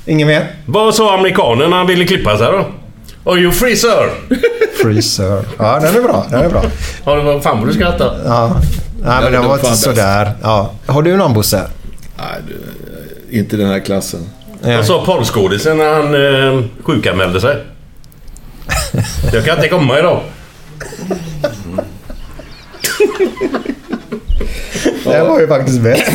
[0.05, 0.47] Inget mer?
[0.65, 2.65] Vad sa amerikanen när han ville klippa sig då?
[3.31, 4.09] Are you free sir?
[4.83, 5.45] Freezer.
[5.57, 6.25] Ja, den är bra.
[6.29, 6.63] Den är bra.
[7.05, 8.19] Ja, vad fan vad du skrattar.
[8.25, 8.55] Ja.
[9.03, 10.31] Nej, men Den det var inte sådär.
[10.41, 10.71] Ja.
[10.85, 11.67] Har du någon Bosse?
[12.17, 14.29] Nej, du, inte den här klassen.
[14.61, 16.15] Vad sa porrskådisen när han
[16.59, 17.57] eh, sjukanmälde sig?
[19.33, 20.21] Jag kan inte komma idag.
[25.03, 26.03] Det var ju faktiskt bäst.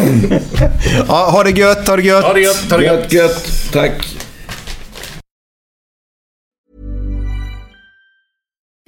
[1.08, 2.24] ja, ha det gött, ha det gött.
[2.24, 3.12] Ha det gött, ha det gött.
[3.12, 3.72] Gött, gött.
[3.72, 4.17] Tack.